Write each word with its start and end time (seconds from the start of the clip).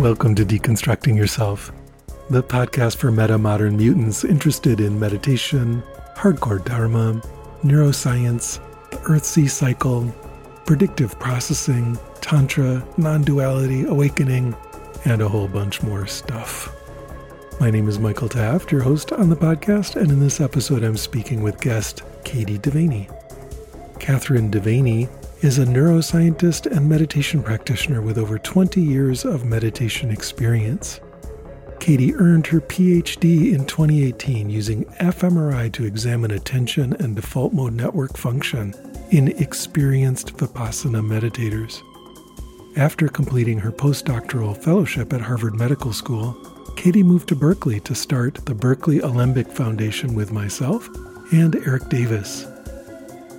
Welcome 0.00 0.34
to 0.36 0.46
Deconstructing 0.46 1.14
Yourself, 1.14 1.72
the 2.30 2.42
podcast 2.42 2.96
for 2.96 3.12
meta 3.12 3.36
modern 3.36 3.76
mutants 3.76 4.24
interested 4.24 4.80
in 4.80 4.98
meditation, 4.98 5.82
hardcore 6.16 6.64
dharma, 6.64 7.20
neuroscience, 7.62 8.60
the 8.90 8.96
Earthsea 8.96 9.50
cycle, 9.50 10.10
predictive 10.64 11.18
processing, 11.18 11.98
tantra, 12.22 12.82
non 12.96 13.24
duality, 13.24 13.84
awakening, 13.84 14.56
and 15.04 15.20
a 15.20 15.28
whole 15.28 15.48
bunch 15.48 15.82
more 15.82 16.06
stuff. 16.06 16.74
My 17.60 17.70
name 17.70 17.86
is 17.86 17.98
Michael 17.98 18.30
Taft, 18.30 18.72
your 18.72 18.80
host 18.80 19.12
on 19.12 19.28
the 19.28 19.36
podcast, 19.36 19.96
and 20.00 20.10
in 20.10 20.18
this 20.18 20.40
episode, 20.40 20.82
I'm 20.82 20.96
speaking 20.96 21.42
with 21.42 21.60
guest 21.60 22.04
Kati 22.24 22.58
Devaney. 22.58 23.14
Kathryn 23.98 24.50
Devaney 24.50 25.10
is 25.42 25.58
a 25.58 25.64
neuroscientist 25.64 26.70
and 26.70 26.86
meditation 26.86 27.42
practitioner 27.42 28.02
with 28.02 28.18
over 28.18 28.38
20 28.38 28.80
years 28.80 29.24
of 29.24 29.46
meditation 29.46 30.10
experience. 30.10 31.00
Kati 31.78 32.12
earned 32.20 32.46
her 32.48 32.60
PhD 32.60 33.54
in 33.54 33.64
2018 33.64 34.50
using 34.50 34.84
fMRI 35.00 35.72
to 35.72 35.86
examine 35.86 36.32
attention 36.32 36.94
and 37.00 37.16
default 37.16 37.54
mode 37.54 37.72
network 37.72 38.18
function 38.18 38.74
in 39.12 39.28
experienced 39.28 40.36
Vipassana 40.36 41.00
meditators. 41.00 41.80
After 42.76 43.08
completing 43.08 43.58
her 43.58 43.72
postdoctoral 43.72 44.54
fellowship 44.62 45.14
at 45.14 45.22
Harvard 45.22 45.54
Medical 45.54 45.94
School, 45.94 46.34
Kati 46.76 47.02
moved 47.02 47.28
to 47.28 47.34
Berkeley 47.34 47.80
to 47.80 47.94
start 47.94 48.44
the 48.44 48.54
Berkeley 48.54 49.00
Alembic 49.00 49.48
Foundation 49.48 50.14
with 50.14 50.32
myself 50.32 50.86
and 51.32 51.56
Erik 51.66 51.88
Davis. 51.88 52.46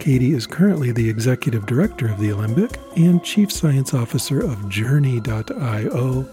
Kati 0.02 0.34
is 0.34 0.48
currently 0.48 0.92
the 0.92 1.08
executive 1.08 1.68
director 1.68 2.12
of 2.12 2.20
the 2.20 2.30
Alembic 2.30 2.80
and 2.96 3.24
chief 3.24 3.52
science 3.52 3.94
officer 3.94 4.40
of 4.40 4.58
Jhourney.io 4.62 6.28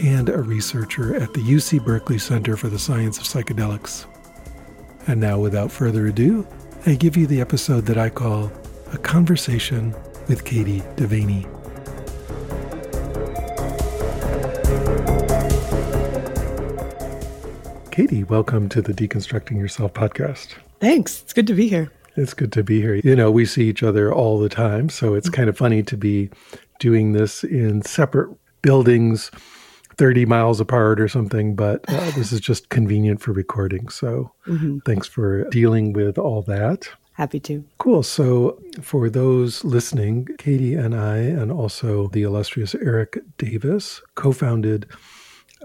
and 0.00 0.28
a 0.30 0.38
researcher 0.38 1.14
at 1.16 1.34
the 1.34 1.40
UC 1.40 1.84
Berkeley 1.84 2.16
Center 2.16 2.56
for 2.56 2.68
the 2.68 2.78
Science 2.78 3.18
of 3.18 3.24
Psychedelics. 3.24 4.06
And 5.06 5.20
now, 5.20 5.38
without 5.38 5.70
further 5.70 6.06
ado, 6.06 6.46
I 6.86 6.94
give 6.94 7.14
you 7.14 7.26
the 7.26 7.42
episode 7.42 7.84
that 7.84 7.98
I 7.98 8.08
call 8.08 8.50
A 8.94 8.96
Conversation 8.96 9.92
with 10.26 10.42
Kati 10.44 10.80
Devaney. 10.96 11.44
Kati, 17.90 18.26
welcome 18.30 18.70
to 18.70 18.80
the 18.80 18.94
Deconstructing 18.94 19.58
Yourself 19.58 19.92
podcast. 19.92 20.54
Thanks. 20.80 21.20
It's 21.20 21.34
good 21.34 21.46
to 21.48 21.52
be 21.52 21.68
here. 21.68 21.92
It's 22.16 22.34
good 22.34 22.52
to 22.52 22.62
be 22.62 22.80
here. 22.80 22.94
You 22.96 23.16
know, 23.16 23.30
we 23.30 23.44
see 23.44 23.68
each 23.68 23.82
other 23.82 24.12
all 24.12 24.38
the 24.38 24.48
time, 24.48 24.88
so 24.88 25.14
it's 25.14 25.28
kind 25.28 25.48
of 25.48 25.56
funny 25.56 25.82
to 25.84 25.96
be 25.96 26.30
doing 26.78 27.12
this 27.12 27.44
in 27.44 27.82
separate 27.82 28.30
buildings 28.62 29.30
30 29.96 30.24
miles 30.24 30.60
apart 30.60 30.98
or 30.98 31.08
something, 31.08 31.54
but 31.54 31.84
uh, 31.88 32.10
this 32.16 32.32
is 32.32 32.40
just 32.40 32.70
convenient 32.70 33.20
for 33.20 33.32
recording. 33.32 33.88
So 33.88 34.32
mm-hmm. 34.46 34.78
thanks 34.86 35.06
for 35.06 35.44
dealing 35.50 35.92
with 35.92 36.16
all 36.16 36.42
that. 36.42 36.88
Happy 37.12 37.38
to. 37.40 37.62
Cool. 37.76 38.02
So, 38.02 38.58
for 38.80 39.10
those 39.10 39.62
listening, 39.62 40.24
Kati 40.38 40.78
and 40.82 40.94
I, 40.94 41.18
and 41.18 41.52
also 41.52 42.08
the 42.08 42.22
illustrious 42.22 42.74
Erik 42.74 43.18
Davis, 43.36 44.00
co 44.14 44.32
founded 44.32 44.86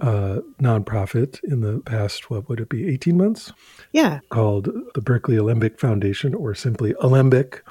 a 0.02 0.42
nonprofit 0.62 1.44
in 1.44 1.62
the 1.62 1.80
past, 1.86 2.30
what 2.30 2.50
would 2.50 2.60
it 2.60 2.70
be, 2.70 2.88
18 2.88 3.18
months? 3.18 3.54
Yeah. 3.92 4.20
Called 4.30 4.70
the 4.94 5.02
Berkeley 5.02 5.38
Alembic 5.38 5.80
Foundation, 5.80 6.34
or 6.34 6.54
simply 6.56 6.94
Alembic. 7.02 7.64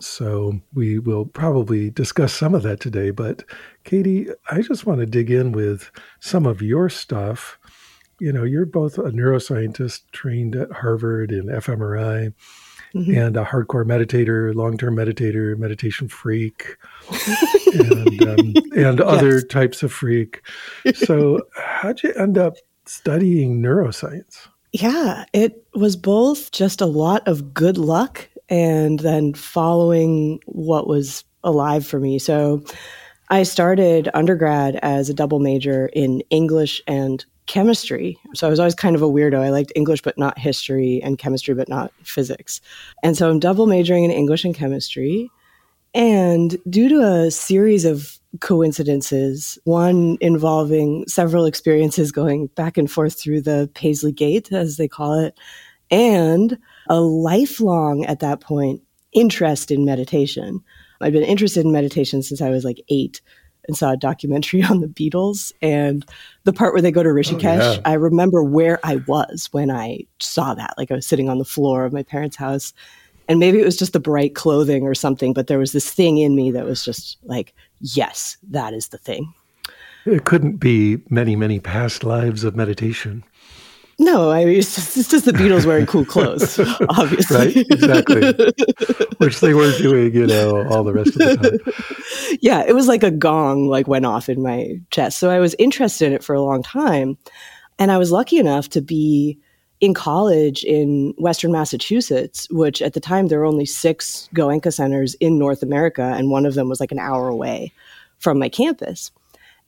So 0.00 0.60
we 0.72 0.98
will 0.98 1.26
probably 1.26 1.90
discuss 1.90 2.32
some 2.32 2.54
of 2.54 2.62
that 2.62 2.80
today. 2.80 3.10
But 3.10 3.44
Kati, 3.84 4.32
I 4.50 4.62
just 4.62 4.86
want 4.86 5.00
to 5.00 5.06
dig 5.06 5.30
in 5.30 5.52
with 5.52 5.90
some 6.20 6.46
of 6.46 6.62
your 6.62 6.88
stuff. 6.88 7.58
You 8.18 8.32
know, 8.32 8.44
you're 8.44 8.66
both 8.66 8.98
a 8.98 9.10
neuroscientist 9.10 10.02
trained 10.12 10.54
at 10.56 10.70
Harvard 10.70 11.32
in 11.32 11.46
fMRI 11.46 12.32
mm-hmm. 12.94 13.16
and 13.16 13.36
a 13.36 13.44
hardcore 13.44 13.84
meditator, 13.84 14.54
long 14.54 14.76
term 14.76 14.96
meditator, 14.96 15.56
meditation 15.56 16.08
freak, 16.08 16.76
and, 17.74 18.22
um, 18.28 18.54
and 18.76 18.98
yes. 18.98 19.00
other 19.04 19.40
types 19.40 19.82
of 19.82 19.92
freak. 19.92 20.42
So, 20.94 21.40
how'd 21.56 22.02
you 22.02 22.12
end 22.14 22.38
up 22.38 22.56
studying 22.86 23.62
neuroscience? 23.62 24.48
Yeah, 24.72 25.24
it 25.32 25.64
was 25.74 25.96
both 25.96 26.52
just 26.52 26.80
a 26.80 26.86
lot 26.86 27.26
of 27.26 27.52
good 27.52 27.76
luck 27.76 28.28
and 28.48 29.00
then 29.00 29.34
following 29.34 30.40
what 30.46 30.86
was 30.86 31.24
alive 31.42 31.86
for 31.86 32.00
me. 32.00 32.18
So, 32.18 32.62
I 33.32 33.44
started 33.44 34.08
undergrad 34.12 34.76
as 34.82 35.08
a 35.08 35.14
double 35.14 35.38
major 35.38 35.86
in 35.92 36.20
English 36.30 36.82
and 36.88 37.24
chemistry. 37.46 38.18
So 38.34 38.46
I 38.46 38.50
was 38.50 38.60
always 38.60 38.74
kind 38.74 38.94
of 38.94 39.02
a 39.02 39.08
weirdo. 39.08 39.40
I 39.40 39.50
liked 39.50 39.72
English, 39.74 40.02
but 40.02 40.18
not 40.18 40.38
history, 40.38 41.00
and 41.02 41.18
chemistry, 41.18 41.54
but 41.54 41.68
not 41.68 41.92
physics. 42.04 42.60
And 43.02 43.16
so 43.16 43.28
I'm 43.28 43.40
double 43.40 43.66
majoring 43.66 44.04
in 44.04 44.10
English 44.10 44.44
and 44.44 44.54
chemistry. 44.54 45.30
And 45.94 46.56
due 46.68 46.88
to 46.88 47.00
a 47.00 47.30
series 47.30 47.84
of 47.84 48.18
coincidences, 48.40 49.58
one 49.64 50.16
involving 50.20 51.04
several 51.08 51.44
experiences 51.44 52.12
going 52.12 52.46
back 52.48 52.78
and 52.78 52.88
forth 52.88 53.18
through 53.18 53.40
the 53.40 53.68
Paisley 53.74 54.12
Gate, 54.12 54.52
as 54.52 54.76
they 54.76 54.86
call 54.86 55.18
it, 55.18 55.36
and 55.90 56.56
a 56.88 57.00
lifelong, 57.00 58.04
at 58.04 58.20
that 58.20 58.40
point, 58.40 58.82
interest 59.12 59.72
in 59.72 59.84
meditation. 59.84 60.62
I've 61.00 61.12
been 61.12 61.24
interested 61.24 61.64
in 61.64 61.72
meditation 61.72 62.22
since 62.22 62.40
I 62.40 62.50
was 62.50 62.64
like 62.64 62.80
eight 62.88 63.20
and 63.70 63.76
saw 63.76 63.92
a 63.92 63.96
documentary 63.96 64.62
on 64.70 64.80
the 64.80 64.88
Beatles 64.88 65.52
and 65.62 66.04
the 66.44 66.52
part 66.52 66.72
where 66.72 66.82
they 66.82 66.90
go 66.90 67.02
to 67.02 67.08
Rishikesh. 67.08 67.60
Oh, 67.60 67.72
yeah. 67.74 67.80
I 67.84 67.94
remember 67.94 68.42
where 68.42 68.80
I 68.82 68.96
was 69.06 69.48
when 69.52 69.70
I 69.70 70.00
saw 70.18 70.54
that. 70.54 70.74
Like 70.76 70.90
I 70.90 70.94
was 70.94 71.06
sitting 71.06 71.28
on 71.28 71.38
the 71.38 71.44
floor 71.44 71.84
of 71.84 71.92
my 71.92 72.02
parents' 72.02 72.36
house. 72.36 72.74
And 73.28 73.38
maybe 73.38 73.60
it 73.60 73.64
was 73.64 73.76
just 73.76 73.92
the 73.92 74.00
bright 74.00 74.34
clothing 74.34 74.82
or 74.82 74.94
something, 74.94 75.32
but 75.32 75.46
there 75.46 75.58
was 75.60 75.70
this 75.70 75.88
thing 75.88 76.18
in 76.18 76.34
me 76.34 76.50
that 76.50 76.64
was 76.64 76.84
just 76.84 77.16
like, 77.22 77.54
yes, 77.80 78.36
that 78.50 78.74
is 78.74 78.88
the 78.88 78.98
thing. 78.98 79.32
It 80.04 80.24
couldn't 80.24 80.56
be 80.56 80.98
many, 81.10 81.36
many 81.36 81.60
past 81.60 82.02
lives 82.02 82.42
of 82.42 82.56
meditation. 82.56 83.22
No, 84.00 84.30
I 84.30 84.46
mean, 84.46 84.56
it's 84.56 84.74
just, 84.74 84.96
it's 84.96 85.10
just 85.10 85.26
the 85.26 85.32
Beatles 85.32 85.66
wearing 85.66 85.84
cool 85.84 86.06
clothes, 86.06 86.58
obviously. 86.88 87.36
right, 87.36 87.56
exactly. 87.70 88.32
Which 89.18 89.40
they 89.40 89.52
were 89.52 89.76
doing, 89.76 90.14
you 90.14 90.26
know, 90.26 90.66
all 90.68 90.82
the 90.84 90.94
rest 90.94 91.08
of 91.08 91.18
the 91.18 91.36
time. 91.36 92.38
Yeah, 92.40 92.64
it 92.66 92.74
was 92.74 92.88
like 92.88 93.02
a 93.02 93.10
gong 93.10 93.68
like 93.68 93.88
went 93.88 94.06
off 94.06 94.30
in 94.30 94.42
my 94.42 94.80
chest. 94.90 95.18
So 95.18 95.28
I 95.28 95.38
was 95.38 95.54
interested 95.58 96.06
in 96.06 96.12
it 96.14 96.24
for 96.24 96.34
a 96.34 96.40
long 96.40 96.62
time. 96.62 97.18
And 97.78 97.92
I 97.92 97.98
was 97.98 98.10
lucky 98.10 98.38
enough 98.38 98.70
to 98.70 98.80
be 98.80 99.38
in 99.82 99.92
college 99.92 100.64
in 100.64 101.12
Western 101.18 101.52
Massachusetts, 101.52 102.48
which 102.50 102.80
at 102.80 102.94
the 102.94 103.00
time 103.00 103.28
there 103.28 103.40
were 103.40 103.44
only 103.44 103.66
six 103.66 104.30
Goenka 104.34 104.72
centers 104.72 105.12
in 105.16 105.38
North 105.38 105.62
America, 105.62 106.14
and 106.16 106.30
one 106.30 106.46
of 106.46 106.54
them 106.54 106.70
was 106.70 106.80
like 106.80 106.92
an 106.92 106.98
hour 106.98 107.28
away 107.28 107.70
from 108.18 108.38
my 108.38 108.48
campus. 108.48 109.10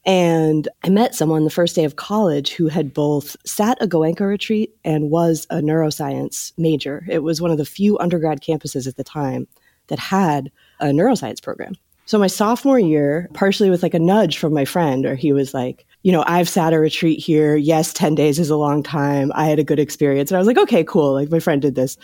And 0.05 0.69
I 0.83 0.89
met 0.89 1.15
someone 1.15 1.45
the 1.45 1.51
first 1.51 1.77
day 1.77 1.85
of 1.85 1.97
college 1.97 2.53
who 2.53 2.69
had 2.69 2.93
both 2.93 3.37
sat 3.47 3.79
a 3.81 3.87
Goenka 3.87 4.27
retreat 4.27 4.75
and 4.85 5.11
was 5.11 5.47
a 5.51 5.57
neuroscience 5.57 6.53
major. 6.59 7.05
It 7.09 7.23
was 7.23 7.41
one 7.41 7.53
of 7.53 7.59
the 7.59 7.65
few 7.65 7.99
undergrad 7.99 8.41
campuses 8.41 8.89
at 8.89 8.97
the 8.97 9.05
time 9.05 9.47
that 9.87 9.99
had 10.01 10.51
a 10.81 10.87
neuroscience 10.87 11.43
program. 11.43 11.75
So 12.05 12.19
my 12.19 12.27
sophomore 12.27 12.81
year, 12.81 13.29
partially 13.33 13.71
with 13.71 13.83
like 13.83 13.95
a 13.95 13.99
nudge 13.99 14.39
from 14.39 14.53
my 14.53 14.65
friend, 14.65 15.07
or 15.07 15.15
he 15.15 15.33
was 15.33 15.55
like, 15.55 15.87
you 16.03 16.11
know, 16.11 16.25
I've 16.27 16.49
sat 16.49 16.73
a 16.73 16.81
retreat 16.81 17.21
here. 17.21 17.55
Yes, 17.55 17.93
10 17.93 18.17
days 18.17 18.41
is 18.41 18.51
a 18.51 18.57
long 18.57 18.83
time. 18.83 19.31
I 19.37 19.45
had 19.45 19.61
a 19.61 19.65
good 19.65 19.79
experience. 19.79 20.31
And 20.31 20.37
I 20.37 20.41
was 20.41 20.49
like, 20.49 20.59
okay, 20.59 20.83
cool. 20.83 21.13
Like 21.13 21.31
my 21.31 21.39
friend 21.39 21.63
did 21.63 21.77
this. 21.77 21.97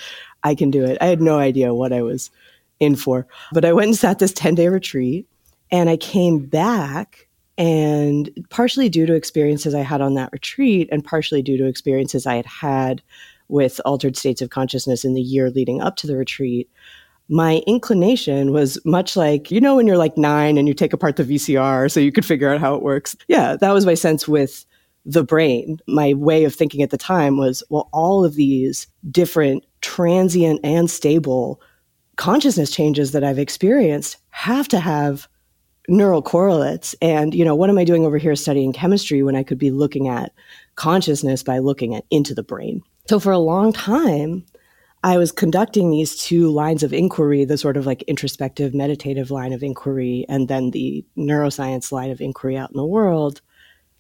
I 0.45 0.55
can 0.55 0.71
do 0.71 0.85
it. 0.85 0.99
I 1.01 1.07
had 1.07 1.21
no 1.21 1.39
idea 1.39 1.75
what 1.75 1.93
I 1.93 2.03
was 2.03 2.31
in 2.79 2.95
for. 2.95 3.27
But 3.53 3.65
I 3.65 3.73
went 3.73 3.89
and 3.89 3.97
sat 3.97 4.21
this 4.21 4.33
10 4.33 4.55
day 4.55 4.69
retreat 4.69 5.27
and 5.73 5.91
I 5.91 5.97
came 5.97 6.47
back 6.47 7.28
and 7.59 8.31
partially 8.51 8.89
due 8.89 9.05
to 9.05 9.15
experiences 9.15 9.75
I 9.75 9.81
had 9.81 10.01
on 10.01 10.15
that 10.15 10.31
retreat, 10.33 10.89
and 10.91 11.05
partially 11.05 11.43
due 11.43 11.59
to 11.59 11.67
experiences 11.67 12.27
I 12.27 12.37
had 12.37 12.47
had 12.47 13.03
with 13.49 13.81
altered 13.85 14.17
states 14.17 14.41
of 14.41 14.51
consciousness 14.51 15.05
in 15.05 15.15
the 15.15 15.21
year 15.21 15.51
leading 15.51 15.83
up 15.83 15.97
to 15.97 16.07
the 16.07 16.17
retreat, 16.17 16.71
my 17.29 17.63
inclination 17.67 18.53
was 18.53 18.79
much 18.87 19.17
like, 19.17 19.51
you 19.51 19.61
know, 19.61 19.77
when 19.77 19.87
you're 19.87 19.99
like 19.99 20.17
nine 20.17 20.57
and 20.57 20.69
you 20.69 20.73
take 20.73 20.93
apart 20.93 21.17
the 21.17 21.25
VCR 21.25 21.91
so 21.91 22.01
you 22.01 22.13
could 22.13 22.25
figure 22.25 22.51
out 22.51 22.61
how 22.61 22.75
it 22.75 22.83
works. 22.83 23.17
Yeah, 23.27 23.57
that 23.57 23.73
was 23.73 23.85
my 23.85 23.95
sense 23.95 24.27
with 24.27 24.65
the 25.05 25.25
brain. 25.25 25.79
My 25.87 26.15
way 26.15 26.45
of 26.45 26.55
thinking 26.55 26.83
at 26.83 26.91
the 26.91 26.97
time 26.97 27.39
was, 27.39 27.63
well, 27.71 27.89
all 27.93 28.25
of 28.25 28.35
these 28.35 28.87
different 29.11 29.65
transient 29.81 30.61
and 30.63 30.91
stable 30.91 31.61
consciousness 32.17 32.71
changes 32.71 33.13
that 33.13 33.25
I've 33.25 33.39
experienced 33.39 34.17
have 34.31 34.69
to 34.69 34.81
have 34.81 35.29
neural 35.89 36.23
correlates. 36.23 36.95
And, 37.01 37.35
you 37.35 37.45
know, 37.45 37.55
what 37.55 37.71
am 37.71 37.79
I 37.79 37.85
doing 37.85 38.05
over 38.05 38.19
here 38.19 38.37
studying 38.37 38.73
chemistry 38.73 39.23
when 39.23 39.35
I 39.35 39.43
could 39.43 39.59
be 39.59 39.71
looking 39.71 40.09
at 40.09 40.33
consciousness 40.77 41.43
by 41.43 41.59
looking 41.59 41.95
at 41.95 42.05
into 42.11 42.35
the 42.35 42.43
brain? 42.43 42.83
So 43.09 43.19
for 43.19 43.33
a 43.33 43.39
long 43.39 43.73
time, 43.73 44.45
I 45.03 45.17
was 45.17 45.33
conducting 45.33 45.91
these 45.91 46.17
two 46.17 46.51
lines 46.51 46.83
of 46.83 46.93
inquiry, 46.93 47.45
the 47.45 47.57
sort 47.57 47.77
of 47.77 47.87
like 47.87 48.03
introspective 48.03 48.75
meditative 48.75 49.31
line 49.31 49.53
of 49.53 49.63
inquiry, 49.63 50.27
and 50.29 50.49
then 50.49 50.73
the 50.73 51.05
neuroscience 51.17 51.93
line 51.93 52.11
of 52.11 52.21
inquiry 52.21 52.57
out 52.57 52.71
in 52.71 52.77
the 52.77 52.85
world 52.85 53.41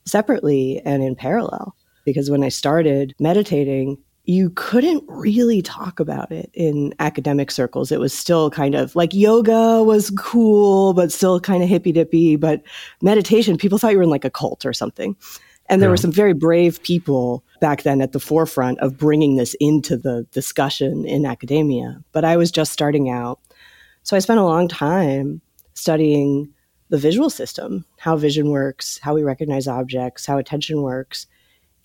separately 0.04 0.82
and 0.84 1.02
in 1.02 1.14
parallel. 1.14 1.74
Because 2.04 2.30
when 2.30 2.42
I 2.42 2.48
started 2.48 3.14
meditating, 3.20 3.98
you 4.28 4.50
couldn't 4.50 5.02
really 5.08 5.62
talk 5.62 5.98
about 5.98 6.30
it 6.30 6.50
in 6.52 6.92
academic 6.98 7.50
circles. 7.50 7.90
It 7.90 7.98
was 7.98 8.12
still 8.12 8.50
kind 8.50 8.74
of 8.74 8.94
like 8.94 9.14
yoga 9.14 9.82
was 9.82 10.10
cool, 10.18 10.92
but 10.92 11.10
still 11.10 11.40
kind 11.40 11.62
of 11.62 11.68
hippy 11.70 11.92
dippy. 11.92 12.36
But 12.36 12.60
meditation, 13.00 13.56
people 13.56 13.78
thought 13.78 13.92
you 13.92 13.96
were 13.96 14.02
in 14.02 14.10
like 14.10 14.26
a 14.26 14.30
cult 14.30 14.66
or 14.66 14.74
something. 14.74 15.16
And 15.70 15.80
there 15.80 15.88
yeah. 15.88 15.92
were 15.92 15.96
some 15.96 16.12
very 16.12 16.34
brave 16.34 16.82
people 16.82 17.42
back 17.62 17.84
then 17.84 18.02
at 18.02 18.12
the 18.12 18.20
forefront 18.20 18.78
of 18.80 18.98
bringing 18.98 19.36
this 19.36 19.56
into 19.60 19.96
the 19.96 20.26
discussion 20.30 21.06
in 21.06 21.24
academia. 21.24 21.98
But 22.12 22.26
I 22.26 22.36
was 22.36 22.50
just 22.50 22.70
starting 22.70 23.08
out. 23.08 23.40
So 24.02 24.14
I 24.14 24.20
spent 24.20 24.40
a 24.40 24.44
long 24.44 24.68
time 24.68 25.40
studying 25.72 26.52
the 26.90 26.98
visual 26.98 27.30
system, 27.30 27.86
how 27.96 28.18
vision 28.18 28.50
works, 28.50 28.98
how 29.02 29.14
we 29.14 29.22
recognize 29.22 29.66
objects, 29.66 30.26
how 30.26 30.36
attention 30.36 30.82
works. 30.82 31.26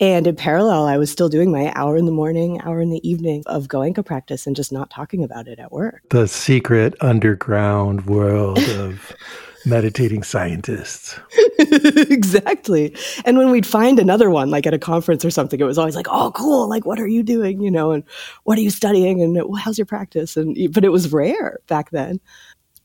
And 0.00 0.26
in 0.26 0.34
parallel, 0.34 0.86
I 0.86 0.98
was 0.98 1.10
still 1.10 1.28
doing 1.28 1.52
my 1.52 1.72
hour 1.74 1.96
in 1.96 2.04
the 2.04 2.12
morning, 2.12 2.60
hour 2.62 2.80
in 2.80 2.90
the 2.90 3.06
evening 3.08 3.44
of 3.46 3.68
Goenka 3.68 4.04
practice 4.04 4.46
and 4.46 4.56
just 4.56 4.72
not 4.72 4.90
talking 4.90 5.22
about 5.22 5.46
it 5.46 5.58
at 5.58 5.70
work. 5.70 6.02
The 6.10 6.26
secret 6.26 6.94
underground 7.00 8.06
world 8.06 8.58
of 8.58 9.12
meditating 9.66 10.24
scientists. 10.24 11.18
exactly. 11.58 12.94
And 13.24 13.38
when 13.38 13.50
we'd 13.50 13.66
find 13.66 13.98
another 13.98 14.30
one, 14.30 14.50
like 14.50 14.66
at 14.66 14.74
a 14.74 14.78
conference 14.78 15.24
or 15.24 15.30
something, 15.30 15.60
it 15.60 15.64
was 15.64 15.78
always 15.78 15.96
like, 15.96 16.08
oh, 16.10 16.32
cool. 16.32 16.68
Like, 16.68 16.84
what 16.84 16.98
are 16.98 17.08
you 17.08 17.22
doing? 17.22 17.60
You 17.60 17.70
know, 17.70 17.92
and 17.92 18.02
what 18.42 18.58
are 18.58 18.62
you 18.62 18.70
studying? 18.70 19.22
And 19.22 19.40
how's 19.58 19.78
your 19.78 19.86
practice? 19.86 20.36
And, 20.36 20.56
but 20.72 20.84
it 20.84 20.90
was 20.90 21.12
rare 21.12 21.60
back 21.68 21.90
then. 21.90 22.20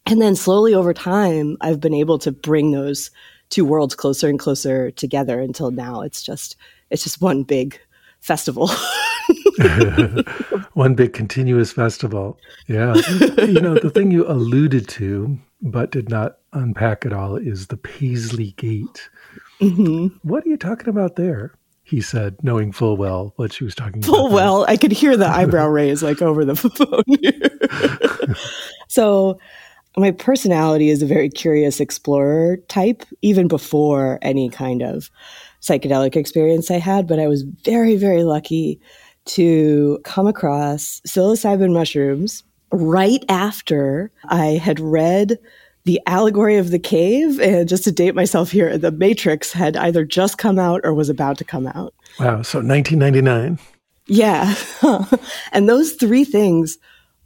And 0.05 0.21
then 0.21 0.35
slowly 0.35 0.73
over 0.73 0.93
time, 0.93 1.57
I've 1.61 1.79
been 1.79 1.93
able 1.93 2.19
to 2.19 2.31
bring 2.31 2.71
those 2.71 3.11
two 3.49 3.65
worlds 3.65 3.95
closer 3.95 4.29
and 4.29 4.39
closer 4.39 4.91
together 4.91 5.39
until 5.39 5.71
now 5.71 6.01
it's 6.01 6.21
just 6.21 6.55
it's 6.89 7.03
just 7.03 7.21
one 7.21 7.43
big 7.43 7.79
festival. 8.19 8.69
one 10.73 10.95
big 10.95 11.13
continuous 11.13 11.71
festival. 11.71 12.37
Yeah. 12.67 12.95
you 13.37 13.61
know, 13.61 13.75
the 13.75 13.91
thing 13.93 14.11
you 14.11 14.27
alluded 14.27 14.87
to, 14.89 15.37
but 15.61 15.91
did 15.91 16.09
not 16.09 16.37
unpack 16.53 17.05
at 17.05 17.13
all, 17.13 17.35
is 17.35 17.67
the 17.67 17.77
Paisley 17.77 18.51
Gate. 18.57 19.09
Mm-hmm. 19.61 20.07
What 20.27 20.45
are 20.45 20.49
you 20.49 20.57
talking 20.57 20.89
about 20.89 21.15
there? 21.15 21.53
He 21.83 22.01
said, 22.01 22.37
knowing 22.43 22.71
full 22.71 22.97
well 22.97 23.33
what 23.37 23.51
she 23.51 23.63
was 23.63 23.73
talking 23.73 24.01
full 24.01 24.13
about. 24.13 24.27
Full 24.27 24.35
well. 24.35 24.65
I 24.67 24.77
could 24.77 24.91
hear 24.91 25.17
the 25.17 25.27
eyebrow 25.35 25.67
raise 25.67 26.03
like 26.03 26.21
over 26.21 26.45
the 26.45 26.55
phone. 28.35 28.35
so, 28.87 29.39
my 29.97 30.11
personality 30.11 30.89
is 30.89 31.01
a 31.01 31.07
very 31.07 31.29
curious 31.29 31.79
explorer 31.79 32.57
type, 32.67 33.03
even 33.21 33.47
before 33.47 34.19
any 34.21 34.49
kind 34.49 34.83
of 34.83 35.09
psychedelic 35.61 36.15
experience 36.15 36.71
I 36.71 36.77
had, 36.79 37.07
but 37.07 37.19
I 37.19 37.27
was 37.27 37.43
very, 37.63 37.95
very 37.95 38.23
lucky 38.23 38.79
to 39.25 39.99
come 40.03 40.27
across 40.27 41.01
psilocybin 41.07 41.73
mushrooms 41.73 42.43
right 42.71 43.23
after 43.29 44.11
I 44.25 44.45
had 44.45 44.79
read 44.79 45.37
The 45.85 45.99
Allegory 46.07 46.57
of 46.57 46.71
the 46.71 46.79
Cave. 46.79 47.39
And 47.39 47.67
just 47.67 47.83
to 47.83 47.91
date 47.91 48.15
myself 48.15 48.51
here, 48.51 48.77
The 48.77 48.91
Matrix 48.91 49.51
had 49.51 49.75
either 49.77 50.05
just 50.05 50.37
come 50.37 50.57
out 50.57 50.81
or 50.83 50.93
was 50.93 51.09
about 51.09 51.37
to 51.39 51.43
come 51.43 51.67
out. 51.67 51.93
Wow. 52.19 52.41
So 52.41 52.59
1999. 52.61 53.59
Yeah. 54.07 54.55
and 55.51 55.69
those 55.69 55.93
three 55.93 56.23
things 56.23 56.77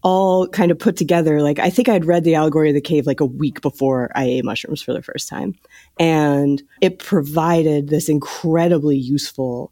all 0.03 0.47
kind 0.49 0.69
of 0.69 0.77
put 0.77 0.97
together. 0.97 1.41
Like, 1.41 1.59
I 1.59 1.69
think 1.69 1.89
I'd 1.89 2.05
read 2.05 2.23
The 2.23 2.35
Allegory 2.35 2.69
of 2.69 2.75
the 2.75 2.81
Cave 2.81 3.07
like 3.07 3.21
a 3.21 3.25
week 3.25 3.61
before 3.61 4.11
I 4.15 4.25
ate 4.25 4.45
mushrooms 4.45 4.81
for 4.81 4.93
the 4.93 5.01
first 5.01 5.29
time. 5.29 5.55
And 5.99 6.61
it 6.81 6.99
provided 6.99 7.87
this 7.87 8.09
incredibly 8.09 8.97
useful 8.97 9.71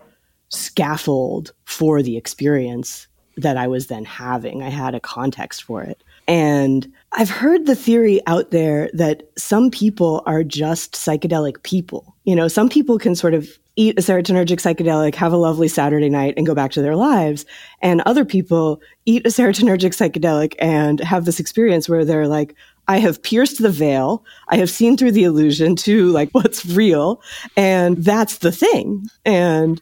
scaffold 0.50 1.54
for 1.66 2.02
the 2.02 2.18
experience 2.18 3.08
that 3.38 3.58
I 3.58 3.68
was 3.68 3.88
then 3.88 4.06
having. 4.06 4.64
I 4.64 4.70
had 4.70 4.96
a 4.96 5.00
context 5.00 5.64
for 5.64 5.84
it. 5.84 6.02
And 6.28 6.92
I've 7.14 7.30
heard 7.30 7.66
the 7.66 7.76
theory 7.76 8.22
out 8.28 8.52
there 8.52 8.90
that 8.94 9.24
some 9.38 9.70
people 9.70 10.24
are 10.26 10.44
just 10.44 10.94
psychedelic 10.94 11.64
people. 11.64 12.16
You 12.24 12.36
know, 12.36 12.48
some 12.48 12.70
people 12.70 13.00
can 13.00 13.16
sort 13.16 13.34
of 13.34 13.50
eat 13.76 13.98
a 13.98 14.02
serotonergic 14.02 14.60
psychedelic, 14.60 15.16
have 15.16 15.34
a 15.34 15.38
lovely 15.38 15.68
Saturday 15.68 16.10
night, 16.10 16.34
and 16.38 16.46
go 16.46 16.54
back 16.54 16.72
to 16.72 16.82
their 16.82 16.96
lives. 16.96 17.46
And 17.82 18.02
other 18.02 18.26
people 18.26 18.82
eat 19.06 19.26
a 19.26 19.30
serotonergic 19.30 19.92
psychedelic 19.92 20.56
and 20.60 21.00
have 21.00 21.26
this 21.26 21.40
experience 21.40 21.88
where 21.88 22.06
they're 22.06 22.28
like, 22.28 22.56
I 22.88 22.98
have 22.98 23.24
pierced 23.24 23.62
the 23.62 23.70
veil. 23.70 24.26
I 24.50 24.58
have 24.58 24.70
seen 24.70 24.98
through 24.98 25.14
the 25.14 25.24
illusion 25.24 25.76
to 25.78 26.10
like 26.10 26.30
what's 26.34 26.66
real. 26.66 27.22
And 27.56 27.98
that's 27.98 28.40
the 28.40 28.52
thing. 28.52 29.08
And 29.26 29.82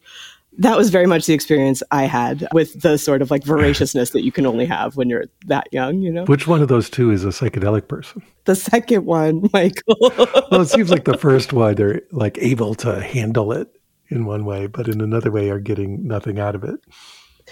that 0.59 0.77
was 0.77 0.89
very 0.89 1.06
much 1.06 1.25
the 1.25 1.33
experience 1.33 1.81
I 1.89 2.03
had 2.03 2.45
with 2.53 2.81
the 2.81 2.97
sort 2.97 3.21
of 3.21 3.31
like 3.31 3.45
voraciousness 3.45 4.09
that 4.12 4.24
you 4.24 4.31
can 4.31 4.45
only 4.45 4.65
have 4.65 4.97
when 4.97 5.07
you're 5.07 5.25
that 5.45 5.69
young, 5.71 6.01
you 6.01 6.12
know? 6.12 6.25
Which 6.25 6.47
one 6.47 6.62
of 6.62 6.68
those 6.68 6.89
two 6.89 7.12
is 7.12 7.24
a 7.24 7.30
psychedelic 7.30 7.88
person? 7.88 8.21
The 8.44 8.56
second 8.56 9.06
one, 9.06 9.50
Michael. 9.53 9.95
well, 10.51 10.62
it 10.62 10.68
seems 10.68 10.91
like 10.91 11.06
the 11.06 11.18
first 11.18 11.53
one, 11.53 11.75
they're 11.75 12.01
like 12.12 12.38
able 12.39 12.75
to 12.75 13.01
handle 13.01 13.53
it 13.53 13.74
in 14.10 14.26
one 14.26 14.46
way, 14.46 14.68
but 14.68 14.88
in 14.88 15.02
another 15.02 15.32
way 15.32 15.50
are 15.50 15.60
getting 15.60 16.08
nothing 16.08 16.40
out 16.40 16.56
of 16.56 16.64
it. 16.64 16.80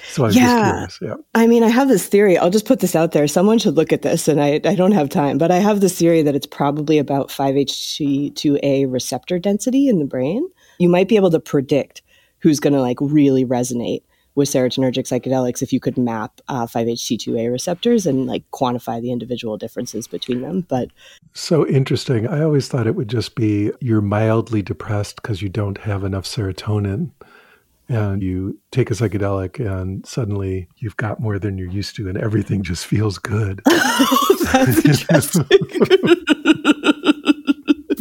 So 0.09 0.25
I'm 0.25 0.31
yeah. 0.31 0.85
just 0.85 0.99
curious. 0.99 1.17
Yeah. 1.19 1.23
I 1.33 1.47
mean, 1.47 1.63
I 1.63 1.69
have 1.69 1.87
this 1.87 2.07
theory. 2.07 2.37
I'll 2.37 2.49
just 2.49 2.65
put 2.65 2.79
this 2.79 2.95
out 2.95 3.11
there. 3.11 3.27
Someone 3.27 3.57
should 3.57 3.75
look 3.75 3.91
at 3.91 4.03
this, 4.03 4.27
and 4.27 4.41
I, 4.41 4.59
I 4.63 4.75
don't 4.75 4.91
have 4.91 5.09
time, 5.09 5.37
but 5.37 5.51
I 5.51 5.57
have 5.57 5.81
this 5.81 5.97
theory 5.97 6.21
that 6.21 6.35
it's 6.35 6.47
probably 6.47 6.97
about 6.97 7.29
5-HT2A 7.29 8.91
receptor 8.91 9.39
density 9.39 9.87
in 9.87 9.99
the 9.99 10.05
brain. 10.05 10.47
You 10.79 10.89
might 10.89 11.07
be 11.07 11.15
able 11.15 11.31
to 11.31 11.39
predict 11.39 12.01
who's 12.39 12.59
going 12.59 12.73
to 12.73 12.81
like 12.81 12.97
really 13.01 13.45
resonate 13.45 14.03
with 14.37 14.47
serotonergic 14.47 15.05
psychedelics 15.07 15.63
if 15.63 15.73
you 15.73 15.79
could 15.79 15.97
map 15.97 16.39
uh, 16.47 16.67
5-HT2A 16.67 17.51
receptors 17.51 18.05
and 18.05 18.27
like 18.27 18.43
quantify 18.51 19.01
the 19.01 19.11
individual 19.11 19.57
differences 19.57 20.07
between 20.07 20.41
them. 20.41 20.61
But 20.61 20.89
so 21.33 21.67
interesting. 21.67 22.27
I 22.27 22.43
always 22.43 22.67
thought 22.67 22.85
it 22.85 22.95
would 22.95 23.07
just 23.07 23.33
be 23.33 23.71
you're 23.81 23.99
mildly 23.99 24.61
depressed 24.61 25.15
because 25.15 25.41
you 25.41 25.49
don't 25.49 25.79
have 25.79 26.03
enough 26.03 26.25
serotonin. 26.25 27.11
And 27.89 28.21
you 28.21 28.59
take 28.71 28.91
a 28.91 28.93
psychedelic, 28.93 29.65
and 29.65 30.05
suddenly 30.05 30.67
you've 30.75 30.97
got 30.97 31.21
more 31.21 31.39
than 31.39 31.57
you're 31.57 31.69
used 31.69 31.95
to, 31.95 32.09
and 32.09 32.17
everything 32.17 32.61
just 32.61 32.85
feels 32.85 33.17
good. 33.17 33.61
That's 33.65 34.85
interesting. 35.09 35.45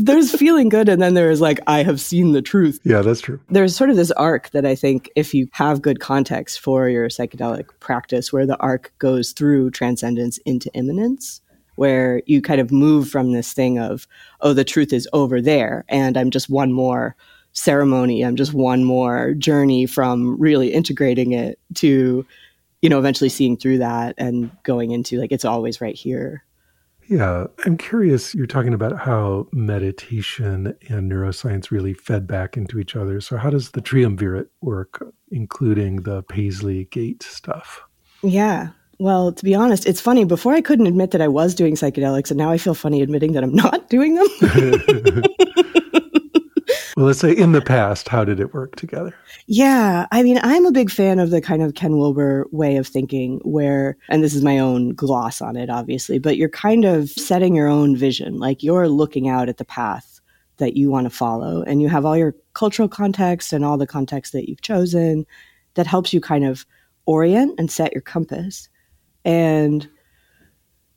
there's 0.07 0.35
feeling 0.35 0.69
good 0.69 0.89
and 0.89 1.03
then 1.03 1.15
there's 1.15 1.41
like 1.41 1.61
i 1.67 1.83
have 1.83 2.01
seen 2.01 2.33
the 2.33 2.43
truth. 2.43 2.81
Yeah 2.85 3.03
that's 3.03 3.21
true. 3.21 3.41
There's 3.49 3.77
sort 3.77 3.91
of 3.91 3.97
this 3.97 4.11
arc 4.13 4.51
that 4.51 4.65
i 4.65 4.75
think 4.75 5.11
if 5.17 5.35
you 5.35 5.49
have 5.53 5.83
good 5.83 6.01
context 6.01 6.61
for 6.61 6.89
your 6.89 7.09
psychedelic 7.09 7.69
practice 7.81 8.33
where 8.33 8.47
the 8.47 8.57
arc 8.59 8.93
goes 8.99 9.33
through 9.33 9.71
transcendence 9.71 10.39
into 10.39 10.71
immanence 10.75 11.41
where 11.75 12.23
you 12.27 12.41
kind 12.41 12.61
of 12.61 12.73
move 12.73 13.09
from 13.09 13.33
this 13.33 13.53
thing 13.53 13.79
of 13.79 14.07
oh 14.41 14.53
the 14.53 14.65
truth 14.65 14.93
is 14.93 15.09
over 15.13 15.41
there 15.41 15.85
and 15.89 16.17
i'm 16.17 16.31
just 16.31 16.49
one 16.49 16.73
more 16.73 17.17
ceremony 17.53 18.25
i'm 18.25 18.37
just 18.37 18.55
one 18.55 18.85
more 18.85 19.35
journey 19.35 19.87
from 19.87 20.39
really 20.41 20.73
integrating 20.73 21.33
it 21.33 21.59
to 21.75 22.27
you 22.83 22.89
know 22.89 22.99
eventually 22.99 23.31
seeing 23.31 23.57
through 23.57 23.79
that 23.79 24.15
and 24.19 24.51
going 24.63 24.91
into 24.91 25.19
like 25.19 25.33
it's 25.33 25.45
always 25.45 25.81
right 25.81 25.97
here 25.97 26.45
yeah, 27.09 27.47
I'm 27.65 27.77
curious. 27.77 28.35
You're 28.35 28.47
talking 28.47 28.75
about 28.75 28.99
how 28.99 29.49
meditation 29.53 30.75
and 30.89 31.11
neuroscience 31.11 31.71
really 31.71 31.95
fed 31.95 32.27
back 32.27 32.57
into 32.57 32.79
each 32.79 32.97
other. 32.97 33.21
So, 33.21 33.37
how 33.37 33.51
does 33.51 33.71
the 33.71 33.81
triumvirate 33.81 34.51
work, 34.61 35.05
including 35.31 36.03
the 36.03 36.23
Paisley 36.25 36.87
Gate 36.87 37.23
stuff? 37.23 37.83
Yeah. 38.23 38.71
Well, 38.99 39.33
to 39.33 39.45
be 39.45 39.55
honest, 39.55 39.87
it's 39.87 40.01
funny. 40.01 40.25
Before 40.25 40.55
I 40.55 40.61
couldn't 40.61 40.87
admit 40.87 41.11
that 41.13 41.21
I 41.21 41.29
was 41.29 41.55
doing 41.55 41.75
psychedelics, 41.75 42.31
and 42.31 42.39
now 42.39 42.51
I 42.51 42.59
feel 42.59 42.75
funny 42.75 43.03
admitting 43.03 43.33
that 43.33 43.45
I'm 43.45 43.55
not 43.55 43.89
doing 43.91 44.15
them. 44.15 44.27
Well, 46.97 47.05
let's 47.05 47.19
say 47.19 47.37
in 47.37 47.53
the 47.53 47.61
past, 47.61 48.09
how 48.09 48.25
did 48.25 48.41
it 48.41 48.55
work 48.55 48.77
together? 48.77 49.15
Yeah. 49.47 50.07
I 50.13 50.23
mean, 50.23 50.41
I'm 50.43 50.65
a 50.65 50.73
big 50.73 50.91
fan 50.91 51.19
of 51.19 51.29
the 51.29 51.43
kind 51.43 51.63
of 51.63 51.75
Ken 51.75 51.99
Wilber 51.99 52.47
way 52.53 52.77
of 52.77 52.87
thinking 52.87 53.39
where, 53.45 53.99
and 54.09 54.25
this 54.25 54.35
is 54.35 54.43
my 54.43 54.59
own 54.59 54.95
gloss 54.95 55.43
on 55.43 55.57
it, 55.57 55.69
obviously, 55.69 56.19
but 56.19 56.39
you're 56.39 56.49
kind 56.49 56.87
of 56.87 57.11
setting 57.11 57.55
your 57.55 57.69
own 57.69 57.99
vision. 57.99 58.39
Like 58.39 58.63
you're 58.63 58.89
looking 58.89 59.29
out 59.29 59.51
at 59.51 59.59
the 59.59 59.65
path 59.65 60.21
that 60.57 60.75
you 60.79 60.91
want 60.91 61.05
to 61.05 61.11
follow, 61.11 61.63
and 61.65 61.83
you 61.83 61.89
have 61.91 62.07
all 62.07 62.17
your 62.17 62.35
cultural 62.55 62.89
context 62.89 63.53
and 63.53 63.63
all 63.63 63.77
the 63.77 63.87
context 63.87 64.33
that 64.33 64.49
you've 64.49 64.63
chosen 64.63 65.27
that 65.75 65.87
helps 65.87 66.15
you 66.15 66.21
kind 66.23 66.47
of 66.47 66.65
orient 67.05 67.55
and 67.59 67.71
set 67.71 67.93
your 67.93 68.01
compass. 68.01 68.71
And 69.23 69.87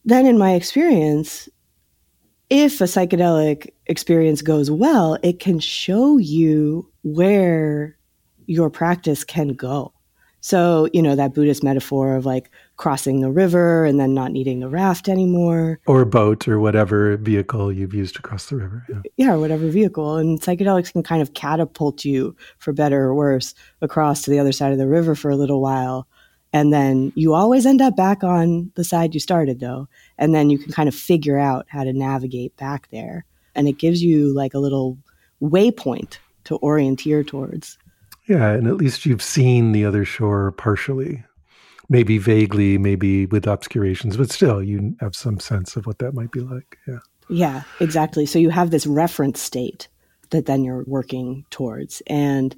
then 0.05 0.25
in 0.25 0.37
my 0.37 0.53
experience, 0.53 1.49
if 2.49 2.81
a 2.81 2.85
psychedelic 2.85 3.69
experience 3.85 4.41
goes 4.41 4.71
well, 4.71 5.17
it 5.23 5.39
can 5.39 5.59
show 5.59 6.17
you 6.17 6.89
where 7.03 7.97
your 8.47 8.69
practice 8.69 9.23
can 9.23 9.49
go. 9.49 9.93
So, 10.41 10.87
you 10.93 11.01
know, 11.01 11.15
that 11.15 11.33
Buddhist 11.33 11.63
metaphor 11.63 12.15
of 12.15 12.25
like 12.25 12.49
crossing 12.77 13.19
the 13.19 13.29
river 13.29 13.83
and 13.83 13.99
then 13.99 14.13
not 14.13 14.31
needing 14.31 14.61
the 14.61 14.69
raft 14.69 15.09
anymore. 15.09 15.79
Or 15.85 16.01
a 16.01 16.05
boat 16.05 16.47
or 16.47 16.59
whatever 16.59 17.17
vehicle 17.17 17.73
you've 17.73 17.93
used 17.93 18.15
to 18.15 18.21
cross 18.21 18.47
the 18.47 18.55
river. 18.55 18.85
Yeah. 18.89 19.01
yeah, 19.17 19.35
whatever 19.35 19.67
vehicle. 19.67 20.15
And 20.15 20.39
psychedelics 20.41 20.93
can 20.93 21.03
kind 21.03 21.21
of 21.21 21.33
catapult 21.33 22.05
you, 22.05 22.35
for 22.57 22.71
better 22.71 23.03
or 23.03 23.13
worse, 23.13 23.53
across 23.81 24.21
to 24.23 24.31
the 24.31 24.39
other 24.39 24.53
side 24.53 24.71
of 24.71 24.77
the 24.77 24.87
river 24.87 25.13
for 25.13 25.29
a 25.29 25.35
little 25.35 25.61
while. 25.61 26.07
And 26.51 26.73
then 26.73 27.11
you 27.15 27.33
always 27.33 27.65
end 27.65 27.81
up 27.81 27.95
back 27.95 28.23
on 28.23 28.71
the 28.75 28.83
side 28.83 29.13
you 29.13 29.19
started, 29.19 29.59
though. 29.59 29.87
And 30.17 30.33
then 30.33 30.49
you 30.49 30.57
can 30.57 30.71
kind 30.71 30.89
of 30.89 30.95
figure 30.95 31.37
out 31.37 31.67
how 31.69 31.83
to 31.83 31.93
navigate 31.93 32.57
back 32.57 32.89
there. 32.91 33.25
And 33.55 33.67
it 33.67 33.77
gives 33.77 34.01
you 34.01 34.33
like 34.33 34.53
a 34.53 34.59
little 34.59 34.97
waypoint 35.41 36.17
to 36.45 36.57
orienteer 36.59 37.25
towards. 37.25 37.77
Yeah, 38.27 38.51
and 38.51 38.67
at 38.67 38.77
least 38.77 39.05
you've 39.05 39.23
seen 39.23 39.71
the 39.71 39.85
other 39.85 40.05
shore 40.05 40.51
partially. 40.51 41.23
Maybe 41.91 42.19
vaguely, 42.19 42.77
maybe 42.77 43.25
with 43.25 43.47
obscurations, 43.47 44.15
but 44.15 44.31
still 44.31 44.61
you 44.61 44.95
have 44.99 45.15
some 45.15 45.39
sense 45.39 45.75
of 45.75 45.87
what 45.87 45.97
that 45.99 46.13
might 46.13 46.31
be 46.31 46.41
like. 46.41 46.77
Yeah. 46.87 46.99
Yeah, 47.29 47.63
exactly. 47.79 48.25
So 48.25 48.37
you 48.37 48.49
have 48.49 48.71
this 48.71 48.85
reference 48.87 49.41
state 49.41 49.87
that 50.29 50.45
then 50.45 50.63
you're 50.63 50.83
working 50.85 51.45
towards. 51.49 52.01
And 52.07 52.55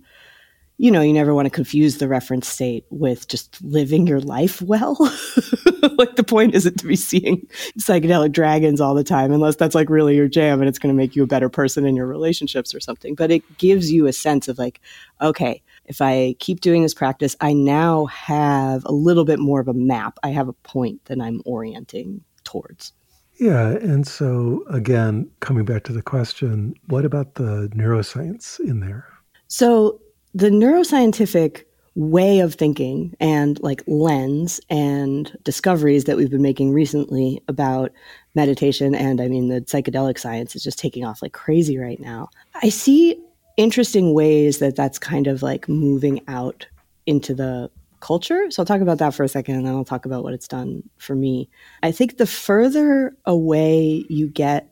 you 0.81 0.89
know, 0.89 1.01
you 1.01 1.13
never 1.13 1.35
want 1.35 1.45
to 1.45 1.51
confuse 1.51 1.99
the 1.99 2.07
reference 2.07 2.47
state 2.47 2.85
with 2.89 3.27
just 3.27 3.63
living 3.63 4.07
your 4.07 4.19
life 4.19 4.63
well. 4.63 4.97
like 5.99 6.15
the 6.15 6.25
point 6.27 6.55
isn't 6.55 6.79
to 6.79 6.87
be 6.87 6.95
seeing 6.95 7.45
psychedelic 7.77 8.31
dragons 8.31 8.81
all 8.81 8.95
the 8.95 9.03
time, 9.03 9.31
unless 9.31 9.57
that's 9.57 9.75
like 9.75 9.91
really 9.91 10.15
your 10.15 10.27
jam 10.27 10.59
and 10.59 10.67
it's 10.67 10.79
going 10.79 10.91
to 10.91 10.97
make 10.97 11.15
you 11.15 11.21
a 11.21 11.27
better 11.27 11.49
person 11.49 11.85
in 11.85 11.95
your 11.95 12.07
relationships 12.07 12.73
or 12.73 12.79
something. 12.79 13.13
But 13.13 13.29
it 13.29 13.59
gives 13.59 13.91
you 13.91 14.07
a 14.07 14.11
sense 14.11 14.47
of 14.47 14.57
like, 14.57 14.81
okay, 15.21 15.61
if 15.85 16.01
I 16.01 16.35
keep 16.39 16.61
doing 16.61 16.81
this 16.81 16.95
practice, 16.95 17.35
I 17.41 17.53
now 17.53 18.07
have 18.07 18.83
a 18.85 18.91
little 18.91 19.23
bit 19.23 19.37
more 19.37 19.59
of 19.59 19.67
a 19.67 19.75
map. 19.75 20.17
I 20.23 20.29
have 20.29 20.47
a 20.47 20.53
point 20.53 21.05
that 21.05 21.21
I'm 21.21 21.43
orienting 21.45 22.23
towards. 22.43 22.91
Yeah. 23.39 23.69
And 23.69 24.07
so, 24.07 24.63
again, 24.67 25.29
coming 25.41 25.63
back 25.63 25.83
to 25.83 25.93
the 25.93 26.01
question, 26.01 26.73
what 26.87 27.05
about 27.05 27.35
the 27.35 27.69
neuroscience 27.75 28.59
in 28.59 28.79
there? 28.79 29.05
So, 29.47 29.99
the 30.33 30.49
neuroscientific 30.49 31.63
way 31.95 32.39
of 32.39 32.55
thinking 32.55 33.13
and 33.19 33.61
like 33.61 33.83
lens 33.85 34.61
and 34.69 35.37
discoveries 35.43 36.05
that 36.05 36.15
we've 36.15 36.29
been 36.29 36.41
making 36.41 36.71
recently 36.71 37.41
about 37.49 37.91
meditation 38.33 38.95
and 38.95 39.19
I 39.19 39.27
mean 39.27 39.49
the 39.49 39.59
psychedelic 39.61 40.17
science 40.17 40.55
is 40.55 40.63
just 40.63 40.79
taking 40.79 41.03
off 41.03 41.21
like 41.21 41.33
crazy 41.33 41.77
right 41.77 41.99
now. 41.99 42.29
I 42.63 42.69
see 42.69 43.21
interesting 43.57 44.13
ways 44.13 44.59
that 44.59 44.77
that's 44.77 44.97
kind 44.97 45.27
of 45.27 45.43
like 45.43 45.67
moving 45.67 46.21
out 46.29 46.65
into 47.05 47.33
the 47.33 47.69
culture. 47.99 48.49
So 48.49 48.61
I'll 48.61 48.65
talk 48.65 48.81
about 48.81 48.99
that 48.99 49.13
for 49.13 49.23
a 49.23 49.29
second 49.29 49.55
and 49.55 49.65
then 49.65 49.75
I'll 49.75 49.83
talk 49.83 50.05
about 50.05 50.23
what 50.23 50.33
it's 50.33 50.47
done 50.47 50.83
for 50.97 51.13
me. 51.13 51.49
I 51.83 51.91
think 51.91 52.17
the 52.17 52.25
further 52.25 53.15
away 53.25 54.05
you 54.09 54.27
get 54.29 54.71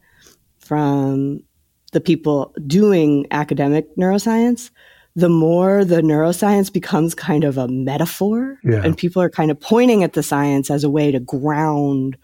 from 0.60 1.44
the 1.92 2.02
people 2.02 2.54
doing 2.66 3.26
academic 3.32 3.96
neuroscience, 3.98 4.70
the 5.16 5.30
more 5.30 5.84
the 5.84 6.02
neuroscience 6.02 6.72
becomes 6.72 7.16
kind 7.16 7.44
of 7.44 7.58
a 7.58 7.68
metaphor 7.68 8.60
yeah. 8.64 8.82
and 8.84 8.98
people 8.98 9.22
are 9.22 9.30
kind 9.30 9.52
of 9.52 9.60
pointing 9.60 10.04
at 10.04 10.14
the 10.14 10.24
science 10.24 10.70
as 10.70 10.84
a 10.84 10.90
way 10.90 11.12
to 11.12 11.20
ground 11.20 12.18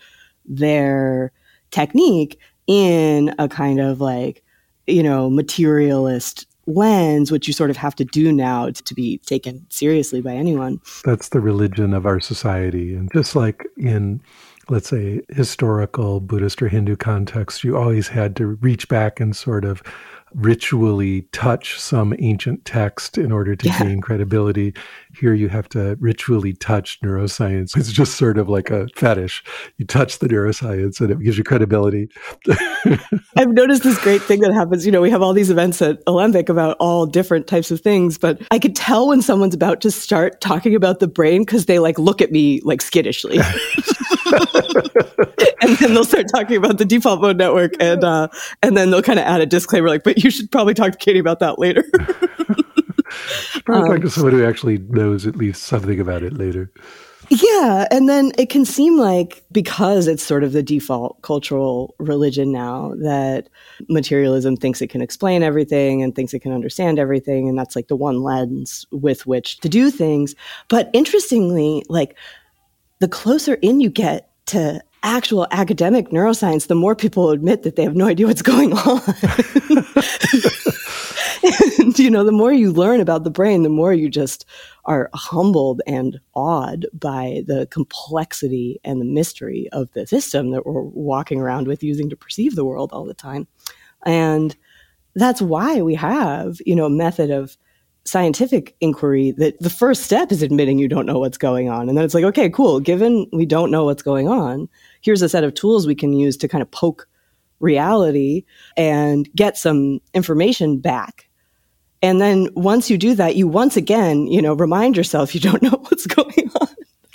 their 0.45 1.31
technique 1.71 2.39
in 2.67 3.33
a 3.39 3.47
kind 3.47 3.79
of 3.79 4.01
like 4.01 4.43
you 4.87 5.03
know 5.03 5.29
materialist 5.29 6.45
lens 6.67 7.31
which 7.31 7.47
you 7.47 7.53
sort 7.53 7.69
of 7.69 7.77
have 7.77 7.95
to 7.95 8.05
do 8.05 8.31
now 8.31 8.69
to 8.69 8.93
be 8.93 9.19
taken 9.19 9.65
seriously 9.69 10.21
by 10.21 10.33
anyone 10.33 10.79
that's 11.03 11.29
the 11.29 11.39
religion 11.39 11.93
of 11.93 12.05
our 12.05 12.19
society 12.19 12.95
and 12.95 13.11
just 13.13 13.35
like 13.35 13.67
in 13.77 14.21
let's 14.69 14.89
say 14.89 15.21
historical 15.29 16.19
buddhist 16.19 16.61
or 16.61 16.67
hindu 16.67 16.95
context 16.95 17.63
you 17.63 17.77
always 17.77 18.07
had 18.07 18.35
to 18.35 18.47
reach 18.47 18.87
back 18.87 19.19
and 19.19 19.35
sort 19.35 19.63
of 19.63 19.83
ritually 20.35 21.21
touch 21.31 21.79
some 21.79 22.13
ancient 22.19 22.65
text 22.65 23.17
in 23.17 23.31
order 23.31 23.55
to 23.55 23.67
yeah. 23.67 23.79
gain 23.79 24.01
credibility. 24.01 24.73
Here 25.19 25.33
you 25.33 25.49
have 25.49 25.69
to 25.69 25.97
ritually 25.99 26.53
touch 26.53 26.99
neuroscience. 27.01 27.77
It's 27.77 27.91
just 27.91 28.17
sort 28.17 28.37
of 28.37 28.49
like 28.49 28.69
a 28.69 28.87
fetish. 28.95 29.43
You 29.77 29.85
touch 29.85 30.19
the 30.19 30.27
neuroscience 30.27 30.99
and 30.99 31.11
it 31.11 31.19
gives 31.19 31.37
you 31.37 31.43
credibility. 31.43 32.09
I've 33.37 33.49
noticed 33.49 33.83
this 33.83 33.97
great 33.99 34.21
thing 34.21 34.41
that 34.41 34.53
happens. 34.53 34.85
You 34.85 34.91
know, 34.91 35.01
we 35.01 35.09
have 35.09 35.21
all 35.21 35.33
these 35.33 35.49
events 35.49 35.81
at 35.81 36.01
Alembic 36.07 36.49
about 36.49 36.77
all 36.79 37.05
different 37.05 37.47
types 37.47 37.71
of 37.71 37.81
things, 37.81 38.17
but 38.17 38.41
I 38.51 38.59
could 38.59 38.75
tell 38.75 39.07
when 39.07 39.21
someone's 39.21 39.55
about 39.55 39.81
to 39.81 39.91
start 39.91 40.41
talking 40.41 40.75
about 40.75 40.99
the 40.99 41.07
brain 41.07 41.43
because 41.43 41.65
they 41.65 41.79
like 41.79 41.97
look 41.97 42.21
at 42.21 42.31
me 42.31 42.61
like 42.63 42.81
skittishly. 42.81 43.37
and 45.61 45.77
then 45.77 45.93
they'll 45.93 46.03
start 46.03 46.27
talking 46.33 46.57
about 46.57 46.77
the 46.77 46.85
default 46.85 47.21
mode 47.21 47.37
network 47.37 47.73
and 47.79 48.03
uh, 48.03 48.27
and 48.61 48.75
then 48.75 48.91
they'll 48.91 49.01
kind 49.01 49.19
of 49.19 49.25
add 49.25 49.41
a 49.41 49.45
disclaimer 49.45 49.89
like, 49.89 50.03
but 50.03 50.23
you 50.23 50.29
should 50.29 50.51
probably 50.51 50.73
talk 50.73 50.91
to 50.91 50.97
Kati 50.97 51.19
about 51.19 51.39
that 51.39 51.59
later. 51.59 51.83
probably 53.65 53.89
um, 53.89 53.95
talk 53.95 54.01
to 54.01 54.09
someone 54.09 54.33
who 54.33 54.45
actually 54.45 54.77
knows 54.89 55.25
at 55.27 55.35
least 55.35 55.63
something 55.63 55.99
about 55.99 56.23
it 56.23 56.33
later. 56.33 56.71
Yeah. 57.29 57.87
And 57.89 58.07
then 58.07 58.31
it 58.37 58.49
can 58.49 58.65
seem 58.65 58.97
like 58.97 59.43
because 59.51 60.07
it's 60.07 60.23
sort 60.23 60.43
of 60.43 60.51
the 60.51 60.61
default 60.61 61.21
cultural 61.21 61.95
religion 61.97 62.51
now 62.51 62.93
that 62.97 63.49
materialism 63.89 64.55
thinks 64.55 64.81
it 64.81 64.89
can 64.89 65.01
explain 65.01 65.41
everything 65.41 66.03
and 66.03 66.15
thinks 66.15 66.33
it 66.33 66.41
can 66.41 66.51
understand 66.51 66.99
everything. 66.99 67.49
And 67.49 67.57
that's 67.57 67.75
like 67.75 67.87
the 67.87 67.95
one 67.95 68.21
lens 68.21 68.85
with 68.91 69.25
which 69.25 69.59
to 69.61 69.69
do 69.69 69.89
things. 69.89 70.35
But 70.69 70.89
interestingly, 70.93 71.83
like 71.89 72.15
the 72.99 73.07
closer 73.07 73.55
in 73.55 73.81
you 73.81 73.89
get 73.89 74.29
to 74.47 74.81
actual 75.05 75.47
academic 75.51 76.09
neuroscience, 76.09 76.67
the 76.67 76.75
more 76.75 76.95
people 76.95 77.29
admit 77.29 77.63
that 77.63 77.75
they 77.75 77.83
have 77.83 77.95
no 77.95 78.07
idea 78.07 78.27
what's 78.27 78.41
going 78.41 78.73
on. 78.73 79.01
and, 81.79 81.99
you 81.99 82.09
know, 82.09 82.23
the 82.23 82.31
more 82.31 82.51
you 82.51 82.73
learn 82.73 82.99
about 82.99 83.23
the 83.23 83.29
brain, 83.29 83.63
the 83.63 83.69
more 83.69 83.93
you 83.93 84.09
just 84.09 84.45
are 84.85 85.09
humbled 85.13 85.81
and 85.87 86.19
awed 86.33 86.87
by 86.93 87.43
the 87.45 87.67
complexity 87.67 88.79
and 88.83 88.99
the 88.99 89.05
mystery 89.05 89.69
of 89.71 89.91
the 89.93 90.07
system 90.07 90.49
that 90.51 90.65
we're 90.65 90.81
walking 90.81 91.39
around 91.39 91.67
with 91.67 91.83
using 91.83 92.09
to 92.09 92.15
perceive 92.15 92.55
the 92.55 92.65
world 92.65 92.91
all 92.91 93.05
the 93.05 93.13
time. 93.13 93.47
And 94.05 94.55
that's 95.15 95.41
why 95.41 95.81
we 95.81 95.95
have, 95.95 96.57
you 96.65 96.75
know, 96.75 96.85
a 96.85 96.89
method 96.89 97.29
of 97.29 97.57
scientific 98.05 98.75
inquiry 98.81 99.31
that 99.31 99.59
the 99.59 99.69
first 99.69 100.03
step 100.03 100.31
is 100.31 100.43
admitting 100.43 100.77
you 100.77 100.87
don't 100.87 101.07
know 101.07 101.19
what's 101.19 101.39
going 101.39 101.69
on. 101.69 101.89
And 101.89 101.97
then 101.97 102.05
it's 102.05 102.13
like, 102.13 102.23
okay, 102.23 102.49
cool. 102.49 102.79
Given 102.79 103.27
we 103.33 103.45
don't 103.45 103.71
know 103.71 103.83
what's 103.83 104.03
going 104.03 104.27
on, 104.27 104.69
here's 105.05 105.21
a 105.21 105.29
set 105.29 105.43
of 105.43 105.53
tools 105.53 105.85
we 105.85 105.93
can 105.93 106.13
use 106.13 106.35
to 106.35 106.47
kind 106.47 106.63
of 106.63 106.71
poke 106.71 107.07
reality 107.59 108.43
and 108.75 109.29
get 109.35 109.55
some 109.55 109.99
information 110.15 110.79
back. 110.79 111.29
And 112.01 112.19
then 112.19 112.49
once 112.55 112.89
you 112.89 112.97
do 112.97 113.13
that, 113.13 113.35
you 113.35 113.47
once 113.47 113.77
again, 113.77 114.25
you 114.25 114.41
know, 114.41 114.53
remind 114.53 114.97
yourself 114.97 115.35
you 115.35 115.41
don't 115.41 115.61
know 115.61 115.79
what's 115.87 116.07
going 116.07 116.51
on. 116.59 116.67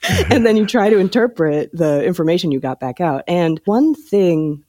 and 0.31 0.47
then 0.47 0.57
you 0.57 0.67
try 0.67 0.89
to 0.89 0.99
interpret 0.99 1.69
the 1.73 2.05
information 2.05 2.53
you 2.53 2.61
got 2.61 2.79
back 2.79 3.01
out. 3.01 3.25
And 3.27 3.61
one 3.65 3.95
thing 3.95 4.65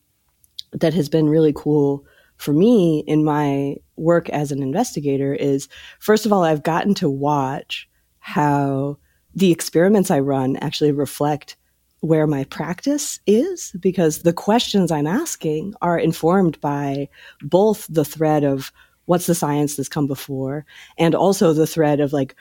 that 0.72 0.96
has 0.96 1.08
been 1.08 1.30
really 1.30 1.54
cool 1.56 2.04
for 2.38 2.54
me 2.54 3.04
in 3.06 3.24
my 3.24 3.76
work 3.98 4.30
as 4.30 4.52
an 4.52 4.64
investigator 4.64 5.34
is 5.34 5.68
first 6.00 6.26
of 6.26 6.34
all, 6.34 6.44
I've 6.44 6.64
gotten 6.64 6.96
to 6.96 7.10
watch 7.10 7.88
how 8.18 8.98
the 9.36 9.52
experiments 9.52 10.10
I 10.10 10.20
run 10.20 10.58
actually 10.58 10.92
reflect 10.92 11.56
where 12.02 12.28
my 12.28 12.44
practice 12.46 13.20
is 13.26 13.72
because 13.80 14.20
the 14.20 14.34
questions 14.34 14.92
I'm 14.92 15.08
asking 15.08 15.76
are 15.82 15.98
informed 15.98 16.60
by 16.60 17.08
both 17.42 17.88
the 17.90 18.06
thread 18.06 18.44
of 18.44 18.72
what's 19.06 19.28
the 19.28 19.36
science 19.36 19.76
that's 19.76 19.90
come 19.90 20.08
before 20.08 20.66
and 20.98 21.16
also 21.16 21.54
the 21.54 21.68
thread 21.68 22.00
of 22.00 22.12
like 22.12 22.36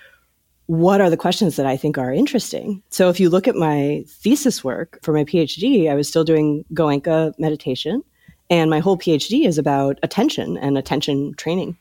what 0.67 1.00
are 1.00 1.11
the 1.11 1.17
questions 1.17 1.57
that 1.57 1.67
I 1.67 1.76
think 1.76 1.99
are 1.99 2.12
interesting? 2.12 2.81
So 2.90 3.09
if 3.09 3.19
you 3.19 3.29
look 3.29 3.49
at 3.49 3.57
my 3.57 4.05
thesis 4.07 4.62
work 4.62 5.00
for 5.02 5.12
my 5.12 5.25
PhD, 5.25 5.90
I 5.90 5.95
was 5.95 6.09
still 6.09 6.23
doing 6.23 6.64
Goenka 6.73 7.37
meditation 7.38 8.05
and 8.50 8.71
my 8.71 8.81
whole 8.81 8.97
PhD 8.97 9.47
is 9.47 9.59
about 9.59 9.99
attention 10.02 10.57
and 10.57 10.79
attention 10.79 11.35
training. 11.35 11.76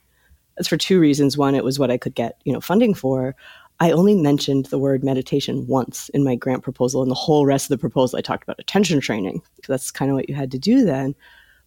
That's 0.58 0.68
for 0.68 0.78
two 0.78 1.00
reasons. 1.00 1.38
One, 1.38 1.56
it 1.56 1.64
was 1.64 1.80
what 1.80 1.92
I 1.92 1.98
could 1.98 2.16
get, 2.16 2.42
you 2.44 2.52
know, 2.52 2.60
funding 2.62 2.94
for. 2.94 3.36
I 3.80 3.92
only 3.92 4.16
mentioned 4.16 4.66
the 4.66 4.80
word 4.80 5.04
meditation 5.04 5.66
once 5.68 6.10
in 6.10 6.24
my 6.24 6.36
grant 6.36 6.64
proposal, 6.64 7.02
and 7.02 7.10
the 7.10 7.16
whole 7.16 7.46
rest 7.46 7.66
of 7.66 7.70
the 7.70 7.78
proposal 7.78 8.18
I 8.18 8.22
talked 8.22 8.44
about 8.44 8.60
attention 8.60 9.00
training. 9.00 9.42
Because 9.56 9.74
that's 9.74 9.92
kind 9.92 10.12
of 10.12 10.16
what 10.16 10.30
you 10.30 10.36
had 10.36 10.52
to 10.52 10.60
do 10.60 10.84
then. 10.84 11.16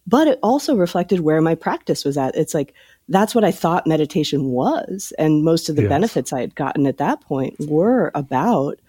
But 0.05 0.27
it 0.27 0.39
also 0.43 0.75
reflected 0.75 1.21
where 1.21 1.41
my 1.41 1.55
practice 1.55 2.03
was 2.03 2.17
at. 2.17 2.35
It's 2.35 2.53
like 2.53 2.73
that's 3.09 3.33
what 3.33 3.43
I 3.43 3.51
thought 3.51 3.87
meditation 3.87 4.45
was, 4.45 5.13
and 5.17 5.43
most 5.43 5.69
of 5.69 5.75
the 5.75 5.83
yes. 5.83 5.89
benefits 5.89 6.33
I 6.33 6.41
had 6.41 6.55
gotten 6.55 6.85
at 6.87 6.97
that 6.97 7.21
point 7.21 7.55
were 7.59 8.11
about 8.13 8.79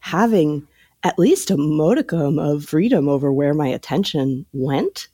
having 0.00 0.66
at 1.02 1.18
least 1.18 1.50
a 1.50 1.56
modicum 1.56 2.38
of 2.38 2.64
freedom 2.64 3.08
over 3.08 3.32
where 3.32 3.54
my 3.54 3.68
attention 3.68 4.44
went 4.52 5.08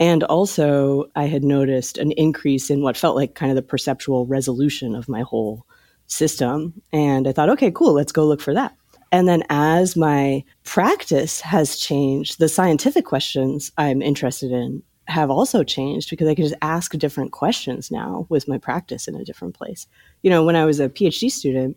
and 0.00 0.24
also, 0.24 1.04
I 1.14 1.26
had 1.26 1.44
noticed 1.44 1.98
an 1.98 2.12
increase 2.12 2.70
in 2.70 2.82
what 2.82 2.96
felt 2.96 3.16
like 3.16 3.34
kind 3.34 3.50
of 3.50 3.56
the 3.56 3.62
perceptual 3.62 4.26
resolution 4.26 4.94
of 4.94 5.08
my 5.08 5.22
whole 5.22 5.66
system. 6.06 6.72
And 6.92 7.26
I 7.26 7.32
thought, 7.32 7.50
okay, 7.50 7.70
cool, 7.70 7.92
let's 7.92 8.12
go 8.12 8.26
look 8.26 8.40
for 8.40 8.54
that. 8.54 8.74
And 9.12 9.28
then 9.28 9.44
as 9.48 9.96
my 9.96 10.42
practice 10.64 11.40
has 11.40 11.76
changed, 11.76 12.38
the 12.38 12.48
scientific 12.48 13.04
questions 13.04 13.70
I'm 13.78 14.02
interested 14.02 14.50
in 14.50 14.82
have 15.06 15.30
also 15.30 15.62
changed 15.62 16.10
because 16.10 16.28
I 16.28 16.34
can 16.34 16.44
just 16.44 16.58
ask 16.62 16.92
different 16.92 17.32
questions 17.32 17.90
now 17.90 18.26
with 18.28 18.48
my 18.48 18.58
practice 18.58 19.06
in 19.06 19.14
a 19.14 19.24
different 19.24 19.54
place. 19.54 19.86
You 20.22 20.30
know, 20.30 20.44
when 20.44 20.56
I 20.56 20.64
was 20.64 20.80
a 20.80 20.88
PhD 20.88 21.30
student, 21.30 21.76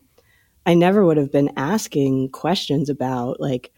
I 0.65 0.73
never 0.73 1.05
would 1.05 1.17
have 1.17 1.31
been 1.31 1.51
asking 1.57 2.29
questions 2.29 2.89
about 2.89 3.39
like 3.39 3.71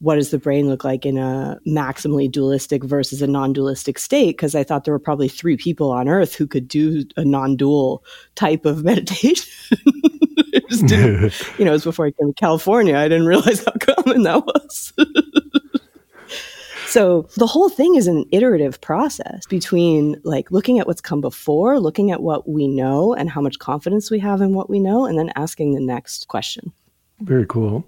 what 0.00 0.16
does 0.16 0.30
the 0.30 0.38
brain 0.38 0.68
look 0.68 0.84
like 0.84 1.06
in 1.06 1.16
a 1.16 1.58
maximally 1.66 2.30
dualistic 2.30 2.84
versus 2.84 3.22
a 3.22 3.26
non-dualistic 3.26 3.98
state 3.98 4.36
because 4.36 4.54
I 4.54 4.62
thought 4.62 4.84
there 4.84 4.92
were 4.92 4.98
probably 4.98 5.28
three 5.28 5.56
people 5.56 5.90
on 5.90 6.08
earth 6.08 6.34
who 6.34 6.46
could 6.46 6.68
do 6.68 7.04
a 7.16 7.24
non-dual 7.24 8.04
type 8.34 8.66
of 8.66 8.84
meditation. 8.84 9.50
you 10.80 11.64
know, 11.64 11.70
it 11.70 11.70
was 11.70 11.84
before 11.84 12.06
I 12.06 12.10
came 12.10 12.28
to 12.28 12.34
California. 12.34 12.96
I 12.96 13.08
didn't 13.08 13.26
realize 13.26 13.64
how 13.64 13.72
common 13.72 14.22
that 14.24 14.44
was. 14.44 14.92
so 16.86 17.26
the 17.36 17.46
whole 17.46 17.70
thing 17.70 17.94
is 17.94 18.06
an 18.06 18.26
iterative 18.32 18.80
process 18.82 19.46
between 19.46 20.20
like 20.24 20.50
looking 20.50 20.78
at 20.78 20.86
what's 20.86 21.00
come 21.00 21.22
before, 21.22 21.80
looking 21.80 22.10
at 22.10 22.22
what 22.22 22.46
we 22.46 22.68
know 22.68 23.14
and 23.14 23.30
how 23.30 23.40
much 23.40 23.58
confidence 23.58 24.10
we 24.10 24.18
have 24.18 24.42
in 24.42 24.52
what 24.52 24.68
we 24.68 24.78
know, 24.78 25.06
and 25.06 25.18
then 25.18 25.32
asking 25.36 25.74
the 25.74 25.80
next 25.80 26.28
question. 26.28 26.70
Very 27.20 27.46
cool. 27.46 27.86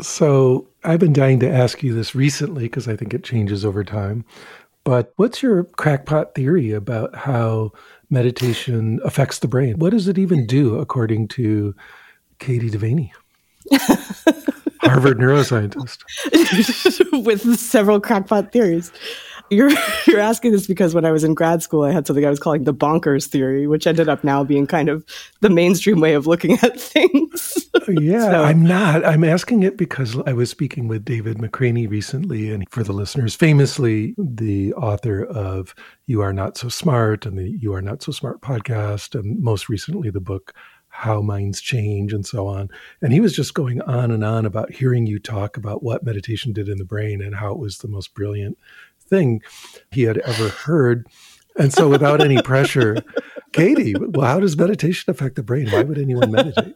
So 0.00 0.66
I've 0.84 1.00
been 1.00 1.12
dying 1.12 1.40
to 1.40 1.50
ask 1.50 1.82
you 1.82 1.94
this 1.94 2.14
recently 2.14 2.64
because 2.64 2.86
I 2.86 2.96
think 2.96 3.14
it 3.14 3.24
changes 3.24 3.64
over 3.64 3.82
time. 3.82 4.24
But 4.84 5.14
what's 5.16 5.42
your 5.42 5.64
crackpot 5.64 6.34
theory 6.34 6.72
about 6.72 7.14
how 7.14 7.72
meditation 8.10 9.00
affects 9.02 9.38
the 9.38 9.48
brain? 9.48 9.78
What 9.78 9.90
does 9.90 10.08
it 10.08 10.18
even 10.18 10.46
do 10.46 10.78
according 10.78 11.28
to 11.28 11.74
Kati 12.38 12.70
Devaney? 12.70 13.10
Harvard 14.82 15.18
neuroscientist. 15.18 16.02
With 17.24 17.58
several 17.58 17.98
crackpot 17.98 18.52
theories. 18.52 18.92
You're 19.50 19.70
you're 20.06 20.20
asking 20.20 20.52
this 20.52 20.66
because 20.66 20.94
when 20.94 21.04
I 21.04 21.12
was 21.12 21.24
in 21.24 21.34
grad 21.34 21.62
school, 21.62 21.82
I 21.82 21.92
had 21.92 22.06
something 22.06 22.24
I 22.24 22.30
was 22.30 22.40
calling 22.40 22.64
the 22.64 22.74
bonkers 22.74 23.26
theory, 23.26 23.66
which 23.66 23.86
ended 23.86 24.08
up 24.08 24.24
now 24.24 24.44
being 24.44 24.66
kind 24.66 24.88
of 24.88 25.04
the 25.40 25.50
mainstream 25.50 26.00
way 26.00 26.14
of 26.14 26.26
looking 26.26 26.58
at 26.62 26.80
things. 26.80 27.68
yeah, 27.88 28.30
so. 28.30 28.44
I'm 28.44 28.64
not. 28.64 29.04
I'm 29.04 29.24
asking 29.24 29.62
it 29.62 29.76
because 29.76 30.16
I 30.26 30.32
was 30.32 30.50
speaking 30.50 30.88
with 30.88 31.04
David 31.04 31.38
McRaney 31.38 31.88
recently, 31.88 32.52
and 32.52 32.64
for 32.70 32.82
the 32.82 32.92
listeners, 32.92 33.34
famously 33.34 34.14
the 34.18 34.72
author 34.74 35.24
of 35.24 35.74
"You 36.06 36.20
Are 36.22 36.32
Not 36.32 36.56
So 36.56 36.68
Smart" 36.68 37.26
and 37.26 37.38
the 37.38 37.48
"You 37.48 37.74
Are 37.74 37.82
Not 37.82 38.02
So 38.02 38.12
Smart" 38.12 38.40
podcast, 38.40 39.18
and 39.18 39.42
most 39.42 39.68
recently 39.68 40.10
the 40.10 40.20
book 40.20 40.54
how 40.96 41.20
minds 41.20 41.60
change 41.60 42.12
and 42.12 42.24
so 42.24 42.46
on. 42.46 42.70
And 43.02 43.12
he 43.12 43.18
was 43.18 43.32
just 43.32 43.52
going 43.52 43.82
on 43.82 44.12
and 44.12 44.22
on 44.22 44.46
about 44.46 44.70
hearing 44.70 45.06
you 45.06 45.18
talk 45.18 45.56
about 45.56 45.82
what 45.82 46.04
meditation 46.04 46.52
did 46.52 46.68
in 46.68 46.78
the 46.78 46.84
brain 46.84 47.20
and 47.20 47.34
how 47.34 47.50
it 47.50 47.58
was 47.58 47.78
the 47.78 47.88
most 47.88 48.14
brilliant 48.14 48.56
thing 49.08 49.42
he 49.90 50.02
had 50.02 50.18
ever 50.18 50.48
heard. 50.48 51.06
And 51.56 51.72
so, 51.72 51.88
without 51.88 52.20
any 52.20 52.40
pressure, 52.42 52.96
Kati, 53.52 53.94
well, 54.14 54.26
how 54.26 54.40
does 54.40 54.56
meditation 54.56 55.10
affect 55.10 55.36
the 55.36 55.42
brain? 55.42 55.70
Why 55.70 55.82
would 55.82 55.98
anyone 55.98 56.32
meditate? 56.32 56.74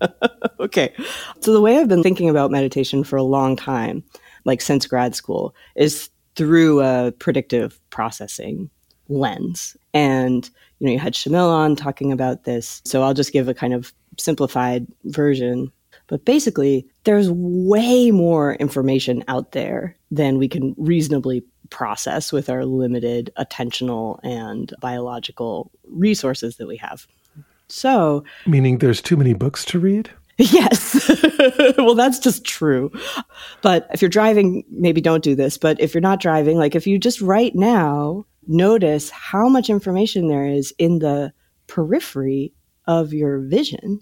okay. 0.60 0.94
So, 1.40 1.52
the 1.52 1.60
way 1.60 1.78
I've 1.78 1.88
been 1.88 2.02
thinking 2.02 2.28
about 2.30 2.50
meditation 2.50 3.04
for 3.04 3.16
a 3.16 3.22
long 3.22 3.56
time, 3.56 4.02
like 4.44 4.60
since 4.60 4.86
grad 4.86 5.14
school, 5.14 5.54
is 5.76 6.08
through 6.36 6.80
a 6.80 7.12
predictive 7.12 7.78
processing 7.90 8.70
lens. 9.08 9.76
And, 9.92 10.48
you 10.78 10.86
know, 10.86 10.92
you 10.92 10.98
had 10.98 11.12
Shamil 11.12 11.50
on 11.50 11.76
talking 11.76 12.10
about 12.10 12.44
this. 12.44 12.80
So, 12.86 13.02
I'll 13.02 13.14
just 13.14 13.32
give 13.32 13.48
a 13.48 13.54
kind 13.54 13.74
of 13.74 13.92
simplified 14.18 14.86
version. 15.04 15.70
But 16.06 16.24
basically, 16.24 16.86
there's 17.04 17.30
way 17.30 18.10
more 18.10 18.54
information 18.54 19.24
out 19.28 19.52
there 19.52 19.96
than 20.10 20.38
we 20.38 20.48
can 20.48 20.74
reasonably 20.78 21.42
process 21.70 22.32
with 22.32 22.48
our 22.48 22.64
limited 22.64 23.30
attentional 23.38 24.20
and 24.22 24.72
biological 24.80 25.70
resources 25.88 26.56
that 26.56 26.66
we 26.66 26.76
have. 26.76 27.06
So, 27.68 28.24
meaning 28.46 28.78
there's 28.78 29.00
too 29.00 29.16
many 29.16 29.34
books 29.34 29.64
to 29.66 29.78
read? 29.78 30.10
Yes. 30.36 31.08
well, 31.78 31.94
that's 31.94 32.18
just 32.18 32.44
true. 32.44 32.90
But 33.62 33.86
if 33.92 34.02
you're 34.02 34.08
driving, 34.08 34.64
maybe 34.68 35.00
don't 35.00 35.22
do 35.22 35.36
this. 35.36 35.56
But 35.56 35.80
if 35.80 35.94
you're 35.94 36.00
not 36.00 36.18
driving, 36.18 36.58
like 36.58 36.74
if 36.74 36.88
you 36.88 36.98
just 36.98 37.20
right 37.20 37.54
now 37.54 38.26
notice 38.48 39.10
how 39.10 39.48
much 39.48 39.70
information 39.70 40.26
there 40.26 40.44
is 40.44 40.74
in 40.76 40.98
the 40.98 41.32
periphery 41.68 42.52
of 42.88 43.12
your 43.12 43.38
vision, 43.42 44.00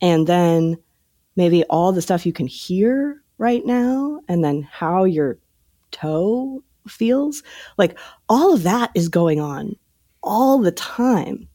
and 0.00 0.28
then 0.28 0.76
maybe 1.34 1.64
all 1.64 1.90
the 1.90 2.02
stuff 2.02 2.24
you 2.24 2.32
can 2.32 2.46
hear 2.46 3.20
right 3.36 3.66
now, 3.66 4.20
and 4.28 4.44
then 4.44 4.62
how 4.62 5.02
your 5.02 5.38
toe 5.94 6.62
feels. 6.88 7.42
Like 7.78 7.98
all 8.28 8.52
of 8.52 8.62
that 8.64 8.90
is 8.94 9.08
going 9.08 9.40
on 9.40 9.76
all 10.22 10.58
the 10.58 10.72
time. 10.72 11.48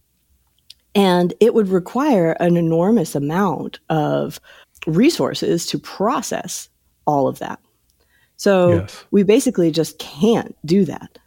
And 0.96 1.34
it 1.40 1.54
would 1.54 1.68
require 1.68 2.32
an 2.40 2.58
enormous 2.58 3.14
amount 3.14 3.80
of 3.90 4.40
resources 4.88 5.66
to 5.68 5.78
process 5.78 6.70
all 7.06 7.28
of 7.28 7.40
that. 7.40 7.60
So 8.38 8.80
yes. 8.80 9.06
we 9.12 9.24
basically 9.24 9.70
just 9.70 10.00
can't 10.00 10.56
do 10.66 10.86
that. 10.86 11.20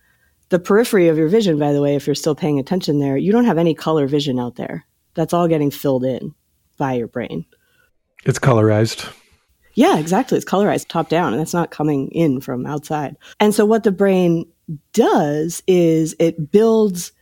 The 0.48 0.58
periphery 0.58 1.08
of 1.08 1.16
your 1.16 1.28
vision, 1.28 1.58
by 1.58 1.72
the 1.72 1.80
way, 1.80 1.94
if 1.94 2.06
you're 2.06 2.14
still 2.14 2.34
paying 2.34 2.58
attention 2.58 2.98
there, 2.98 3.16
you 3.16 3.32
don't 3.32 3.44
have 3.44 3.58
any 3.58 3.74
color 3.74 4.06
vision 4.06 4.38
out 4.38 4.56
there. 4.56 4.84
That's 5.14 5.32
all 5.32 5.48
getting 5.48 5.70
filled 5.70 6.04
in 6.04 6.34
by 6.78 6.94
your 6.94 7.06
brain. 7.06 7.44
It's 8.24 8.38
colorized. 8.38 9.12
Yeah, 9.74 9.98
exactly. 9.98 10.36
It's 10.36 10.44
colorized 10.44 10.88
top 10.88 11.08
down 11.08 11.32
and 11.32 11.40
it's 11.40 11.54
not 11.54 11.70
coming 11.70 12.08
in 12.08 12.40
from 12.40 12.66
outside. 12.66 13.16
And 13.40 13.54
so 13.54 13.64
what 13.64 13.84
the 13.84 13.92
brain 13.92 14.46
does 14.92 15.62
is 15.66 16.14
it 16.18 16.50
builds 16.50 17.12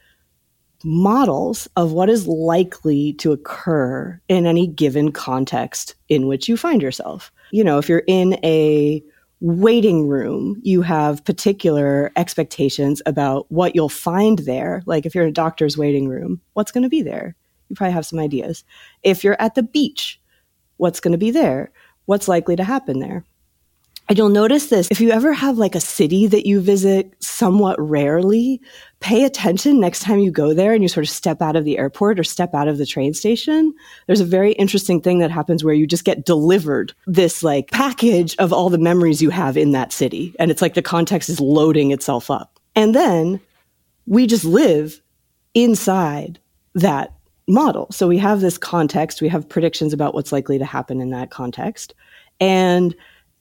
models 0.85 1.69
of 1.77 1.93
what 1.93 2.09
is 2.09 2.27
likely 2.27 3.13
to 3.15 3.33
occur 3.33 4.21
in 4.29 4.47
any 4.47 4.67
given 4.67 5.13
context 5.13 5.95
in 6.09 6.27
which 6.27 6.49
you 6.49 6.57
find 6.57 6.81
yourself. 6.81 7.31
You 7.53 7.65
know, 7.65 7.79
if 7.79 7.89
you're 7.89 8.03
in 8.07 8.39
a 8.45 9.03
waiting 9.41 10.07
room, 10.07 10.61
you 10.63 10.83
have 10.83 11.25
particular 11.25 12.13
expectations 12.17 13.01
about 13.07 13.51
what 13.51 13.75
you'll 13.75 13.89
find 13.89 14.41
there. 14.41 14.83
Like 14.87 15.07
if 15.07 15.15
you're 15.15 15.25
in 15.25 15.31
a 15.31 15.35
doctor's 15.35 15.79
waiting 15.79 16.09
room, 16.09 16.41
what's 16.55 16.73
going 16.73 16.83
to 16.83 16.89
be 16.89 17.03
there? 17.03 17.35
You 17.69 17.77
probably 17.77 17.93
have 17.93 18.07
some 18.07 18.19
ideas. 18.19 18.65
If 19.03 19.23
you're 19.23 19.41
at 19.41 19.55
the 19.55 19.63
beach, 19.63 20.21
what's 20.77 21.01
going 21.01 21.13
to 21.13 21.19
be 21.19 21.31
there? 21.31 21.71
What's 22.07 22.29
likely 22.29 22.57
to 22.57 22.65
happen 22.65 22.99
there. 22.99 23.25
And 24.11 24.19
you'll 24.19 24.29
notice 24.29 24.67
this 24.67 24.89
if 24.91 25.01
you 25.01 25.13
ever 25.13 25.33
have 25.33 25.57
like 25.57 25.77
a 25.77 25.81
city 25.81 26.27
that 26.27 26.45
you 26.45 26.61
visit 26.61 27.15
somewhat 27.21 27.81
rarely, 27.81 28.61
pay 28.99 29.23
attention 29.23 29.79
next 29.79 30.01
time 30.01 30.19
you 30.19 30.33
go 30.33 30.53
there 30.53 30.73
and 30.73 30.83
you 30.83 30.89
sort 30.89 31.07
of 31.07 31.11
step 31.11 31.41
out 31.41 31.55
of 31.55 31.65
the 31.65 31.79
airport 31.79 32.19
or 32.19 32.25
step 32.25 32.53
out 32.53 32.67
of 32.67 32.77
the 32.77 32.87
train 32.87 33.15
station. 33.15 33.73
There's 34.09 34.21
a 34.21 34.25
very 34.25 34.51
interesting 34.55 35.01
thing 35.01 35.21
that 35.21 35.31
happens 35.31 35.63
where 35.63 35.75
you 35.75 35.87
just 35.87 36.05
get 36.05 36.27
delivered 36.27 36.93
this 37.07 37.45
like 37.45 37.71
package 37.71 38.35
of 38.39 38.53
all 38.53 38.69
the 38.69 38.79
memories 38.79 39.23
you 39.23 39.31
have 39.31 39.57
in 39.57 39.71
that 39.73 39.93
city. 39.93 40.35
And 40.41 40.51
it's 40.51 40.61
like 40.61 40.75
the 40.75 40.83
context 40.83 41.29
is 41.29 41.39
loading 41.39 41.93
itself 41.93 42.33
up. 42.33 42.59
And 42.75 42.97
then 42.97 43.41
we 44.07 44.27
just 44.27 44.45
live 44.45 45.01
inside 45.55 46.41
that 46.75 47.13
model. 47.51 47.89
So 47.91 48.09
we 48.09 48.19
have 48.19 48.41
this 48.41 48.59
context, 48.59 49.21
we 49.21 49.29
have 49.29 49.49
predictions 49.49 49.93
about 49.93 50.15
what's 50.15 50.33
likely 50.33 50.59
to 50.59 50.65
happen 50.65 51.01
in 51.01 51.11
that 51.11 51.31
context. 51.31 51.95
And 52.41 52.95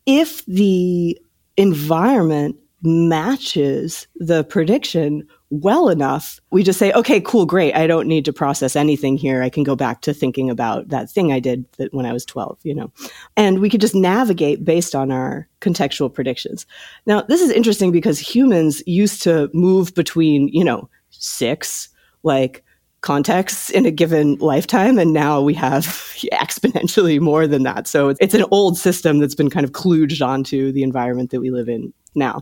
if 0.06 0.46
the 0.46 1.20
environment 1.58 2.56
matches 2.82 4.08
the 4.16 4.44
prediction 4.46 5.28
well 5.50 5.90
enough, 5.90 6.40
we 6.52 6.64
just 6.64 6.80
say, 6.80 6.92
okay, 6.94 7.20
cool, 7.20 7.46
great. 7.46 7.76
I 7.76 7.88
don't 7.88 8.08
need 8.08 8.24
to 8.26 8.34
process 8.34 8.76
anything 8.76 9.18
here. 9.18 9.42
I 9.42 9.50
can 9.50 9.64
go 9.64 9.76
back 9.76 10.02
to 10.02 10.14
thinking 10.14 10.50
about 10.50 10.90
that 10.90 11.10
thing 11.10 11.34
I 11.34 11.40
did 11.40 11.66
that 11.78 11.94
when 11.94 12.06
I 12.06 12.14
was 12.14 12.26
12, 12.26 12.60
you 12.64 12.76
know. 12.76 12.92
And 13.36 13.60
we 13.60 13.70
could 13.70 13.82
just 13.82 13.96
navigate 13.96 14.64
based 14.64 14.94
on 14.96 15.12
our 15.12 15.48
contextual 15.60 16.14
predictions. 16.14 16.66
Now, 17.06 17.22
this 17.24 17.42
is 17.42 17.50
interesting 17.50 17.92
because 17.92 18.20
humans 18.20 18.84
used 18.86 19.22
to 19.24 19.50
move 19.54 19.96
between, 19.96 20.50
you 20.50 20.64
know, 20.64 20.88
six, 21.10 21.90
like 22.24 22.64
contexts 23.02 23.70
in 23.70 23.86
a 23.86 23.92
given 23.92 24.36
lifetime. 24.36 24.98
And 25.00 25.14
now 25.14 25.42
we 25.42 25.54
have 25.54 25.86
exponentially 26.34 27.20
more 27.20 27.48
than 27.48 27.64
that. 27.64 27.88
So 27.88 28.16
it's 28.20 28.34
an 28.34 28.46
old 28.52 28.78
system 28.78 29.20
that's 29.20 29.36
been 29.36 29.50
kind 29.50 29.64
of 29.64 29.72
kludged 29.72 30.26
onto 30.26 30.72
the 30.72 30.84
environment 30.84 31.32
that 31.32 31.42
we 31.42 31.50
live 31.50 31.70
in 31.70 31.94
now. 32.16 32.42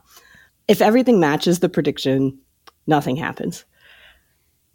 If 0.67 0.81
everything 0.81 1.19
matches 1.19 1.59
the 1.59 1.69
prediction, 1.69 2.37
nothing 2.87 3.15
happens. 3.15 3.65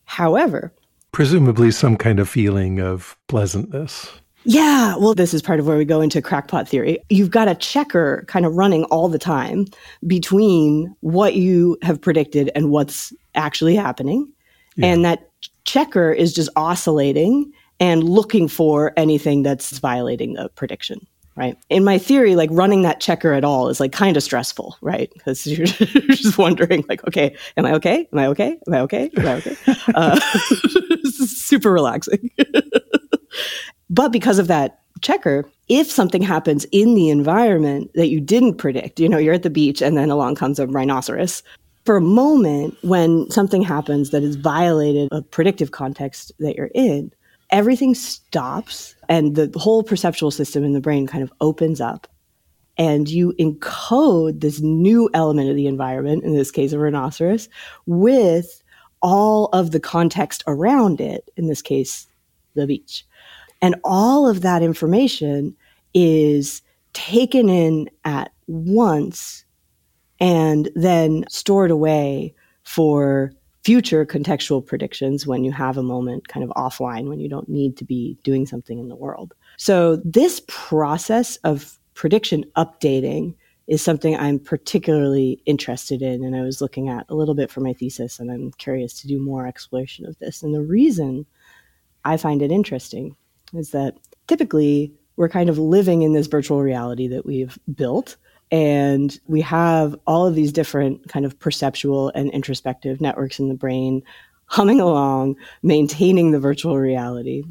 However, 0.05 0.73
presumably 1.12 1.71
some 1.71 1.97
kind 1.97 2.18
of 2.18 2.29
feeling 2.29 2.81
of 2.81 3.16
pleasantness. 3.29 4.11
Yeah, 4.45 4.97
well, 4.97 5.14
this 5.14 5.33
is 5.33 5.42
part 5.42 5.61
of 5.61 5.66
where 5.66 5.79
we 5.79 5.85
go 5.85 6.01
into 6.01 6.21
crackpot 6.21 6.68
theory. 6.68 6.99
You've 7.11 7.31
got 7.31 7.49
a 7.49 7.55
checker 7.55 8.25
kind 8.27 8.45
of 8.45 8.55
running 8.55 8.85
all 8.85 9.09
the 9.09 9.18
time 9.18 9.66
between 10.07 10.95
what 11.01 11.35
you 11.35 11.77
have 11.83 12.01
predicted 12.01 12.51
and 12.55 12.71
what's 12.71 13.12
actually 13.35 13.77
happening. 13.77 14.33
Yeah. 14.77 14.87
And 14.87 15.05
that 15.05 15.31
checker 15.64 16.12
is 16.12 16.33
just 16.33 16.50
oscillating 16.57 17.52
and 17.81 18.05
looking 18.05 18.48
for 18.48 18.92
anything 18.96 19.42
that's 19.42 19.78
violating 19.78 20.35
the 20.35 20.48
prediction 20.50 21.07
right? 21.37 21.57
In 21.70 21.85
my 21.85 21.98
theory, 21.98 22.37
like 22.37 22.50
running 22.52 22.83
that 22.83 23.00
checker 23.00 23.33
at 23.33 23.44
all 23.44 23.68
is 23.68 23.81
like 23.81 23.92
kind 23.92 24.16
of 24.16 24.22
stressful, 24.22 24.76
right? 24.81 25.11
Because 25.14 25.46
you're, 25.46 25.66
just 25.66 26.38
wondering, 26.38 26.85
like, 26.88 27.07
okay, 27.07 27.37
am 27.57 27.66
I 27.66 27.72
okay? 27.74 28.09
Am 28.12 28.18
I 28.18 28.26
okay? 28.28 28.59
Am 28.66 28.74
I 28.74 28.81
okay? 28.81 29.11
Am 29.16 29.26
I 29.26 29.35
okay? 29.35 29.57
Uh, 29.94 30.18
super 31.05 31.72
relaxing. 31.72 32.31
but 33.90 34.11
because 34.11 34.38
of 34.38 34.46
that 34.46 34.81
checker, 35.00 35.44
if 35.68 35.90
something 35.90 36.22
happens 36.22 36.64
in 36.70 36.94
the 36.94 37.11
environment 37.11 37.90
that 37.94 38.09
you 38.09 38.20
didn't 38.20 38.55
predict, 38.55 39.00
you 39.00 39.09
know, 39.09 39.18
you're 39.18 39.35
at 39.35 39.42
the 39.42 39.50
beach 39.50 39.83
and 39.83 39.96
then 39.96 40.09
along 40.09 40.37
comes 40.37 40.61
a 40.61 40.66
rhinoceros. 40.68 41.42
For 41.85 41.97
a 41.97 42.01
moment, 42.01 42.77
when 42.83 43.29
something 43.31 43.62
happens 43.62 44.11
that 44.11 44.23
has 44.23 44.37
violated 44.37 45.09
a 45.11 45.23
predictive 45.23 45.73
context 45.73 46.31
that 46.38 46.55
you're 46.57 46.71
in, 46.75 47.12
everything 47.51 47.95
stops 47.95 48.95
and 49.09 49.35
the 49.35 49.51
whole 49.59 49.83
perceptual 49.83 50.31
system 50.31 50.64
in 50.64 50.73
the 50.73 50.81
brain 50.81 51.07
kind 51.07 51.25
of 51.25 51.33
opens 51.40 51.81
up 51.81 52.07
and 52.79 53.09
you 53.09 53.35
encode 53.38 54.40
this 54.40 54.61
new 54.61 55.11
element 55.12 55.51
of 55.51 55.57
the 55.57 55.66
environment, 55.66 56.25
in 56.25 56.35
this 56.35 56.51
case, 56.51 56.73
a 56.73 56.79
rhinoceros, 56.79 57.49
with 57.87 58.62
all 59.03 59.47
of 59.47 59.73
the 59.73 59.81
context 59.81 60.42
around 60.47 61.01
it, 61.01 61.31
in 61.37 61.49
this 61.49 61.61
case, 61.61 62.07
the 62.55 62.66
beach. 62.66 63.05
And 63.61 63.77
all 63.85 64.29
of 64.29 64.40
that 64.42 64.62
information 64.62 65.55
is 65.95 66.62
taken 66.92 67.49
in 67.49 67.90
at 68.05 68.33
once 68.47 69.45
and 70.22 70.70
then 70.76 71.24
stored 71.28 71.72
away 71.72 72.32
for 72.62 73.32
future 73.64 74.06
contextual 74.06 74.64
predictions 74.64 75.26
when 75.26 75.42
you 75.42 75.50
have 75.50 75.76
a 75.76 75.82
moment 75.82 76.28
kind 76.28 76.44
of 76.44 76.50
offline 76.50 77.08
when 77.08 77.18
you 77.18 77.28
don't 77.28 77.48
need 77.48 77.76
to 77.76 77.85
be 77.85 78.16
doing 78.22 78.46
something 78.46 78.78
in 78.78 78.88
the 78.88 78.94
world. 78.94 79.35
So 79.56 79.96
this 80.04 80.40
process 80.46 81.37
of 81.38 81.76
prediction 81.94 82.44
updating 82.56 83.35
is 83.66 83.82
something 83.82 84.16
I'm 84.16 84.38
particularly 84.38 85.42
interested 85.44 86.02
in 86.02 86.24
and 86.24 86.37
I 86.37 86.42
was 86.42 86.61
looking 86.61 86.88
at 86.88 87.04
a 87.08 87.16
little 87.16 87.35
bit 87.35 87.50
for 87.50 87.61
my 87.61 87.72
thesis 87.72 88.20
and 88.20 88.30
I'm 88.30 88.52
curious 88.58 89.00
to 89.00 89.08
do 89.08 89.20
more 89.20 89.46
exploration 89.46 90.06
of 90.06 90.16
this. 90.20 90.42
And 90.42 90.54
the 90.54 90.62
reason 90.62 91.26
I 92.04 92.16
find 92.16 92.42
it 92.42 92.52
interesting 92.52 93.16
is 93.54 93.72
that 93.72 93.96
typically 94.28 94.94
we're 95.16 95.28
kind 95.28 95.50
of 95.50 95.58
living 95.58 96.02
in 96.02 96.12
this 96.12 96.28
virtual 96.28 96.62
reality 96.62 97.08
that 97.08 97.26
we've 97.26 97.58
built 97.74 98.16
and 98.52 99.18
we 99.26 99.40
have 99.40 99.96
all 100.06 100.26
of 100.26 100.34
these 100.34 100.52
different 100.52 101.08
kind 101.08 101.24
of 101.24 101.38
perceptual 101.38 102.12
and 102.14 102.30
introspective 102.30 103.00
networks 103.00 103.40
in 103.40 103.48
the 103.48 103.54
brain 103.54 104.02
humming 104.44 104.78
along, 104.78 105.36
maintaining 105.62 106.30
the 106.30 106.38
virtual 106.38 106.78
reality. 106.78 107.42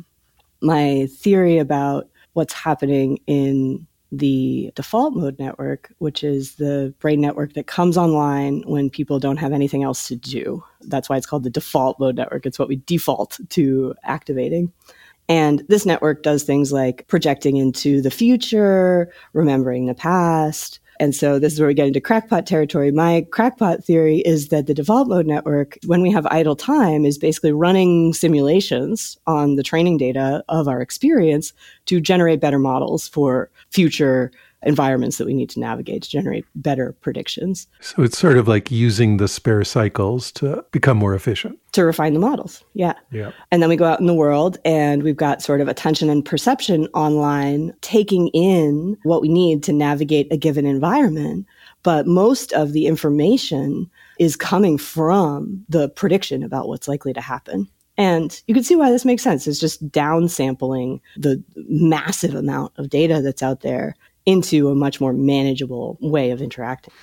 My 0.62 1.08
theory 1.08 1.58
about 1.58 2.08
what's 2.34 2.54
happening 2.54 3.20
in 3.26 3.88
the 4.12 4.72
default 4.76 5.16
mode 5.16 5.40
network, 5.40 5.92
which 5.98 6.24
is 6.24 6.56
the 6.56 6.94
brain 7.00 7.20
network 7.20 7.54
that 7.54 7.66
comes 7.66 7.98
online 7.98 8.62
when 8.68 8.90
people 8.90 9.20
don't 9.20 9.38
have 9.38 9.54
anything 9.54 9.82
else 9.82 10.08
to 10.10 10.16
do. 10.16 10.64
That's 10.82 11.10
why 11.10 11.18
it's 11.18 11.26
called 11.26 11.44
the 11.44 11.50
default 11.50 12.00
mode 12.00 12.18
network. 12.18 12.46
It's 12.46 12.60
what 12.60 12.68
we 12.68 12.76
default 12.86 13.40
to 13.50 13.96
activating. 14.04 14.72
And 15.28 15.64
this 15.70 15.86
network 15.86 16.22
does 16.24 16.44
things 16.44 16.72
like 16.72 17.08
projecting 17.08 17.58
into 17.58 18.02
the 18.02 18.12
future, 18.12 19.12
remembering 19.34 19.86
the 19.86 19.96
past, 19.96 20.81
and 21.02 21.16
so 21.16 21.40
this 21.40 21.52
is 21.52 21.60
where 21.60 21.68
we 21.68 21.74
get 21.74 21.88
into 21.88 22.00
crackpot 22.00 22.46
territory. 22.46 22.92
My 22.92 23.26
crackpot 23.32 23.84
theory 23.84 24.20
is 24.20 24.50
that 24.50 24.68
the 24.68 24.74
default 24.76 25.08
mode 25.08 25.26
network, 25.26 25.80
when 25.88 26.04
we 26.04 26.12
have 26.12 26.28
idle 26.28 26.56
time, 26.56 27.06
is 27.06 27.18
basically 27.18 27.52
running 27.52 28.14
simulations 28.14 29.18
on 29.26 29.56
the 29.56 29.64
training 29.64 29.98
data 29.98 30.44
of 30.48 30.68
our 30.68 30.80
experience 30.80 31.54
to 31.88 32.02
generate 32.02 32.40
better 32.40 32.60
models 32.60 33.08
for 33.08 33.50
future 33.72 34.32
environments 34.64 35.18
that 35.18 35.26
we 35.26 35.34
need 35.34 35.50
to 35.50 35.60
navigate 35.60 36.04
to 36.04 36.10
generate 36.10 36.46
better 36.56 36.96
predictions. 37.02 37.68
So 37.80 38.04
it's 38.04 38.18
sort 38.18 38.38
of 38.38 38.48
like 38.48 38.70
using 38.72 39.18
the 39.18 39.28
spare 39.28 39.64
cycles 39.64 40.32
to 40.34 40.64
become 40.72 40.98
more 40.98 41.16
efficient. 41.16 41.60
To 41.74 41.84
refine 41.84 42.14
the 42.14 42.20
models. 42.20 42.64
Yeah. 42.74 42.94
Yeah. 43.12 43.32
And 43.52 43.62
then 43.62 43.70
we 43.70 43.76
go 43.76 43.86
out 43.86 44.00
in 44.00 44.06
the 44.06 44.14
world 44.14 44.58
and 44.66 45.04
we've 45.04 45.16
got 45.16 45.42
sort 45.42 45.62
of 45.62 45.68
attention 45.68 46.10
and 46.10 46.24
perception 46.24 46.88
online 46.94 47.74
taking 47.82 48.28
in 48.30 48.98
what 49.04 49.22
we 49.22 49.30
need 49.30 49.64
to 49.64 49.74
navigate 49.74 50.32
a 50.32 50.38
given 50.38 50.66
environment. 50.66 51.46
But 51.84 52.06
most 52.06 52.54
of 52.54 52.74
the 52.74 52.86
information 52.86 53.90
is 54.20 54.36
coming 54.36 54.78
from 54.78 55.66
the 55.70 55.90
prediction 55.90 56.44
about 56.44 56.68
what's 56.68 56.88
likely 56.88 57.14
to 57.14 57.22
happen. 57.22 57.68
And 57.98 58.42
you 58.48 58.54
can 58.54 58.64
see 58.64 58.76
why 58.76 58.90
this 58.90 59.06
makes 59.06 59.24
sense. 59.24 59.48
It's 59.48 59.60
just 59.60 59.88
downsampling 59.90 61.02
the 61.18 61.44
massive 61.68 62.36
amount 62.36 62.74
of 62.78 62.90
data 62.90 63.22
that's 63.22 63.44
out 63.44 63.62
there 63.62 63.96
into 64.26 64.70
a 64.70 64.76
much 64.76 65.02
more 65.02 65.14
manageable 65.14 65.98
way 66.02 66.32
of 66.32 66.42
interacting. 66.42 66.94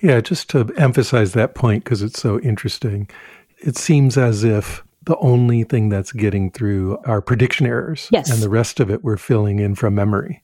Yeah, 0.00 0.20
just 0.20 0.48
to 0.50 0.72
emphasize 0.76 1.32
that 1.32 1.54
point 1.54 1.84
because 1.84 2.02
it's 2.02 2.20
so 2.20 2.38
interesting. 2.40 3.08
It 3.58 3.76
seems 3.76 4.16
as 4.16 4.44
if 4.44 4.84
the 5.02 5.16
only 5.18 5.64
thing 5.64 5.88
that's 5.88 6.12
getting 6.12 6.50
through 6.50 6.98
are 7.04 7.20
prediction 7.20 7.66
errors. 7.66 8.08
Yes. 8.12 8.30
And 8.30 8.42
the 8.42 8.48
rest 8.48 8.78
of 8.78 8.90
it 8.90 9.02
we're 9.02 9.16
filling 9.16 9.58
in 9.58 9.74
from 9.74 9.94
memory. 9.94 10.42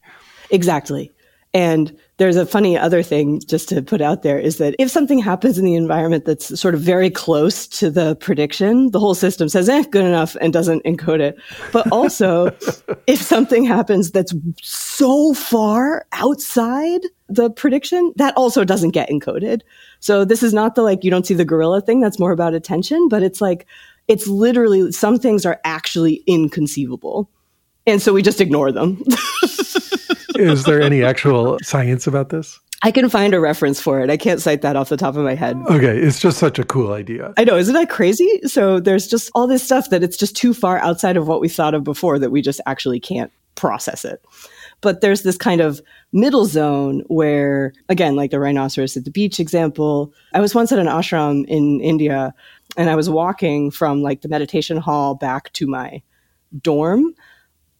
Exactly. 0.50 1.12
And 1.54 1.96
there's 2.16 2.34
a 2.36 2.44
funny 2.44 2.76
other 2.76 3.00
thing 3.00 3.40
just 3.46 3.68
to 3.68 3.80
put 3.80 4.00
out 4.00 4.22
there 4.22 4.40
is 4.40 4.58
that 4.58 4.74
if 4.80 4.90
something 4.90 5.20
happens 5.20 5.56
in 5.56 5.64
the 5.64 5.76
environment 5.76 6.24
that's 6.24 6.58
sort 6.60 6.74
of 6.74 6.80
very 6.80 7.10
close 7.10 7.68
to 7.68 7.90
the 7.90 8.16
prediction, 8.16 8.90
the 8.90 8.98
whole 8.98 9.14
system 9.14 9.48
says, 9.48 9.68
eh, 9.68 9.84
good 9.92 10.04
enough 10.04 10.36
and 10.40 10.52
doesn't 10.52 10.82
encode 10.82 11.20
it. 11.20 11.36
But 11.72 11.90
also, 11.92 12.46
if 13.06 13.22
something 13.22 13.64
happens 13.64 14.10
that's 14.10 14.34
so 14.62 15.32
far 15.32 16.06
outside 16.12 17.02
the 17.28 17.50
prediction, 17.50 18.12
that 18.16 18.36
also 18.36 18.64
doesn't 18.64 18.90
get 18.90 19.08
encoded. 19.08 19.60
So 20.00 20.24
this 20.24 20.42
is 20.42 20.52
not 20.52 20.74
the 20.74 20.82
like, 20.82 21.04
you 21.04 21.10
don't 21.10 21.26
see 21.26 21.34
the 21.34 21.44
gorilla 21.44 21.80
thing. 21.80 22.00
That's 22.00 22.18
more 22.18 22.32
about 22.32 22.54
attention, 22.54 23.08
but 23.08 23.22
it's 23.22 23.40
like, 23.40 23.64
it's 24.08 24.26
literally, 24.26 24.90
some 24.90 25.20
things 25.20 25.46
are 25.46 25.60
actually 25.64 26.24
inconceivable. 26.26 27.30
And 27.86 28.02
so 28.02 28.12
we 28.12 28.22
just 28.22 28.40
ignore 28.40 28.72
them. 28.72 29.02
Is 30.34 30.64
there 30.64 30.80
any 30.80 31.02
actual 31.02 31.58
science 31.62 32.06
about 32.06 32.28
this? 32.30 32.58
I 32.82 32.90
can 32.90 33.08
find 33.08 33.32
a 33.32 33.40
reference 33.40 33.80
for 33.80 34.00
it. 34.00 34.10
I 34.10 34.18
can't 34.18 34.42
cite 34.42 34.60
that 34.60 34.76
off 34.76 34.90
the 34.90 34.98
top 34.98 35.16
of 35.16 35.24
my 35.24 35.34
head. 35.34 35.56
Okay, 35.70 35.98
it's 35.98 36.20
just 36.20 36.38
such 36.38 36.58
a 36.58 36.64
cool 36.64 36.92
idea. 36.92 37.32
I 37.38 37.44
know, 37.44 37.56
isn't 37.56 37.74
that 37.74 37.88
crazy? 37.88 38.40
So 38.44 38.78
there's 38.78 39.06
just 39.06 39.30
all 39.34 39.46
this 39.46 39.62
stuff 39.62 39.88
that 39.88 40.02
it's 40.02 40.18
just 40.18 40.36
too 40.36 40.52
far 40.52 40.78
outside 40.78 41.16
of 41.16 41.26
what 41.26 41.40
we 41.40 41.48
thought 41.48 41.72
of 41.72 41.82
before 41.82 42.18
that 42.18 42.30
we 42.30 42.42
just 42.42 42.60
actually 42.66 43.00
can't 43.00 43.32
process 43.54 44.04
it. 44.04 44.22
But 44.82 45.00
there's 45.00 45.22
this 45.22 45.38
kind 45.38 45.62
of 45.62 45.80
middle 46.12 46.44
zone 46.44 47.04
where, 47.06 47.72
again, 47.88 48.16
like 48.16 48.30
the 48.30 48.38
rhinoceros 48.38 48.98
at 48.98 49.06
the 49.06 49.10
beach 49.10 49.40
example, 49.40 50.12
I 50.34 50.40
was 50.40 50.54
once 50.54 50.70
at 50.70 50.78
an 50.78 50.86
ashram 50.86 51.46
in 51.46 51.80
India 51.80 52.34
and 52.76 52.90
I 52.90 52.96
was 52.96 53.08
walking 53.08 53.70
from 53.70 54.02
like 54.02 54.20
the 54.20 54.28
meditation 54.28 54.76
hall 54.76 55.14
back 55.14 55.50
to 55.54 55.66
my 55.66 56.02
dorm 56.60 57.14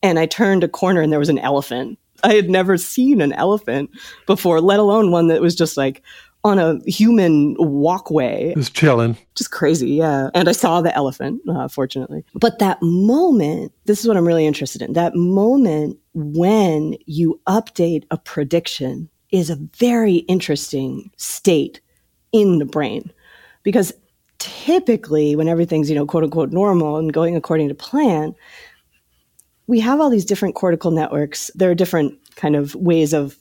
and 0.02 0.18
I 0.18 0.24
turned 0.24 0.64
a 0.64 0.68
corner 0.68 1.02
and 1.02 1.12
there 1.12 1.18
was 1.18 1.28
an 1.28 1.38
elephant 1.38 1.98
I 2.24 2.34
had 2.34 2.50
never 2.50 2.76
seen 2.76 3.20
an 3.20 3.32
elephant 3.32 3.90
before, 4.26 4.60
let 4.60 4.80
alone 4.80 5.10
one 5.10 5.28
that 5.28 5.40
was 5.40 5.54
just 5.54 5.76
like 5.76 6.02
on 6.44 6.58
a 6.58 6.78
human 6.86 7.56
walkway. 7.58 8.52
Just 8.54 8.74
chilling. 8.74 9.16
Just 9.34 9.50
crazy, 9.50 9.90
yeah. 9.90 10.28
And 10.34 10.48
I 10.48 10.52
saw 10.52 10.82
the 10.82 10.94
elephant, 10.94 11.40
uh, 11.48 11.68
fortunately. 11.68 12.24
But 12.34 12.58
that 12.58 12.78
moment, 12.82 13.72
this 13.86 14.00
is 14.00 14.06
what 14.06 14.16
I'm 14.16 14.26
really 14.26 14.46
interested 14.46 14.82
in. 14.82 14.92
That 14.92 15.14
moment 15.14 15.98
when 16.12 16.96
you 17.06 17.40
update 17.46 18.04
a 18.10 18.18
prediction 18.18 19.08
is 19.30 19.48
a 19.48 19.56
very 19.56 20.16
interesting 20.16 21.10
state 21.16 21.80
in 22.32 22.58
the 22.58 22.66
brain 22.66 23.10
because 23.62 23.92
typically 24.38 25.34
when 25.34 25.48
everything's, 25.48 25.88
you 25.88 25.96
know, 25.96 26.04
quote 26.04 26.24
unquote 26.24 26.52
normal 26.52 26.98
and 26.98 27.12
going 27.12 27.34
according 27.34 27.68
to 27.68 27.74
plan, 27.74 28.34
we 29.66 29.80
have 29.80 30.00
all 30.00 30.10
these 30.10 30.24
different 30.24 30.54
cortical 30.54 30.90
networks. 30.90 31.50
There 31.54 31.70
are 31.70 31.74
different 31.74 32.18
kind 32.36 32.56
of 32.56 32.74
ways 32.74 33.12
of 33.12 33.38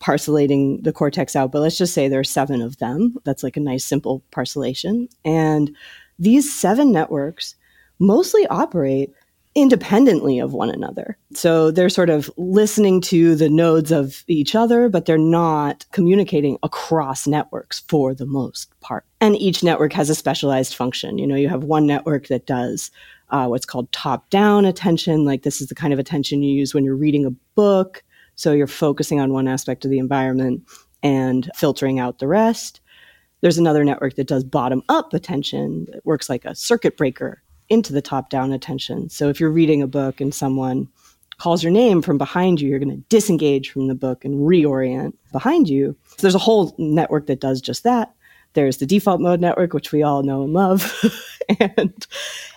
parcellating 0.00 0.82
the 0.82 0.92
cortex 0.92 1.34
out, 1.34 1.52
but 1.52 1.60
let's 1.60 1.78
just 1.78 1.94
say 1.94 2.08
there 2.08 2.20
are 2.20 2.24
seven 2.24 2.60
of 2.62 2.78
them. 2.78 3.16
That's 3.24 3.42
like 3.42 3.56
a 3.56 3.60
nice 3.60 3.84
simple 3.84 4.22
parcellation. 4.30 5.08
And 5.24 5.74
these 6.18 6.52
seven 6.52 6.92
networks 6.92 7.54
mostly 7.98 8.46
operate 8.48 9.12
independently 9.56 10.38
of 10.38 10.52
one 10.52 10.68
another. 10.68 11.16
So 11.32 11.70
they're 11.70 11.88
sort 11.88 12.10
of 12.10 12.30
listening 12.36 13.00
to 13.02 13.34
the 13.34 13.48
nodes 13.48 13.90
of 13.90 14.22
each 14.28 14.54
other, 14.54 14.90
but 14.90 15.06
they're 15.06 15.16
not 15.16 15.86
communicating 15.92 16.58
across 16.62 17.26
networks 17.26 17.80
for 17.88 18.14
the 18.14 18.26
most 18.26 18.78
part. 18.80 19.06
And 19.18 19.34
each 19.36 19.64
network 19.64 19.94
has 19.94 20.10
a 20.10 20.14
specialized 20.14 20.74
function. 20.74 21.16
You 21.16 21.26
know, 21.26 21.36
you 21.36 21.48
have 21.48 21.64
one 21.64 21.86
network 21.86 22.28
that 22.28 22.46
does 22.46 22.90
uh, 23.30 23.46
what's 23.46 23.64
called 23.64 23.90
top 23.92 24.28
down 24.28 24.66
attention. 24.66 25.24
Like 25.24 25.42
this 25.42 25.62
is 25.62 25.68
the 25.68 25.74
kind 25.74 25.94
of 25.94 25.98
attention 25.98 26.42
you 26.42 26.54
use 26.54 26.74
when 26.74 26.84
you're 26.84 26.94
reading 26.94 27.24
a 27.24 27.30
book. 27.54 28.04
So 28.34 28.52
you're 28.52 28.66
focusing 28.66 29.20
on 29.20 29.32
one 29.32 29.48
aspect 29.48 29.86
of 29.86 29.90
the 29.90 29.98
environment 29.98 30.64
and 31.02 31.50
filtering 31.56 31.98
out 31.98 32.18
the 32.18 32.28
rest. 32.28 32.80
There's 33.40 33.58
another 33.58 33.84
network 33.84 34.16
that 34.16 34.28
does 34.28 34.44
bottom 34.44 34.82
up 34.90 35.14
attention 35.14 35.86
that 35.92 36.04
works 36.04 36.28
like 36.28 36.44
a 36.44 36.54
circuit 36.54 36.98
breaker 36.98 37.42
into 37.68 37.92
the 37.92 38.02
top 38.02 38.30
down 38.30 38.52
attention. 38.52 39.08
So 39.08 39.28
if 39.28 39.40
you're 39.40 39.50
reading 39.50 39.82
a 39.82 39.86
book 39.86 40.20
and 40.20 40.34
someone 40.34 40.88
calls 41.38 41.62
your 41.62 41.72
name 41.72 42.02
from 42.02 42.18
behind 42.18 42.60
you, 42.60 42.68
you're 42.68 42.78
going 42.78 42.90
to 42.90 43.04
disengage 43.08 43.70
from 43.70 43.88
the 43.88 43.94
book 43.94 44.24
and 44.24 44.40
reorient 44.40 45.12
behind 45.32 45.68
you. 45.68 45.96
So 46.08 46.16
there's 46.22 46.34
a 46.34 46.38
whole 46.38 46.74
network 46.78 47.26
that 47.26 47.40
does 47.40 47.60
just 47.60 47.84
that. 47.84 48.14
There's 48.54 48.78
the 48.78 48.86
default 48.86 49.20
mode 49.20 49.40
network, 49.40 49.74
which 49.74 49.92
we 49.92 50.02
all 50.02 50.22
know 50.22 50.42
and 50.42 50.52
love. 50.52 51.04
and 51.60 52.06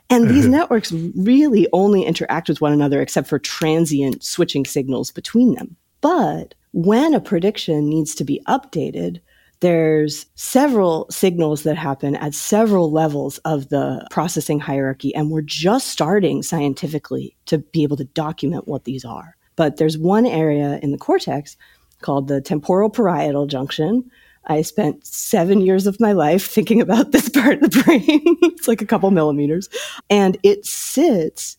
and 0.10 0.30
these 0.30 0.48
networks 0.48 0.92
really 0.92 1.68
only 1.74 2.04
interact 2.04 2.48
with 2.48 2.62
one 2.62 2.72
another 2.72 3.02
except 3.02 3.28
for 3.28 3.38
transient 3.38 4.24
switching 4.24 4.66
signals 4.66 5.12
between 5.12 5.56
them. 5.56 5.76
But 6.02 6.56
when 6.72 7.14
a 7.14 7.20
prediction 7.20 7.90
needs 7.90 8.16
to 8.16 8.24
be 8.24 8.42
updated, 8.48 9.20
there's 9.62 10.26
several 10.36 11.06
signals 11.10 11.64
that 11.64 11.76
happen 11.76 12.16
at 12.16 12.34
several 12.34 12.92
levels 12.92 13.40
of 13.40 13.70
the 13.70 14.06
processing 14.10 14.60
hierarchy, 14.60 15.14
and 15.14 15.32
we're 15.32 15.42
just 15.42 15.88
starting 15.88 16.42
scientifically 16.44 17.36
to 17.46 17.58
be 17.58 17.84
able 17.84 17.98
to 17.98 18.06
document 18.06 18.68
what 18.68 18.86
these 18.86 19.04
are. 19.04 19.36
But 19.56 19.78
there's 19.78 19.98
one 19.98 20.26
area 20.26 20.80
in 20.82 20.92
the 20.92 20.98
cortex 20.98 21.58
called 22.02 22.30
the 22.30 22.40
temporal 22.40 22.90
parietal 22.90 23.48
junction. 23.48 24.10
I 24.46 24.62
spent 24.62 25.06
seven 25.06 25.60
years 25.60 25.86
of 25.86 26.00
my 26.00 26.14
life 26.14 26.46
thinking 26.52 26.80
about 26.82 27.12
this 27.12 27.28
part 27.28 27.62
of 27.62 27.72
the 27.72 27.84
brain. 27.84 28.04
it's 28.06 28.68
like 28.68 28.82
a 28.82 28.86
couple 28.86 29.12
millimeters. 29.12 29.68
And 30.10 30.38
it 30.44 30.66
sits 30.66 31.58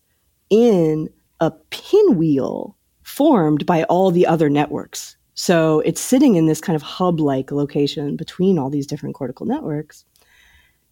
in 0.48 1.10
a 1.40 1.50
pinwheel 1.70 2.76
formed 3.02 3.66
by 3.66 3.82
all 3.84 4.10
the 4.10 4.26
other 4.26 4.48
networks. 4.48 5.16
So 5.40 5.80
it's 5.86 6.02
sitting 6.02 6.36
in 6.36 6.44
this 6.44 6.60
kind 6.60 6.76
of 6.76 6.82
hub 6.82 7.18
like 7.18 7.50
location 7.50 8.14
between 8.14 8.58
all 8.58 8.68
these 8.68 8.86
different 8.86 9.14
cortical 9.14 9.46
networks. 9.46 10.04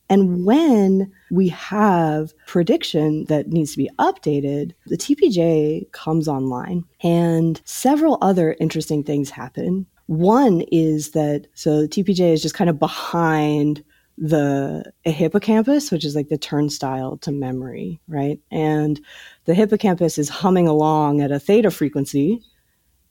And 0.08 0.46
when 0.46 1.12
we 1.30 1.48
have 1.48 2.32
prediction 2.46 3.26
that 3.26 3.48
needs 3.48 3.72
to 3.72 3.76
be 3.76 3.90
updated, 3.98 4.72
the 4.86 4.96
TPJ 4.96 5.92
comes 5.92 6.28
online 6.28 6.84
and 7.02 7.60
several 7.66 8.16
other 8.22 8.56
interesting 8.58 9.04
things 9.04 9.28
happen. 9.28 9.84
One 10.06 10.62
is 10.72 11.10
that 11.10 11.46
so 11.52 11.82
the 11.82 11.88
TPJ 11.88 12.32
is 12.32 12.40
just 12.40 12.54
kind 12.54 12.70
of 12.70 12.78
behind 12.78 13.84
the 14.16 14.90
hippocampus, 15.04 15.90
which 15.90 16.06
is 16.06 16.16
like 16.16 16.30
the 16.30 16.38
turnstile 16.38 17.18
to 17.18 17.30
memory, 17.30 18.00
right? 18.08 18.40
And 18.50 18.98
the 19.44 19.52
hippocampus 19.52 20.16
is 20.16 20.30
humming 20.30 20.66
along 20.66 21.20
at 21.20 21.30
a 21.30 21.38
theta 21.38 21.70
frequency 21.70 22.42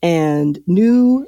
and 0.02 0.58
new 0.66 1.26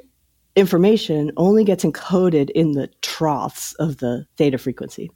information 0.55 1.31
only 1.37 1.63
gets 1.63 1.83
encoded 1.83 2.49
in 2.51 2.73
the 2.73 2.87
troughs 3.01 3.73
of 3.75 3.97
the 3.97 4.25
theta 4.37 4.57
frequency. 4.57 5.11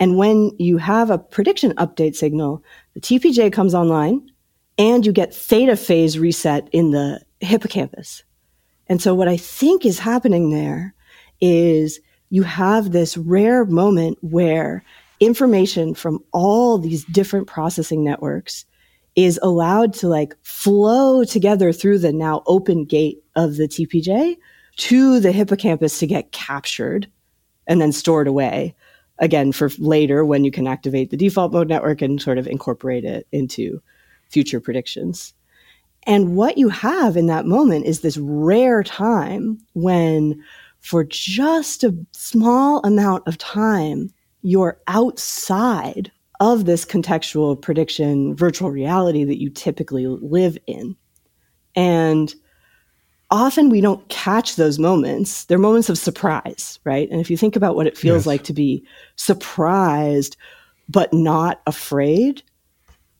And 0.00 0.16
when 0.16 0.50
you 0.58 0.78
have 0.78 1.10
a 1.10 1.18
prediction 1.18 1.72
update 1.74 2.16
signal, 2.16 2.62
the 2.94 3.00
TPJ 3.00 3.52
comes 3.52 3.74
online 3.74 4.30
and 4.78 5.06
you 5.06 5.12
get 5.12 5.34
theta 5.34 5.76
phase 5.76 6.18
reset 6.18 6.68
in 6.72 6.90
the 6.90 7.20
hippocampus. 7.40 8.24
And 8.88 9.00
so 9.00 9.14
what 9.14 9.28
I 9.28 9.36
think 9.36 9.86
is 9.86 9.98
happening 9.98 10.50
there 10.50 10.94
is 11.40 12.00
you 12.30 12.42
have 12.42 12.90
this 12.90 13.16
rare 13.16 13.64
moment 13.64 14.18
where 14.20 14.82
information 15.20 15.94
from 15.94 16.22
all 16.32 16.78
these 16.78 17.04
different 17.04 17.46
processing 17.46 18.02
networks 18.02 18.64
is 19.16 19.38
allowed 19.42 19.92
to 19.94 20.08
like 20.08 20.34
flow 20.42 21.24
together 21.24 21.72
through 21.72 21.98
the 21.98 22.12
now 22.12 22.42
open 22.46 22.84
gate 22.84 23.22
of 23.36 23.56
the 23.56 23.68
TPJ 23.68 24.36
to 24.76 25.20
the 25.20 25.32
hippocampus 25.32 25.98
to 25.98 26.06
get 26.06 26.32
captured 26.32 27.08
and 27.66 27.80
then 27.80 27.92
stored 27.92 28.26
away 28.26 28.74
again 29.18 29.52
for 29.52 29.70
later 29.78 30.24
when 30.24 30.44
you 30.44 30.50
can 30.50 30.66
activate 30.66 31.10
the 31.10 31.16
default 31.16 31.52
mode 31.52 31.68
network 31.68 32.02
and 32.02 32.20
sort 32.20 32.38
of 32.38 32.48
incorporate 32.48 33.04
it 33.04 33.26
into 33.30 33.80
future 34.28 34.60
predictions. 34.60 35.32
And 36.06 36.36
what 36.36 36.58
you 36.58 36.68
have 36.68 37.16
in 37.16 37.26
that 37.26 37.46
moment 37.46 37.86
is 37.86 38.00
this 38.00 38.18
rare 38.18 38.82
time 38.82 39.58
when, 39.72 40.42
for 40.80 41.04
just 41.04 41.84
a 41.84 41.96
small 42.12 42.80
amount 42.84 43.26
of 43.26 43.38
time, 43.38 44.12
you're 44.42 44.78
outside 44.86 46.10
of 46.52 46.66
this 46.66 46.84
contextual 46.84 47.60
prediction 47.60 48.34
virtual 48.36 48.70
reality 48.70 49.24
that 49.24 49.40
you 49.40 49.48
typically 49.48 50.06
live 50.06 50.58
in. 50.66 50.94
And 51.74 52.34
often 53.30 53.70
we 53.70 53.80
don't 53.80 54.06
catch 54.10 54.56
those 54.56 54.78
moments. 54.78 55.44
They're 55.44 55.58
moments 55.58 55.88
of 55.88 55.98
surprise, 55.98 56.78
right? 56.84 57.10
And 57.10 57.20
if 57.20 57.30
you 57.30 57.36
think 57.36 57.56
about 57.56 57.76
what 57.76 57.86
it 57.86 57.96
feels 57.96 58.22
yes. 58.22 58.26
like 58.26 58.44
to 58.44 58.52
be 58.52 58.84
surprised 59.16 60.36
but 60.88 61.12
not 61.14 61.62
afraid, 61.66 62.42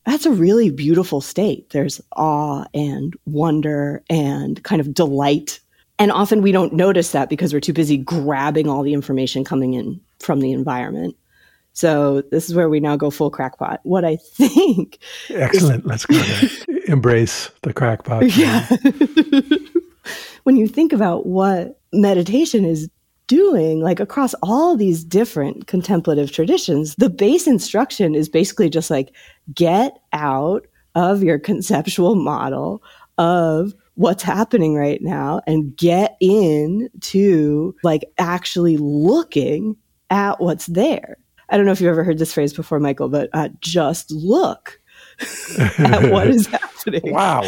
that's 0.05 0.27
a 0.27 0.31
really 0.31 0.69
beautiful 0.69 1.19
state. 1.19 1.71
There's 1.71 1.99
awe 2.15 2.65
and 2.75 3.15
wonder 3.25 4.03
and 4.07 4.63
kind 4.63 4.79
of 4.79 4.93
delight. 4.93 5.59
And 5.97 6.11
often 6.11 6.43
we 6.43 6.51
don't 6.51 6.73
notice 6.73 7.11
that 7.11 7.27
because 7.27 7.53
we're 7.53 7.59
too 7.59 7.73
busy 7.73 7.97
grabbing 7.97 8.69
all 8.69 8.83
the 8.83 8.93
information 8.93 9.43
coming 9.43 9.73
in 9.73 9.99
from 10.19 10.41
the 10.41 10.51
environment. 10.51 11.15
So 11.75 12.21
this 12.31 12.49
is 12.49 12.55
where 12.55 12.69
we 12.69 12.79
now 12.79 12.95
go 12.95 13.11
full 13.11 13.29
crackpot. 13.29 13.81
What 13.83 14.05
I 14.05 14.15
think 14.15 14.97
Excellent. 15.29 15.83
Is, 15.83 15.85
Let's 15.85 16.05
go 16.05 16.17
there. 16.17 16.79
Embrace 16.87 17.51
the 17.63 17.73
crackpot. 17.73 18.35
Yeah. 18.35 18.65
when 20.43 20.55
you 20.55 20.67
think 20.67 20.93
about 20.93 21.25
what 21.25 21.79
meditation 21.91 22.63
is 22.63 22.89
doing, 23.27 23.81
like 23.81 23.99
across 23.99 24.33
all 24.41 24.77
these 24.77 25.03
different 25.03 25.67
contemplative 25.67 26.31
traditions, 26.31 26.95
the 26.95 27.09
base 27.09 27.45
instruction 27.45 28.15
is 28.15 28.29
basically 28.29 28.69
just 28.69 28.89
like 28.89 29.13
get 29.53 29.97
out 30.13 30.65
of 30.95 31.23
your 31.23 31.37
conceptual 31.37 32.15
model 32.15 32.81
of 33.17 33.73
what's 33.95 34.23
happening 34.23 34.75
right 34.75 35.01
now 35.01 35.41
and 35.45 35.75
get 35.75 36.15
into 36.21 37.75
like 37.83 38.05
actually 38.17 38.77
looking 38.77 39.75
at 40.09 40.39
what's 40.39 40.67
there. 40.67 41.17
I 41.49 41.57
don't 41.57 41.65
know 41.65 41.71
if 41.71 41.81
you've 41.81 41.89
ever 41.89 42.03
heard 42.03 42.17
this 42.17 42.33
phrase 42.33 42.53
before, 42.53 42.79
Michael, 42.79 43.09
but 43.09 43.29
uh, 43.33 43.49
just 43.59 44.11
look 44.11 44.79
at 45.77 46.11
what 46.11 46.27
is 46.27 46.47
happening. 46.85 47.13
Wow. 47.13 47.43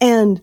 And 0.00 0.40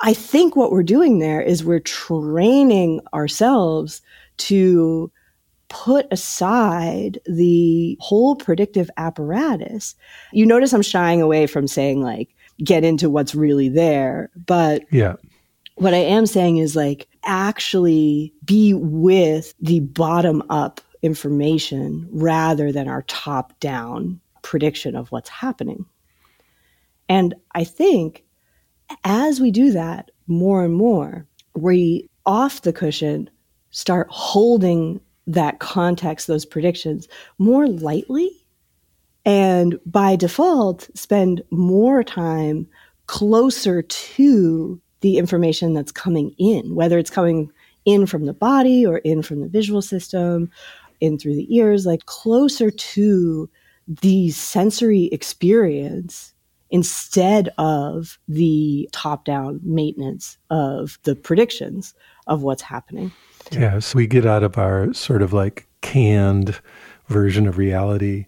I 0.00 0.14
think 0.14 0.56
what 0.56 0.72
we're 0.72 0.82
doing 0.82 1.18
there 1.18 1.40
is 1.40 1.64
we're 1.64 1.80
training 1.80 3.00
ourselves 3.12 4.00
to 4.38 5.10
put 5.68 6.06
aside 6.10 7.20
the 7.26 7.96
whole 8.00 8.36
predictive 8.36 8.90
apparatus. 8.96 9.94
You 10.32 10.46
notice 10.46 10.72
I'm 10.72 10.82
shying 10.82 11.20
away 11.20 11.46
from 11.46 11.66
saying 11.66 12.02
like 12.02 12.34
get 12.64 12.84
into 12.84 13.10
what's 13.10 13.34
really 13.34 13.68
there, 13.68 14.30
but 14.46 14.82
yeah. 14.90 15.14
What 15.76 15.94
I 15.94 15.98
am 15.98 16.26
saying 16.26 16.56
is 16.56 16.74
like 16.74 17.06
actually 17.22 18.32
be 18.44 18.74
with 18.74 19.54
the 19.60 19.78
bottom 19.78 20.42
up 20.50 20.80
information 21.02 22.08
rather 22.10 22.72
than 22.72 22.88
our 22.88 23.02
top 23.02 23.58
down 23.60 24.20
prediction 24.42 24.96
of 24.96 25.10
what's 25.12 25.28
happening. 25.28 25.84
And 27.08 27.34
I 27.54 27.64
think 27.64 28.24
as 29.04 29.40
we 29.40 29.50
do 29.50 29.72
that 29.72 30.10
more 30.26 30.64
and 30.64 30.74
more, 30.74 31.26
we 31.54 32.08
off 32.26 32.62
the 32.62 32.72
cushion 32.72 33.30
start 33.70 34.08
holding 34.10 35.00
that 35.26 35.58
context, 35.58 36.26
those 36.26 36.46
predictions 36.46 37.08
more 37.38 37.66
lightly. 37.68 38.30
And 39.24 39.78
by 39.84 40.16
default, 40.16 40.88
spend 40.94 41.42
more 41.50 42.02
time 42.02 42.66
closer 43.06 43.82
to 43.82 44.80
the 45.00 45.18
information 45.18 45.74
that's 45.74 45.92
coming 45.92 46.34
in, 46.38 46.74
whether 46.74 46.98
it's 46.98 47.10
coming 47.10 47.50
in 47.84 48.06
from 48.06 48.26
the 48.26 48.32
body 48.32 48.84
or 48.84 48.98
in 48.98 49.22
from 49.22 49.40
the 49.40 49.48
visual 49.48 49.82
system, 49.82 50.50
in 51.00 51.18
through 51.18 51.36
the 51.36 51.54
ears, 51.54 51.86
like 51.86 52.06
closer 52.06 52.70
to 52.70 53.48
the 53.86 54.30
sensory 54.30 55.04
experience 55.06 56.34
instead 56.70 57.48
of 57.56 58.18
the 58.28 58.88
top 58.92 59.24
down 59.24 59.60
maintenance 59.62 60.36
of 60.50 60.98
the 61.04 61.16
predictions 61.16 61.94
of 62.26 62.42
what's 62.42 62.62
happening. 62.62 63.10
Yeah, 63.50 63.78
so 63.78 63.96
we 63.96 64.06
get 64.06 64.26
out 64.26 64.42
of 64.42 64.58
our 64.58 64.92
sort 64.92 65.22
of 65.22 65.32
like 65.32 65.66
canned 65.80 66.60
version 67.06 67.46
of 67.46 67.56
reality 67.56 68.26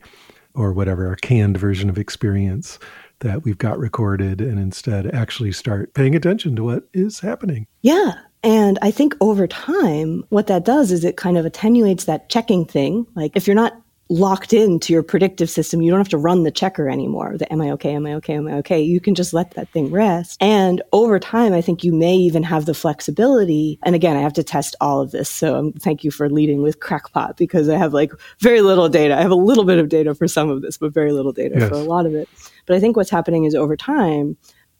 or 0.54 0.72
whatever, 0.72 1.06
our 1.06 1.16
canned 1.16 1.58
version 1.58 1.90
of 1.90 1.98
experience 1.98 2.78
that 3.18 3.44
we've 3.44 3.58
got 3.58 3.78
recorded 3.78 4.40
and 4.40 4.58
instead 4.58 5.06
actually 5.14 5.52
start 5.52 5.92
paying 5.92 6.14
attention 6.14 6.56
to 6.56 6.64
what 6.64 6.84
is 6.94 7.20
happening. 7.20 7.66
Yeah. 7.82 8.14
And 8.42 8.78
I 8.80 8.90
think 8.90 9.14
over 9.20 9.46
time, 9.46 10.24
what 10.30 10.46
that 10.46 10.64
does 10.64 10.92
is 10.92 11.04
it 11.04 11.16
kind 11.16 11.36
of 11.36 11.44
attenuates 11.44 12.04
that 12.04 12.28
checking 12.28 12.64
thing. 12.64 13.06
Like 13.14 13.32
if 13.34 13.46
you're 13.46 13.56
not 13.56 13.74
locked 14.10 14.52
into 14.52 14.92
your 14.92 15.04
predictive 15.04 15.48
system. 15.48 15.80
You 15.80 15.90
don't 15.90 16.00
have 16.00 16.08
to 16.08 16.18
run 16.18 16.42
the 16.42 16.50
checker 16.50 16.90
anymore. 16.90 17.38
The 17.38 17.50
am 17.50 17.62
I 17.62 17.70
okay? 17.70 17.94
Am 17.94 18.04
I 18.04 18.14
okay? 18.14 18.34
Am 18.34 18.48
I 18.48 18.54
okay? 18.54 18.82
You 18.82 19.00
can 19.00 19.14
just 19.14 19.32
let 19.32 19.52
that 19.52 19.68
thing 19.68 19.90
rest. 19.90 20.36
And 20.40 20.82
over 20.92 21.20
time, 21.20 21.52
I 21.52 21.60
think 21.60 21.84
you 21.84 21.92
may 21.92 22.16
even 22.16 22.42
have 22.42 22.66
the 22.66 22.74
flexibility. 22.74 23.78
And 23.84 23.94
again, 23.94 24.16
I 24.16 24.20
have 24.20 24.32
to 24.34 24.42
test 24.42 24.74
all 24.80 25.00
of 25.00 25.12
this. 25.12 25.30
So 25.30 25.56
um, 25.56 25.72
thank 25.74 26.02
you 26.02 26.10
for 26.10 26.28
leading 26.28 26.60
with 26.60 26.80
crackpot 26.80 27.36
because 27.36 27.68
I 27.68 27.78
have 27.78 27.94
like 27.94 28.10
very 28.40 28.60
little 28.60 28.88
data. 28.88 29.16
I 29.16 29.22
have 29.22 29.30
a 29.30 29.36
little 29.36 29.64
bit 29.64 29.78
of 29.78 29.88
data 29.88 30.12
for 30.14 30.26
some 30.26 30.50
of 30.50 30.60
this, 30.60 30.76
but 30.76 30.92
very 30.92 31.12
little 31.12 31.32
data 31.32 31.54
yes. 31.56 31.68
for 31.68 31.76
a 31.76 31.78
lot 31.78 32.04
of 32.04 32.14
it. 32.14 32.28
But 32.66 32.76
I 32.76 32.80
think 32.80 32.96
what's 32.96 33.10
happening 33.10 33.44
is 33.44 33.54
over 33.54 33.76
time, 33.76 34.36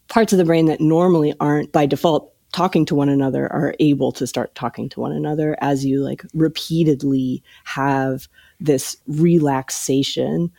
parts 0.08 0.32
of 0.32 0.38
the 0.38 0.44
brain 0.44 0.66
that 0.66 0.80
normally 0.80 1.34
aren't 1.38 1.70
by 1.70 1.86
default 1.86 2.34
talking 2.52 2.84
to 2.86 2.94
one 2.94 3.08
another 3.08 3.50
are 3.52 3.74
able 3.78 4.12
to 4.12 4.26
start 4.26 4.54
talking 4.54 4.88
to 4.90 5.00
one 5.00 5.12
another 5.12 5.56
as 5.60 5.84
you 5.84 6.02
like 6.02 6.24
repeatedly 6.34 7.42
have 7.64 8.28
this 8.60 8.96
relaxation 9.06 10.50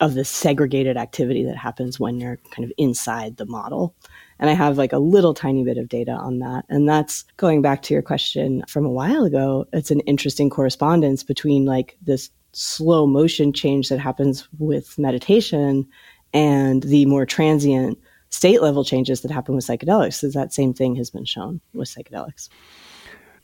of 0.00 0.14
the 0.14 0.24
segregated 0.24 0.96
activity 0.96 1.44
that 1.44 1.56
happens 1.56 2.00
when 2.00 2.18
you're 2.18 2.38
kind 2.50 2.64
of 2.64 2.72
inside 2.78 3.36
the 3.36 3.44
model. 3.44 3.94
And 4.38 4.48
I 4.48 4.54
have 4.54 4.78
like 4.78 4.94
a 4.94 4.98
little 4.98 5.34
tiny 5.34 5.62
bit 5.62 5.76
of 5.76 5.88
data 5.88 6.12
on 6.12 6.38
that. 6.38 6.64
And 6.70 6.88
that's 6.88 7.24
going 7.36 7.60
back 7.60 7.82
to 7.82 7.94
your 7.94 8.02
question 8.02 8.64
from 8.66 8.86
a 8.86 8.90
while 8.90 9.24
ago. 9.24 9.66
It's 9.74 9.90
an 9.90 10.00
interesting 10.00 10.48
correspondence 10.48 11.22
between 11.22 11.66
like 11.66 11.98
this 12.00 12.30
slow 12.52 13.06
motion 13.06 13.52
change 13.52 13.90
that 13.90 13.98
happens 13.98 14.48
with 14.58 14.98
meditation 14.98 15.86
and 16.32 16.82
the 16.84 17.04
more 17.06 17.26
transient 17.26 17.98
state 18.30 18.62
level 18.62 18.84
changes 18.84 19.20
that 19.20 19.30
happen 19.30 19.54
with 19.54 19.66
psychedelics. 19.66 20.24
Is 20.24 20.34
that 20.34 20.52
same 20.52 20.72
thing 20.72 20.96
has 20.96 21.10
been 21.10 21.24
shown 21.24 21.60
with 21.74 21.88
psychedelics. 21.88 22.48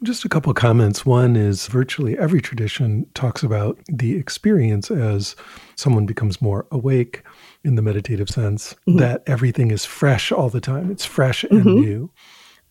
Just 0.03 0.27
a 0.27 0.29
couple 0.29 0.51
of 0.51 0.57
comments. 0.57 1.07
One 1.07 1.37
is 1.37 1.69
virtually 1.69 2.19
every 2.19 2.43
tradition 2.43 3.07
talks 3.15 3.43
about 3.43 3.79
the 3.89 4.15
experience 4.17 4.91
as 4.91 5.35
someone 5.75 6.05
becomes 6.05 6.43
more 6.43 6.67
awake 6.71 7.23
in 7.65 7.77
the 7.77 7.83
meditative 7.83 8.29
sense, 8.29 8.75
mm-hmm. 8.87 8.99
that 8.99 9.23
everything 9.27 9.71
is 9.71 9.87
fresh 9.87 10.31
all 10.31 10.51
the 10.51 10.61
time. 10.61 10.91
It's 10.91 11.07
fresh 11.07 11.45
and 11.45 11.65
mm-hmm. 11.65 11.81
new. 11.81 12.11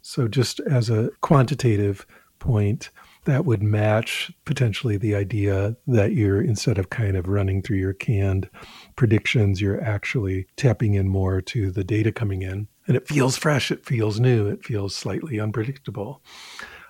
So, 0.04 0.28
just 0.28 0.60
as 0.62 0.92
a 0.92 1.10
quantitative 1.22 2.06
point, 2.38 2.92
that 3.26 3.46
would 3.46 3.62
match 3.62 4.32
potentially 4.46 4.98
the 4.98 5.16
idea 5.16 5.76
that 5.88 6.14
you're, 6.14 6.42
instead 6.42 6.78
of 6.78 6.90
kind 6.90 7.16
of 7.18 7.28
running 7.28 7.62
through 7.62 7.78
your 7.78 7.94
canned 7.94 8.50
predictions, 8.96 9.62
you're 9.62 9.82
actually 9.82 10.48
tapping 10.56 10.94
in 10.94 11.08
more 11.08 11.42
to 11.42 11.72
the 11.72 11.84
data 11.84 12.12
coming 12.12 12.42
in. 12.42 12.68
And 12.88 12.96
it 12.96 13.08
feels 13.08 13.38
fresh, 13.38 13.72
it 13.72 13.86
feels 13.86 14.20
new, 14.20 14.48
it 14.48 14.64
feels 14.64 14.96
slightly 14.96 15.40
unpredictable. 15.40 16.22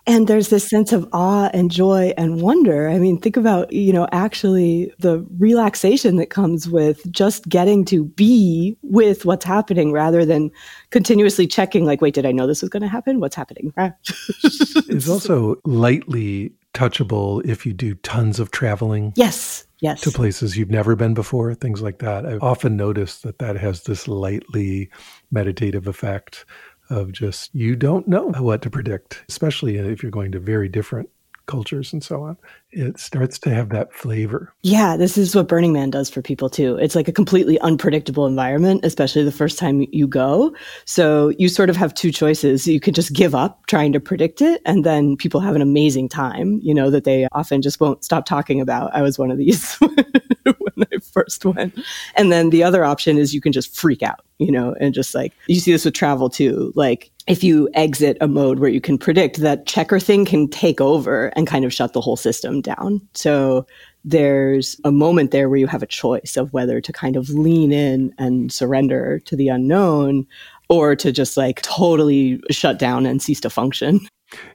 And 0.08 0.28
there's 0.28 0.50
this 0.50 0.68
sense 0.68 0.94
of 0.94 1.08
awe 1.14 1.50
and 1.54 1.72
joy 1.72 2.14
and 2.16 2.42
wonder. 2.42 2.90
I 2.90 3.00
mean, 3.00 3.20
think 3.20 3.38
about, 3.38 3.72
you 3.72 3.92
know, 3.92 4.08
actually 4.12 4.94
the 5.00 5.26
relaxation 5.40 6.18
that 6.18 6.30
comes 6.30 6.70
with 6.70 7.10
just 7.12 7.50
getting 7.50 7.86
to 7.86 8.06
be 8.06 8.78
with 8.84 9.26
what's 9.26 9.46
happening 9.46 9.92
rather 9.92 10.24
than 10.24 10.52
continuously 10.92 11.48
checking, 11.48 11.86
like, 11.86 12.02
wait, 12.02 12.14
did 12.14 12.26
I 12.26 12.32
know 12.32 12.46
this 12.46 12.62
was 12.62 12.70
going 12.70 12.84
to 12.84 12.88
happen? 12.88 13.20
What's 13.20 13.36
happening? 13.36 13.74
it's 13.78 15.10
also 15.10 15.56
lightly 15.66 16.54
touchable 16.76 17.44
if 17.46 17.66
you 17.66 17.74
do 17.74 17.96
tons 17.96 18.40
of 18.40 18.52
traveling. 18.52 19.14
Yes. 19.16 19.66
Yes. 19.82 20.02
To 20.02 20.12
places 20.12 20.56
you've 20.58 20.72
never 20.72 20.96
been 20.96 21.14
before, 21.14 21.54
things 21.54 21.82
like 21.82 22.00
that. 22.00 22.26
I've 22.26 22.42
often 22.42 22.78
noticed 22.78 23.24
that 23.24 23.40
that 23.40 23.58
has 23.58 23.84
this 23.84 24.08
lightly 24.08 24.90
meditative 25.32 25.88
effect 25.88 26.46
of 26.90 27.12
just 27.12 27.54
you 27.54 27.76
don't 27.76 28.08
know 28.08 28.32
what 28.38 28.62
to 28.62 28.70
predict, 28.70 29.24
especially 29.30 29.78
if 29.78 30.04
you're 30.04 30.12
going 30.12 30.32
to 30.32 30.40
very 30.40 30.70
different 30.70 31.10
cultures 31.46 31.94
and 31.94 32.04
so 32.04 32.24
on. 32.24 32.38
It 32.72 33.00
starts 33.00 33.40
to 33.40 33.54
have 33.54 33.70
that 33.70 33.94
flavor. 33.94 34.54
Yeah, 34.62 34.98
this 34.98 35.18
is 35.18 35.36
what 35.36 35.48
Burning 35.48 35.74
Man 35.74 35.90
does 35.90 36.10
for 36.10 36.22
people 36.22 36.50
too. 36.50 36.76
It's 36.78 36.96
like 36.96 37.08
a 37.08 37.14
completely 37.14 37.60
unpredictable 37.62 38.26
environment, 38.26 38.84
especially 38.84 39.24
the 39.24 39.32
first 39.32 39.58
time 39.58 39.86
you 39.92 40.08
go. 40.08 40.54
So 40.86 41.30
you 41.38 41.48
sort 41.48 41.70
of 41.70 41.78
have 41.78 41.94
two 41.94 42.12
choices. 42.12 42.68
You 42.68 42.80
could 42.80 42.96
just 42.96 43.14
give 43.14 43.34
up 43.34 43.66
trying 43.68 43.94
to 43.94 44.00
predict 44.00 44.42
it, 44.42 44.62
and 44.66 44.84
then 44.84 45.16
people 45.16 45.40
have 45.40 45.56
an 45.56 45.62
amazing 45.62 46.10
time, 46.10 46.60
you 46.62 46.74
know, 46.74 46.90
that 46.90 47.04
they 47.04 47.28
often 47.32 47.62
just 47.62 47.80
won't 47.80 48.04
stop 48.04 48.26
talking 48.26 48.60
about. 48.60 48.94
I 48.94 49.02
was 49.02 49.18
one 49.18 49.32
of 49.32 49.38
these 49.38 49.76
when 49.80 50.88
I 50.94 50.98
first 51.00 51.46
went. 51.46 51.80
And 52.16 52.32
then 52.32 52.50
the 52.50 52.64
other 52.64 52.84
option 52.84 53.18
is 53.18 53.34
you 53.34 53.42
can 53.42 53.54
just 53.54 53.76
freak 53.76 54.04
out, 54.04 54.26
you 54.38 54.52
know, 54.52 54.76
and 54.80 54.94
just 54.94 55.16
like 55.16 55.34
you 55.48 55.60
see 55.60 55.72
this 55.72 55.86
with 55.86 55.94
travel 55.94 56.30
too. 56.30 56.74
Like 56.76 57.12
if 57.28 57.44
you 57.44 57.70
exit 57.74 58.18
a 58.22 58.28
mode 58.28 58.60
where 58.60 58.70
you 58.70 58.80
can 58.80 58.98
predict 58.98 59.38
that 59.38 59.66
checker 59.66 60.00
thing 60.00 60.26
can 60.26 60.48
take 60.48 60.80
over 60.80 61.28
and 61.36 61.48
kind 61.48 61.66
of 61.66 61.74
shut 61.74 61.94
the 61.94 62.02
whole 62.02 62.16
system 62.16 62.62
down. 62.62 63.02
So 63.14 63.66
there's 64.04 64.80
a 64.84 64.92
moment 64.92 65.32
there 65.32 65.50
where 65.50 65.58
you 65.58 65.66
have 65.66 65.82
a 65.82 65.88
choice 65.88 66.38
of 66.38 66.54
whether 66.54 66.80
to 66.80 66.94
kind 66.94 67.16
of 67.16 67.30
lean 67.30 67.72
in 67.72 68.14
and 68.20 68.52
surrender 68.52 69.20
to 69.20 69.36
the 69.36 69.48
unknown 69.48 70.28
or 70.70 70.96
to 70.96 71.12
just 71.12 71.36
like 71.36 71.64
totally 71.64 72.40
shut 72.52 72.78
down 72.78 73.08
and 73.08 73.22
cease 73.22 73.40
to 73.42 73.50
function. 73.50 74.00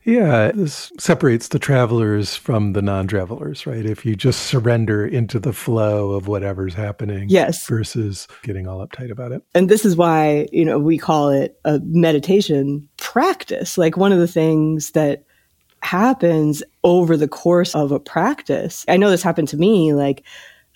Yeah, 0.05 0.53
this 0.53 0.93
separates 0.99 1.49
the 1.49 1.59
travelers 1.59 2.37
from 2.37 2.73
the 2.73 2.83
non 2.83 3.07
travelers, 3.07 3.67
right? 3.67 3.85
If 3.85 4.05
you 4.05 4.17
just 4.17 4.43
surrender 4.43 5.07
into 5.07 5.39
the 5.39 5.53
flow 5.53 6.13
of 6.13 6.29
whatever's 6.29 6.75
happening 6.75 7.29
yes. 7.29 7.67
versus 7.67 8.27
getting 8.43 8.67
all 8.67 8.87
uptight 8.87 9.11
about 9.11 9.33
it. 9.33 9.43
And 9.55 9.69
this 9.69 9.85
is 9.85 9.97
why, 9.97 10.49
you 10.53 10.65
know, 10.65 10.79
we 10.79 10.99
call 10.99 11.31
it 11.31 11.59
a 11.65 11.81
meditation 11.85 12.89
practice. 12.97 13.79
Like 13.79 13.97
one 13.97 14.13
of 14.13 14.19
the 14.19 14.29
things 14.29 14.93
that 14.93 15.25
happens 15.83 16.63
over 16.85 17.17
the 17.17 17.29
course 17.29 17.75
of 17.75 17.93
a 17.93 18.01
practice. 18.01 18.85
I 18.89 18.97
know 18.97 19.11
this 19.11 19.23
happened 19.23 19.49
to 19.49 19.57
me, 19.57 19.95
like 19.95 20.25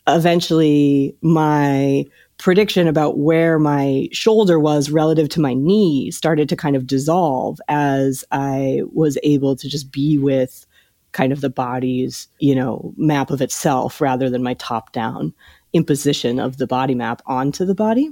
eventually 0.06 1.16
my 1.22 2.04
prediction 2.44 2.86
about 2.86 3.16
where 3.16 3.58
my 3.58 4.06
shoulder 4.12 4.60
was 4.60 4.90
relative 4.90 5.30
to 5.30 5.40
my 5.40 5.54
knee 5.54 6.10
started 6.10 6.46
to 6.46 6.54
kind 6.54 6.76
of 6.76 6.86
dissolve 6.86 7.58
as 7.68 8.22
I 8.32 8.82
was 8.92 9.16
able 9.22 9.56
to 9.56 9.66
just 9.66 9.90
be 9.90 10.18
with 10.18 10.66
kind 11.12 11.32
of 11.32 11.40
the 11.40 11.48
body's, 11.48 12.28
you 12.40 12.54
know, 12.54 12.92
map 12.98 13.30
of 13.30 13.40
itself 13.40 13.98
rather 13.98 14.28
than 14.28 14.42
my 14.42 14.52
top 14.54 14.92
down 14.92 15.32
imposition 15.72 16.38
of 16.38 16.58
the 16.58 16.66
body 16.66 16.94
map 16.94 17.22
onto 17.24 17.64
the 17.64 17.74
body. 17.74 18.10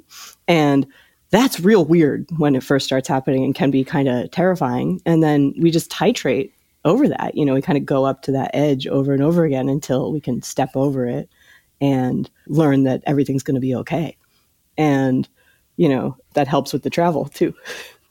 And 0.48 0.86
that's 1.28 1.60
real 1.60 1.84
weird 1.84 2.26
when 2.38 2.56
it 2.56 2.62
first 2.62 2.86
starts 2.86 3.08
happening 3.08 3.44
and 3.44 3.54
can 3.54 3.70
be 3.70 3.84
kind 3.84 4.08
of 4.08 4.30
terrifying. 4.30 5.02
And 5.04 5.22
then 5.22 5.52
we 5.58 5.70
just 5.70 5.90
titrate 5.90 6.52
over 6.86 7.06
that. 7.06 7.36
You 7.36 7.44
know, 7.44 7.52
we 7.52 7.60
kind 7.60 7.76
of 7.76 7.84
go 7.84 8.06
up 8.06 8.22
to 8.22 8.32
that 8.32 8.52
edge 8.54 8.86
over 8.86 9.12
and 9.12 9.22
over 9.22 9.44
again 9.44 9.68
until 9.68 10.10
we 10.10 10.22
can 10.22 10.40
step 10.40 10.70
over 10.74 11.06
it 11.06 11.28
and 11.82 12.30
learn 12.46 12.84
that 12.84 13.02
everything's 13.06 13.42
going 13.42 13.56
to 13.56 13.60
be 13.60 13.74
okay. 13.74 14.16
And, 14.82 15.28
you 15.76 15.88
know, 15.88 16.16
that 16.34 16.48
helps 16.48 16.72
with 16.72 16.82
the 16.82 16.90
travel 16.90 17.26
too. 17.26 17.54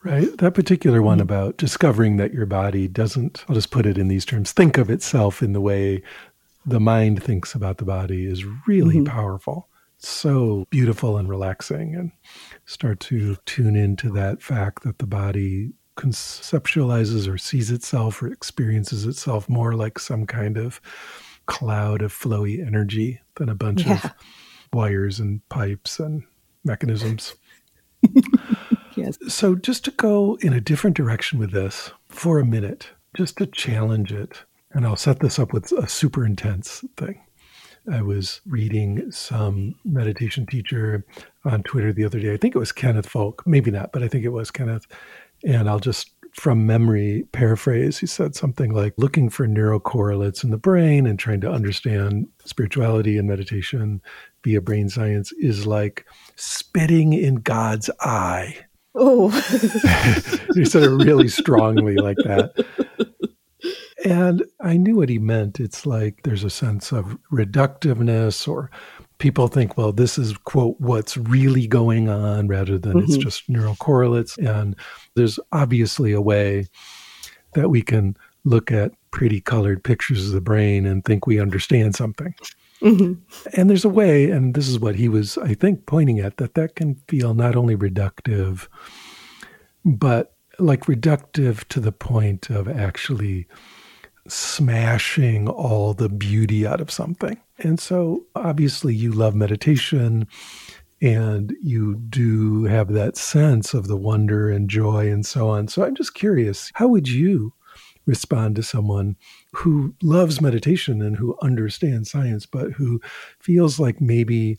Right. 0.04 0.36
That 0.38 0.54
particular 0.54 1.00
one 1.02 1.20
about 1.20 1.58
discovering 1.58 2.16
that 2.16 2.32
your 2.32 2.46
body 2.46 2.88
doesn't, 2.88 3.44
I'll 3.48 3.54
just 3.54 3.70
put 3.70 3.86
it 3.86 3.98
in 3.98 4.08
these 4.08 4.24
terms, 4.24 4.52
think 4.52 4.78
of 4.78 4.90
itself 4.90 5.42
in 5.42 5.52
the 5.52 5.60
way 5.60 6.02
the 6.66 6.80
mind 6.80 7.22
thinks 7.22 7.54
about 7.54 7.78
the 7.78 7.84
body 7.84 8.26
is 8.26 8.44
really 8.66 8.96
mm-hmm. 8.96 9.16
powerful. 9.16 9.68
so 10.04 10.66
beautiful 10.70 11.16
and 11.16 11.28
relaxing. 11.28 11.94
And 11.94 12.12
start 12.64 13.00
to 13.00 13.36
tune 13.46 13.76
into 13.76 14.10
that 14.12 14.42
fact 14.42 14.82
that 14.82 14.98
the 14.98 15.06
body 15.06 15.72
conceptualizes 15.96 17.32
or 17.32 17.38
sees 17.38 17.70
itself 17.70 18.22
or 18.22 18.28
experiences 18.28 19.04
itself 19.06 19.48
more 19.48 19.74
like 19.74 19.98
some 19.98 20.26
kind 20.26 20.56
of 20.56 20.80
cloud 21.46 22.02
of 22.02 22.12
flowy 22.12 22.64
energy 22.64 23.20
than 23.36 23.48
a 23.48 23.54
bunch 23.54 23.84
yeah. 23.84 24.00
of 24.04 24.12
wires 24.72 25.20
and 25.20 25.46
pipes 25.48 25.98
and 26.00 26.24
mechanisms. 26.64 27.34
yes. 28.96 29.18
So, 29.28 29.54
just 29.54 29.84
to 29.84 29.90
go 29.92 30.36
in 30.40 30.52
a 30.52 30.60
different 30.60 30.96
direction 30.96 31.38
with 31.38 31.52
this 31.52 31.90
for 32.08 32.38
a 32.38 32.44
minute, 32.44 32.88
just 33.16 33.38
to 33.38 33.46
challenge 33.46 34.12
it, 34.12 34.42
and 34.72 34.86
I'll 34.86 34.96
set 34.96 35.20
this 35.20 35.38
up 35.38 35.52
with 35.52 35.70
a 35.72 35.88
super 35.88 36.24
intense 36.24 36.84
thing. 36.96 37.20
I 37.90 38.02
was 38.02 38.40
reading 38.46 39.10
some 39.10 39.74
meditation 39.84 40.46
teacher 40.46 41.04
on 41.44 41.64
Twitter 41.64 41.92
the 41.92 42.04
other 42.04 42.20
day. 42.20 42.32
I 42.32 42.36
think 42.36 42.54
it 42.54 42.58
was 42.58 42.70
Kenneth 42.70 43.08
Folk, 43.08 43.42
maybe 43.44 43.70
not, 43.70 43.92
but 43.92 44.02
I 44.02 44.08
think 44.08 44.24
it 44.24 44.30
was 44.30 44.50
Kenneth. 44.50 44.86
And 45.44 45.68
I'll 45.68 45.80
just 45.80 46.12
from 46.32 46.66
memory 46.66 47.26
paraphrase, 47.32 47.98
he 47.98 48.06
said 48.06 48.34
something 48.34 48.72
like 48.72 48.94
looking 48.96 49.28
for 49.28 49.46
neurocorrelates 49.46 50.42
in 50.42 50.50
the 50.50 50.56
brain 50.56 51.06
and 51.06 51.18
trying 51.18 51.40
to 51.42 51.50
understand 51.50 52.26
spirituality 52.44 53.18
and 53.18 53.28
meditation 53.28 54.00
via 54.44 54.60
brain 54.60 54.88
science 54.88 55.32
is 55.32 55.66
like 55.66 56.06
spitting 56.36 57.12
in 57.12 57.36
God's 57.36 57.90
eye. 58.00 58.56
Oh, 58.94 59.28
he 60.54 60.64
said 60.64 60.82
it 60.82 60.90
really 60.90 61.28
strongly 61.28 61.96
like 61.96 62.18
that. 62.18 62.66
And 64.04 64.44
I 64.60 64.76
knew 64.76 64.96
what 64.96 65.08
he 65.08 65.18
meant. 65.18 65.60
It's 65.60 65.86
like 65.86 66.22
there's 66.24 66.44
a 66.44 66.50
sense 66.50 66.92
of 66.92 67.16
reductiveness 67.32 68.48
or 68.48 68.70
people 69.18 69.46
think, 69.46 69.78
well, 69.78 69.92
this 69.92 70.18
is, 70.18 70.36
quote, 70.38 70.74
what's 70.80 71.16
really 71.16 71.68
going 71.68 72.08
on 72.08 72.48
rather 72.48 72.78
than 72.78 72.94
mm-hmm. 72.94 73.04
it's 73.04 73.16
just 73.16 73.48
neural 73.48 73.76
correlates. 73.76 74.36
And 74.38 74.74
there's 75.14 75.38
obviously 75.52 76.12
a 76.12 76.20
way 76.20 76.66
that 77.54 77.68
we 77.68 77.82
can 77.82 78.16
look 78.44 78.72
at 78.72 78.92
pretty 79.12 79.40
colored 79.40 79.84
pictures 79.84 80.26
of 80.26 80.32
the 80.32 80.40
brain 80.40 80.84
and 80.84 81.04
think 81.04 81.26
we 81.26 81.38
understand 81.38 81.94
something. 81.94 82.34
Mm-hmm. 82.82 83.14
And 83.54 83.70
there's 83.70 83.84
a 83.84 83.88
way, 83.88 84.30
and 84.30 84.54
this 84.54 84.68
is 84.68 84.78
what 84.78 84.96
he 84.96 85.08
was, 85.08 85.38
I 85.38 85.54
think, 85.54 85.86
pointing 85.86 86.18
at, 86.18 86.36
that 86.38 86.54
that 86.54 86.74
can 86.74 86.96
feel 87.08 87.32
not 87.32 87.56
only 87.56 87.76
reductive, 87.76 88.66
but 89.84 90.34
like 90.58 90.82
reductive 90.84 91.64
to 91.68 91.80
the 91.80 91.92
point 91.92 92.50
of 92.50 92.68
actually 92.68 93.46
smashing 94.28 95.48
all 95.48 95.94
the 95.94 96.08
beauty 96.08 96.66
out 96.66 96.80
of 96.80 96.90
something. 96.90 97.40
And 97.58 97.80
so 97.80 98.26
obviously 98.34 98.94
you 98.94 99.12
love 99.12 99.34
meditation 99.34 100.26
and 101.00 101.54
you 101.60 101.96
do 101.96 102.64
have 102.64 102.92
that 102.92 103.16
sense 103.16 103.74
of 103.74 103.88
the 103.88 103.96
wonder 103.96 104.48
and 104.48 104.70
joy 104.70 105.10
and 105.10 105.26
so 105.26 105.48
on. 105.48 105.66
So 105.68 105.84
I'm 105.84 105.96
just 105.96 106.14
curious, 106.14 106.70
how 106.74 106.86
would 106.88 107.08
you 107.08 107.52
respond 108.06 108.56
to 108.56 108.62
someone 108.62 109.16
who 109.52 109.94
loves 110.02 110.40
meditation 110.40 111.00
and 111.02 111.16
who 111.16 111.36
understands 111.42 112.10
science, 112.10 112.46
but 112.46 112.72
who 112.72 113.00
feels 113.38 113.78
like 113.78 114.00
maybe 114.00 114.58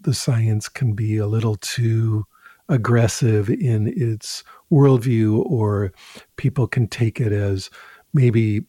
the 0.00 0.14
science 0.14 0.68
can 0.68 0.94
be 0.94 1.16
a 1.16 1.26
little 1.26 1.56
too 1.56 2.24
aggressive 2.68 3.50
in 3.50 3.92
its 3.96 4.42
worldview, 4.70 5.44
or 5.44 5.92
people 6.36 6.66
can 6.66 6.88
take 6.88 7.20
it 7.20 7.32
as 7.32 7.68
maybe 8.14 8.62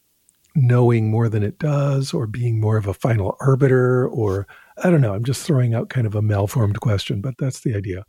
knowing 0.55 1.09
more 1.09 1.29
than 1.29 1.41
it 1.41 1.57
does, 1.57 2.13
or 2.13 2.27
being 2.27 2.59
more 2.59 2.77
of 2.77 2.85
a 2.85 2.93
final 2.93 3.37
arbiter, 3.39 4.07
or 4.07 4.45
I 4.83 4.89
don't 4.89 5.01
know. 5.01 5.13
I'm 5.13 5.23
just 5.23 5.45
throwing 5.45 5.73
out 5.73 5.89
kind 5.89 6.05
of 6.05 6.15
a 6.15 6.21
malformed 6.21 6.79
question, 6.79 7.21
but 7.21 7.35
that's 7.39 7.61
the 7.61 7.75
idea. 7.75 8.03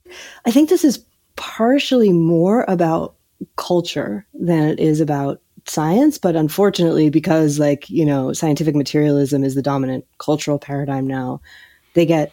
I 0.45 0.51
think 0.51 0.68
this 0.68 0.84
is 0.84 1.05
partially 1.36 2.12
more 2.12 2.64
about 2.68 3.14
culture 3.57 4.26
than 4.34 4.68
it 4.68 4.78
is 4.78 5.01
about 5.01 5.40
science 5.66 6.18
but 6.18 6.36
unfortunately 6.36 7.08
because 7.08 7.58
like 7.58 7.88
you 7.88 8.04
know 8.04 8.32
scientific 8.32 8.74
materialism 8.74 9.42
is 9.42 9.54
the 9.54 9.62
dominant 9.62 10.04
cultural 10.18 10.58
paradigm 10.58 11.06
now 11.06 11.40
they 11.94 12.04
get 12.04 12.32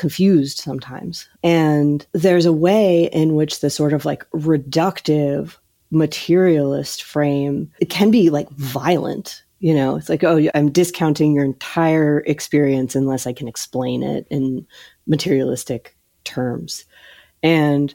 confused 0.00 0.58
sometimes. 0.58 1.28
And 1.42 2.06
there's 2.12 2.46
a 2.46 2.54
way 2.54 3.10
in 3.12 3.34
which 3.34 3.60
the 3.60 3.68
sort 3.68 3.92
of 3.92 4.06
like 4.06 4.28
reductive 4.30 5.56
materialist 5.90 7.02
frame 7.02 7.70
it 7.80 7.90
can 7.90 8.10
be 8.10 8.30
like 8.30 8.48
violent 8.50 9.42
you 9.62 9.74
know? 9.74 9.96
It's 9.96 10.08
like 10.08 10.24
oh 10.24 10.48
i'm 10.54 10.70
discounting 10.70 11.34
your 11.34 11.44
entire 11.44 12.20
experience 12.20 12.94
unless 12.94 13.26
i 13.26 13.32
can 13.34 13.46
explain 13.46 14.02
it 14.02 14.26
in 14.30 14.66
materialistic 15.06 15.96
terms. 16.24 16.86
And 17.42 17.94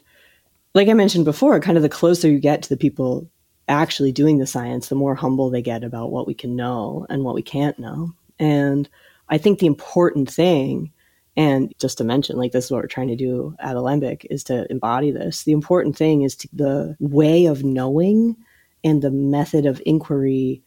like 0.74 0.88
i 0.88 0.92
mentioned 0.92 1.24
before 1.24 1.58
kind 1.58 1.76
of 1.76 1.82
the 1.82 1.88
closer 1.88 2.30
you 2.30 2.38
get 2.38 2.62
to 2.62 2.68
the 2.68 2.76
people 2.76 3.28
actually 3.68 4.12
doing 4.12 4.38
the 4.38 4.46
science, 4.46 4.88
the 4.88 4.94
more 4.94 5.14
humble 5.14 5.50
they 5.50 5.62
get 5.62 5.84
about 5.84 6.10
what 6.10 6.26
we 6.26 6.34
can 6.34 6.54
know 6.56 7.06
and 7.08 7.24
what 7.24 7.34
we 7.34 7.42
can't 7.42 7.78
know. 7.78 8.12
And 8.38 8.88
I 9.28 9.38
think 9.38 9.58
the 9.58 9.66
important 9.66 10.30
thing, 10.30 10.92
and 11.36 11.74
just 11.78 11.98
to 11.98 12.04
mention, 12.04 12.36
like 12.36 12.52
this 12.52 12.66
is 12.66 12.70
what 12.70 12.82
we're 12.82 12.88
trying 12.88 13.08
to 13.08 13.16
do 13.16 13.56
at 13.58 13.76
Alembic, 13.76 14.26
is 14.30 14.44
to 14.44 14.70
embody 14.70 15.10
this. 15.10 15.42
The 15.42 15.52
important 15.52 15.96
thing 15.96 16.22
is 16.22 16.36
to, 16.36 16.48
the 16.52 16.96
way 17.00 17.46
of 17.46 17.64
knowing 17.64 18.36
and 18.84 19.02
the 19.02 19.10
method 19.10 19.66
of 19.66 19.82
inquiry 19.84 20.62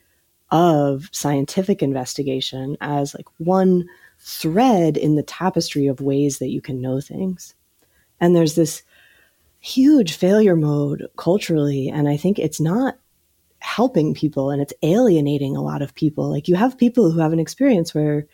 of 0.52 1.10
scientific 1.12 1.82
investigation 1.82 2.76
as 2.82 3.14
like 3.14 3.28
one 3.38 3.88
thread 4.20 4.98
in 4.98 5.16
the 5.16 5.24
tapestry 5.24 5.88
of 5.88 6.02
ways 6.02 6.40
that 6.40 6.50
you 6.50 6.60
can 6.60 6.82
know 6.82 7.00
things. 7.00 7.54
And 8.20 8.36
there's 8.36 8.56
this 8.56 8.84
huge 9.60 10.14
failure 10.14 10.56
mode 10.56 11.08
culturally. 11.18 11.90
And 11.90 12.08
I 12.08 12.18
think 12.18 12.40
it's 12.40 12.60
not 12.60 12.98
helping 13.60 14.14
people 14.14 14.50
and 14.50 14.62
it's 14.62 14.74
alienating 14.84 15.56
a 15.56 15.62
lot 15.62 15.82
of 15.82 15.96
people. 15.96 16.30
Like 16.30 16.48
you 16.48 16.56
have 16.56 16.78
people 16.78 17.12
who 17.12 17.20
have 17.20 17.34
an 17.34 17.40
experience 17.40 17.94
where, 17.94 18.26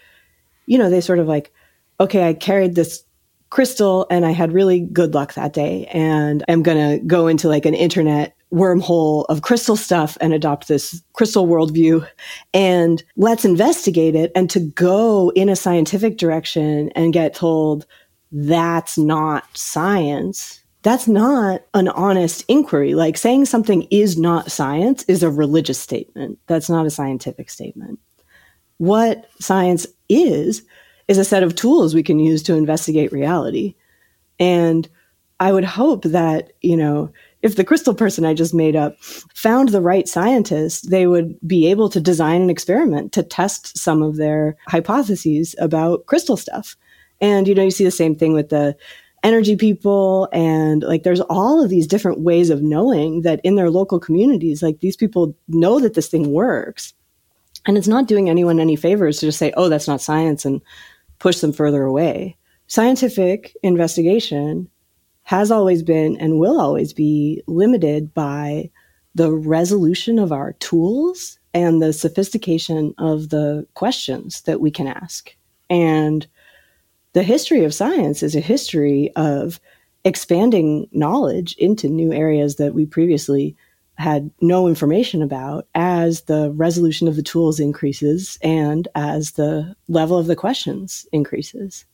you 0.67 0.77
know, 0.77 0.89
they 0.89 1.01
sort 1.01 1.19
of 1.19 1.27
like, 1.27 1.51
okay, 1.99 2.27
I 2.27 2.33
carried 2.33 2.75
this 2.75 3.03
crystal 3.49 4.05
and 4.09 4.25
I 4.25 4.31
had 4.31 4.51
really 4.51 4.81
good 4.81 5.13
luck 5.13 5.33
that 5.33 5.53
day. 5.53 5.85
And 5.87 6.43
I'm 6.47 6.61
going 6.61 6.99
to 6.99 7.05
go 7.05 7.27
into 7.27 7.47
like 7.47 7.65
an 7.65 7.73
internet 7.73 8.35
wormhole 8.53 9.25
of 9.27 9.41
crystal 9.41 9.75
stuff 9.75 10.17
and 10.21 10.33
adopt 10.33 10.67
this 10.67 11.01
crystal 11.13 11.47
worldview 11.47 12.07
and 12.53 13.03
let's 13.17 13.45
investigate 13.45 14.15
it. 14.15 14.31
And 14.35 14.49
to 14.51 14.59
go 14.59 15.31
in 15.35 15.49
a 15.49 15.55
scientific 15.55 16.17
direction 16.17 16.89
and 16.95 17.13
get 17.13 17.33
told 17.33 17.85
that's 18.31 18.97
not 18.97 19.45
science 19.57 20.61
that's 20.85 21.07
not 21.07 21.63
an 21.73 21.87
honest 21.87 22.45
inquiry. 22.47 22.93
Like 22.93 23.17
saying 23.17 23.45
something 23.45 23.87
is 23.89 24.19
not 24.19 24.51
science 24.51 25.01
is 25.05 25.23
a 25.23 25.31
religious 25.31 25.79
statement. 25.79 26.37
That's 26.45 26.69
not 26.69 26.85
a 26.85 26.91
scientific 26.91 27.49
statement. 27.49 27.97
What 28.77 29.27
science 29.39 29.87
is, 30.09 30.61
is 31.07 31.17
a 31.17 31.25
set 31.25 31.41
of 31.41 31.55
tools 31.55 31.95
we 31.95 32.03
can 32.03 32.19
use 32.19 32.43
to 32.43 32.53
investigate 32.53 33.11
reality. 33.11 33.73
And 34.39 34.87
I 35.39 35.51
would 35.53 35.63
hope 35.63 36.03
that, 36.03 36.51
you 36.61 36.77
know, 36.77 37.11
if 37.41 37.55
the 37.55 37.63
crystal 37.63 37.95
person 37.95 38.23
I 38.23 38.35
just 38.35 38.53
made 38.53 38.75
up 38.75 38.95
found 39.01 39.69
the 39.69 39.81
right 39.81 40.07
scientist, 40.07 40.91
they 40.91 41.07
would 41.07 41.35
be 41.47 41.67
able 41.67 41.89
to 41.89 41.99
design 41.99 42.43
an 42.43 42.51
experiment 42.51 43.11
to 43.13 43.23
test 43.23 43.75
some 43.75 44.03
of 44.03 44.17
their 44.17 44.55
hypotheses 44.67 45.55
about 45.57 46.05
crystal 46.05 46.37
stuff. 46.37 46.77
And, 47.21 47.47
you 47.47 47.55
know, 47.55 47.63
you 47.63 47.71
see 47.71 47.85
the 47.85 47.89
same 47.89 48.15
thing 48.15 48.33
with 48.33 48.49
the 48.49 48.77
energy 49.25 49.55
people 49.55 50.29
and 50.31 50.83
like 50.83 51.01
there's 51.01 51.21
all 51.21 51.63
of 51.63 51.69
these 51.69 51.87
different 51.87 52.19
ways 52.19 52.51
of 52.51 52.61
knowing 52.61 53.23
that 53.23 53.41
in 53.43 53.55
their 53.55 53.71
local 53.71 53.99
communities 53.99 54.61
like 54.61 54.79
these 54.81 54.95
people 54.95 55.35
know 55.47 55.79
that 55.79 55.95
this 55.95 56.07
thing 56.07 56.31
works. 56.31 56.93
And 57.65 57.75
it's 57.75 57.87
not 57.87 58.07
doing 58.07 58.29
anyone 58.29 58.59
any 58.59 58.75
favors 58.75 59.17
to 59.17 59.25
just 59.25 59.39
say 59.39 59.51
oh 59.57 59.67
that's 59.67 59.87
not 59.87 59.99
science 59.99 60.45
and 60.45 60.61
push 61.17 61.39
them 61.39 61.51
further 61.51 61.83
away. 61.83 62.37
Scientific 62.67 63.57
investigation 63.63 64.69
has 65.23 65.49
always 65.49 65.81
been 65.81 66.15
and 66.17 66.39
will 66.39 66.61
always 66.61 66.93
be 66.93 67.41
limited 67.47 68.13
by 68.13 68.69
the 69.15 69.31
resolution 69.31 70.19
of 70.19 70.31
our 70.31 70.53
tools 70.53 71.39
and 71.55 71.81
the 71.81 71.93
sophistication 71.93 72.93
of 72.99 73.29
the 73.29 73.65
questions 73.73 74.43
that 74.43 74.61
we 74.61 74.69
can 74.69 74.85
ask. 74.85 75.35
And 75.67 76.27
the 77.15 77.23
history 77.23 77.63
of 77.63 77.73
science 77.73 78.21
is 78.21 78.35
a 78.35 78.41
history 78.41 79.09
of 79.15 79.61
expanding 80.03 80.85
knowledge 80.91 81.55
into 81.57 81.87
new 81.87 82.11
areas 82.11 82.57
that 82.57 82.73
we 82.73 82.85
previously 82.85 83.55
had 83.97 84.29
no 84.41 84.67
information 84.67 85.23
about 85.23 85.65
as 85.75 86.23
the 86.23 86.51
resolution 86.51 87.07
of 87.07 87.15
the 87.15 87.23
tools 87.23 87.57
increases 87.57 88.37
and 88.41 88.89
as 88.95 89.31
the 89.31 89.73
level 89.87 90.17
of 90.17 90.27
the 90.27 90.35
questions 90.35 91.07
increases. 91.13 91.85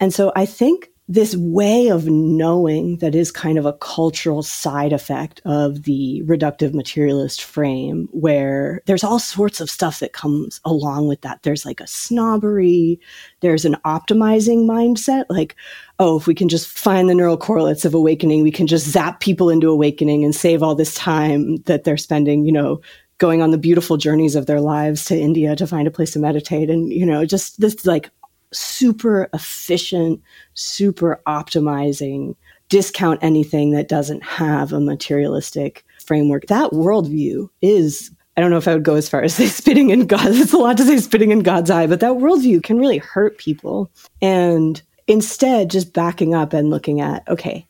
And 0.00 0.14
so 0.14 0.32
I 0.34 0.46
think 0.46 0.88
this 1.08 1.36
way 1.36 1.88
of 1.88 2.06
knowing 2.06 2.96
that 2.98 3.14
is 3.14 3.30
kind 3.30 3.58
of 3.58 3.66
a 3.66 3.74
cultural 3.74 4.42
side 4.42 4.92
effect 4.92 5.40
of 5.44 5.84
the 5.84 6.22
reductive 6.26 6.74
materialist 6.74 7.42
frame 7.42 8.08
where 8.10 8.82
there's 8.86 9.04
all 9.04 9.20
sorts 9.20 9.60
of 9.60 9.70
stuff 9.70 10.00
that 10.00 10.12
comes 10.12 10.60
along 10.64 11.06
with 11.06 11.20
that. 11.20 11.42
There's 11.42 11.64
like 11.64 11.80
a 11.80 11.86
snobbery 11.86 12.98
there's 13.40 13.64
an 13.64 13.76
optimizing 13.84 14.66
mindset 14.66 15.24
like 15.28 15.56
oh 15.98 16.18
if 16.18 16.26
we 16.26 16.34
can 16.34 16.48
just 16.48 16.66
find 16.68 17.08
the 17.08 17.14
neural 17.14 17.36
correlates 17.36 17.84
of 17.84 17.94
awakening 17.94 18.42
we 18.42 18.50
can 18.50 18.66
just 18.66 18.88
zap 18.88 19.20
people 19.20 19.50
into 19.50 19.68
awakening 19.68 20.24
and 20.24 20.34
save 20.34 20.62
all 20.62 20.74
this 20.74 20.94
time 20.94 21.56
that 21.64 21.84
they're 21.84 21.96
spending 21.96 22.44
you 22.44 22.52
know 22.52 22.80
going 23.18 23.40
on 23.40 23.50
the 23.50 23.58
beautiful 23.58 23.96
journeys 23.96 24.34
of 24.34 24.46
their 24.46 24.60
lives 24.60 25.06
to 25.06 25.18
India 25.18 25.56
to 25.56 25.66
find 25.66 25.88
a 25.88 25.90
place 25.90 26.12
to 26.12 26.18
meditate 26.18 26.68
and 26.70 26.92
you 26.92 27.06
know 27.06 27.24
just 27.24 27.60
this 27.60 27.86
like 27.86 28.10
super 28.56 29.28
efficient, 29.34 30.20
super 30.54 31.20
optimizing, 31.26 32.34
discount 32.68 33.22
anything 33.22 33.70
that 33.72 33.88
doesn't 33.88 34.22
have 34.24 34.72
a 34.72 34.80
materialistic 34.80 35.84
framework. 36.04 36.46
That 36.46 36.72
worldview 36.72 37.48
is, 37.62 38.10
I 38.36 38.40
don't 38.40 38.50
know 38.50 38.56
if 38.56 38.66
I 38.66 38.74
would 38.74 38.84
go 38.84 38.94
as 38.94 39.08
far 39.08 39.22
as 39.22 39.34
say 39.36 39.46
spitting 39.46 39.90
in 39.90 40.06
God's, 40.06 40.40
it's 40.40 40.52
a 40.52 40.58
lot 40.58 40.76
to 40.78 40.84
say 40.84 40.98
spitting 40.98 41.30
in 41.30 41.40
God's 41.40 41.70
eye, 41.70 41.86
but 41.86 42.00
that 42.00 42.12
worldview 42.12 42.62
can 42.62 42.78
really 42.78 42.98
hurt 42.98 43.38
people. 43.38 43.90
And 44.22 44.80
instead, 45.06 45.70
just 45.70 45.92
backing 45.92 46.34
up 46.34 46.52
and 46.52 46.70
looking 46.70 47.00
at, 47.00 47.26
okay, 47.28 47.66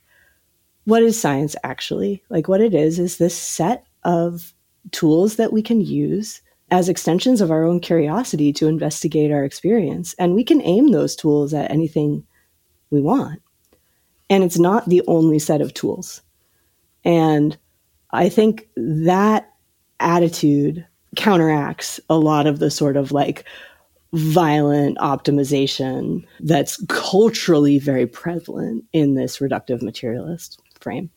what 0.84 1.02
is 1.02 1.20
science 1.20 1.56
actually? 1.64 2.22
Like 2.30 2.48
what 2.48 2.60
it 2.60 2.74
is, 2.74 2.98
is 2.98 3.18
this 3.18 3.36
set 3.36 3.84
of 4.04 4.54
tools 4.92 5.36
that 5.36 5.52
we 5.52 5.62
can 5.62 5.80
use 5.80 6.40
as 6.70 6.88
extensions 6.88 7.40
of 7.40 7.50
our 7.50 7.62
own 7.62 7.80
curiosity 7.80 8.52
to 8.54 8.66
investigate 8.66 9.30
our 9.30 9.44
experience. 9.44 10.14
And 10.18 10.34
we 10.34 10.44
can 10.44 10.60
aim 10.62 10.88
those 10.90 11.14
tools 11.14 11.54
at 11.54 11.70
anything 11.70 12.24
we 12.90 13.00
want. 13.00 13.40
And 14.28 14.42
it's 14.42 14.58
not 14.58 14.88
the 14.88 15.02
only 15.06 15.38
set 15.38 15.60
of 15.60 15.74
tools. 15.74 16.22
And 17.04 17.56
I 18.10 18.28
think 18.28 18.68
that 18.76 19.52
attitude 20.00 20.86
counteracts 21.14 22.00
a 22.10 22.18
lot 22.18 22.46
of 22.46 22.58
the 22.58 22.70
sort 22.70 22.96
of 22.96 23.12
like 23.12 23.44
violent 24.12 24.98
optimization 24.98 26.24
that's 26.40 26.82
culturally 26.88 27.78
very 27.78 28.06
prevalent 28.06 28.84
in 28.92 29.14
this 29.14 29.38
reductive 29.38 29.82
materialist 29.82 30.60
frame. 30.80 31.10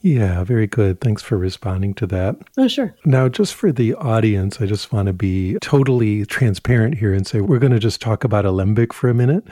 Yeah, 0.00 0.44
very 0.44 0.66
good. 0.66 1.00
Thanks 1.00 1.22
for 1.22 1.36
responding 1.36 1.94
to 1.94 2.06
that. 2.08 2.36
Oh, 2.56 2.68
sure. 2.68 2.94
Now, 3.04 3.28
just 3.28 3.54
for 3.54 3.72
the 3.72 3.94
audience, 3.94 4.60
I 4.60 4.66
just 4.66 4.92
want 4.92 5.06
to 5.06 5.12
be 5.12 5.56
totally 5.60 6.24
transparent 6.26 6.98
here 6.98 7.12
and 7.12 7.26
say 7.26 7.40
we're 7.40 7.58
going 7.58 7.72
to 7.72 7.80
just 7.80 8.00
talk 8.00 8.22
about 8.24 8.44
Alembic 8.44 8.94
for 8.94 9.08
a 9.08 9.14
minute. 9.14 9.44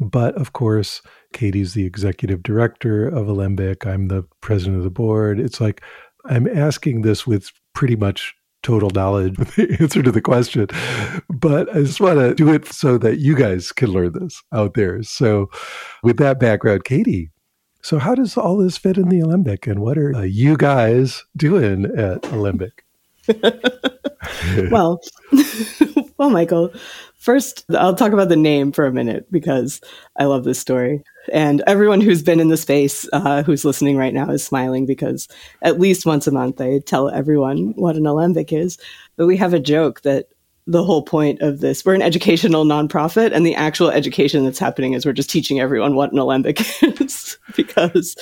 But 0.00 0.34
of 0.34 0.52
course, 0.52 1.00
Kati's 1.32 1.74
the 1.74 1.84
executive 1.84 2.42
director 2.42 3.06
of 3.06 3.28
Alembic. 3.28 3.86
I'm 3.86 4.08
the 4.08 4.24
president 4.40 4.78
of 4.78 4.84
the 4.84 4.90
board. 4.90 5.38
It's 5.38 5.60
like 5.60 5.82
I'm 6.26 6.48
asking 6.48 7.02
this 7.02 7.26
with 7.26 7.52
pretty 7.74 7.96
much 7.96 8.34
total 8.64 8.90
knowledge 8.90 9.38
with 9.38 9.54
the 9.54 9.76
answer 9.80 10.02
to 10.02 10.10
the 10.10 10.20
question. 10.20 10.66
But 11.28 11.68
I 11.70 11.82
just 11.82 12.00
want 12.00 12.18
to 12.18 12.34
do 12.34 12.52
it 12.52 12.66
so 12.66 12.98
that 12.98 13.18
you 13.18 13.36
guys 13.36 13.70
can 13.70 13.90
learn 13.90 14.12
this 14.12 14.42
out 14.52 14.74
there. 14.74 15.02
So, 15.04 15.50
with 16.02 16.16
that 16.16 16.40
background, 16.40 16.84
Kati, 16.84 17.30
so 17.84 17.98
how 17.98 18.14
does 18.14 18.38
all 18.38 18.56
this 18.56 18.78
fit 18.78 18.96
in 18.96 19.10
the 19.10 19.20
Alembic 19.20 19.66
and 19.66 19.80
what 19.80 19.98
are 19.98 20.14
uh, 20.16 20.22
you 20.22 20.56
guys 20.56 21.22
doing 21.36 21.84
at 21.84 22.24
Alembic? 22.32 22.82
well, 24.70 25.02
well, 26.16 26.30
Michael, 26.30 26.72
first 27.18 27.66
I'll 27.76 27.94
talk 27.94 28.12
about 28.12 28.30
the 28.30 28.36
name 28.36 28.72
for 28.72 28.86
a 28.86 28.92
minute 28.92 29.30
because 29.30 29.82
I 30.18 30.24
love 30.24 30.44
this 30.44 30.58
story. 30.58 31.02
And 31.30 31.62
everyone 31.66 32.00
who's 32.00 32.22
been 32.22 32.40
in 32.40 32.48
the 32.48 32.56
space, 32.56 33.06
uh, 33.12 33.42
who's 33.42 33.66
listening 33.66 33.98
right 33.98 34.14
now, 34.14 34.30
is 34.30 34.42
smiling 34.42 34.86
because 34.86 35.28
at 35.60 35.78
least 35.78 36.06
once 36.06 36.26
a 36.26 36.32
month 36.32 36.62
I 36.62 36.78
tell 36.86 37.10
everyone 37.10 37.74
what 37.76 37.96
an 37.96 38.06
alembic 38.06 38.50
is. 38.50 38.78
But 39.16 39.26
we 39.26 39.36
have 39.36 39.52
a 39.52 39.60
joke 39.60 40.00
that 40.02 40.28
the 40.66 40.82
whole 40.82 41.02
point 41.02 41.42
of 41.42 41.60
this. 41.60 41.84
We're 41.84 41.94
an 41.94 42.02
educational 42.02 42.64
nonprofit, 42.64 43.32
and 43.32 43.44
the 43.44 43.54
actual 43.54 43.90
education 43.90 44.44
that's 44.44 44.58
happening 44.58 44.94
is 44.94 45.04
we're 45.04 45.12
just 45.12 45.28
teaching 45.28 45.60
everyone 45.60 45.94
what 45.94 46.12
an 46.12 46.18
alembic 46.18 46.62
is 46.82 47.38
because 47.54 48.16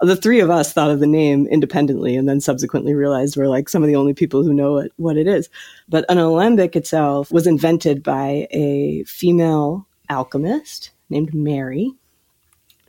the 0.00 0.16
three 0.16 0.40
of 0.40 0.50
us 0.50 0.72
thought 0.72 0.90
of 0.90 1.00
the 1.00 1.06
name 1.06 1.46
independently 1.48 2.16
and 2.16 2.28
then 2.28 2.40
subsequently 2.40 2.94
realized 2.94 3.36
we're 3.36 3.48
like 3.48 3.68
some 3.68 3.82
of 3.82 3.88
the 3.88 3.96
only 3.96 4.14
people 4.14 4.42
who 4.42 4.54
know 4.54 4.88
what 4.96 5.18
it 5.18 5.26
is. 5.26 5.50
But 5.88 6.06
an 6.08 6.18
alembic 6.18 6.76
itself 6.76 7.30
was 7.30 7.46
invented 7.46 8.02
by 8.02 8.48
a 8.50 9.04
female 9.04 9.86
alchemist 10.08 10.92
named 11.10 11.34
Mary, 11.34 11.92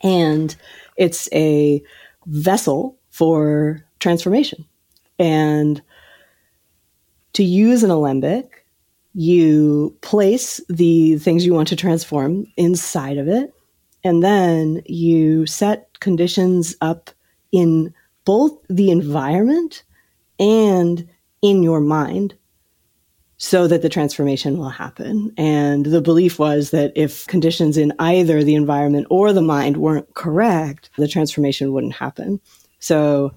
and 0.01 0.55
it's 0.95 1.27
a 1.33 1.83
vessel 2.25 2.97
for 3.09 3.85
transformation. 3.99 4.65
And 5.19 5.81
to 7.33 7.43
use 7.43 7.83
an 7.83 7.91
alembic, 7.91 8.62
you 9.13 9.95
place 10.01 10.59
the 10.69 11.17
things 11.17 11.45
you 11.45 11.53
want 11.53 11.67
to 11.69 11.75
transform 11.75 12.45
inside 12.57 13.17
of 13.17 13.27
it, 13.27 13.53
and 14.03 14.23
then 14.23 14.81
you 14.85 15.45
set 15.45 15.99
conditions 15.99 16.75
up 16.81 17.09
in 17.51 17.93
both 18.25 18.53
the 18.69 18.89
environment 18.89 19.83
and 20.39 21.07
in 21.41 21.61
your 21.61 21.79
mind 21.79 22.33
so 23.37 23.67
that 23.67 23.81
the 23.81 23.89
transformation 23.89 24.57
will 24.57 24.69
happen. 24.69 25.33
And 25.37 25.85
the 25.85 26.01
belief 26.01 26.39
was 26.39 26.71
that 26.71 26.93
if 26.95 27.27
conditions 27.27 27.77
in 27.77 27.91
either 27.99 28.43
the 28.43 28.55
environment 28.55 29.07
or 29.09 29.33
the 29.33 29.41
mind 29.41 29.77
weren't 29.77 30.13
correct, 30.13 30.89
the 30.97 31.07
transformation 31.07 31.73
wouldn't 31.73 31.93
happen. 31.93 32.39
So 32.79 33.33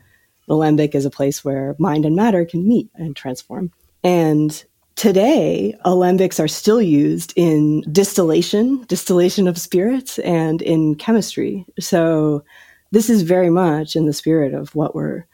the 0.47 0.55
alembic 0.55 0.95
is 0.95 1.05
a 1.05 1.11
place 1.11 1.45
where 1.45 1.75
mind 1.79 2.05
and 2.05 2.15
matter 2.15 2.45
can 2.45 2.67
meet 2.67 2.89
and 2.95 3.17
transform. 3.17 3.73
And 4.05 4.65
Today, 4.97 5.75
alembics 5.85 6.43
are 6.43 6.49
still 6.49 6.81
used 6.81 7.35
in 7.37 7.83
distillation, 7.93 8.83
distillation 8.89 9.47
of 9.47 9.59
spirits, 9.59 10.19
and 10.21 10.63
in 10.63 10.95
chemistry. 10.95 11.67
So, 11.79 12.43
this 12.93 13.11
is 13.11 13.21
very 13.21 13.51
much 13.51 13.95
in 13.95 14.07
the 14.07 14.15
spirit 14.15 14.55
of 14.55 14.75
what 14.75 14.95
we're 14.95 15.27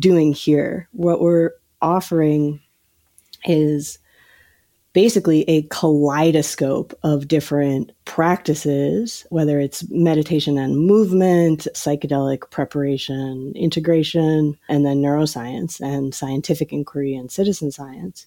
doing 0.00 0.32
here. 0.32 0.88
What 0.90 1.20
we're 1.20 1.52
offering 1.80 2.60
is 3.44 4.00
basically 4.94 5.44
a 5.48 5.62
kaleidoscope 5.70 6.92
of 7.04 7.28
different 7.28 7.92
practices, 8.04 9.24
whether 9.30 9.60
it's 9.60 9.88
meditation 9.90 10.58
and 10.58 10.76
movement, 10.76 11.68
psychedelic 11.72 12.50
preparation, 12.50 13.52
integration, 13.54 14.58
and 14.68 14.84
then 14.84 15.00
neuroscience 15.00 15.80
and 15.80 16.12
scientific 16.12 16.72
inquiry 16.72 17.14
and 17.14 17.30
citizen 17.30 17.70
science. 17.70 18.26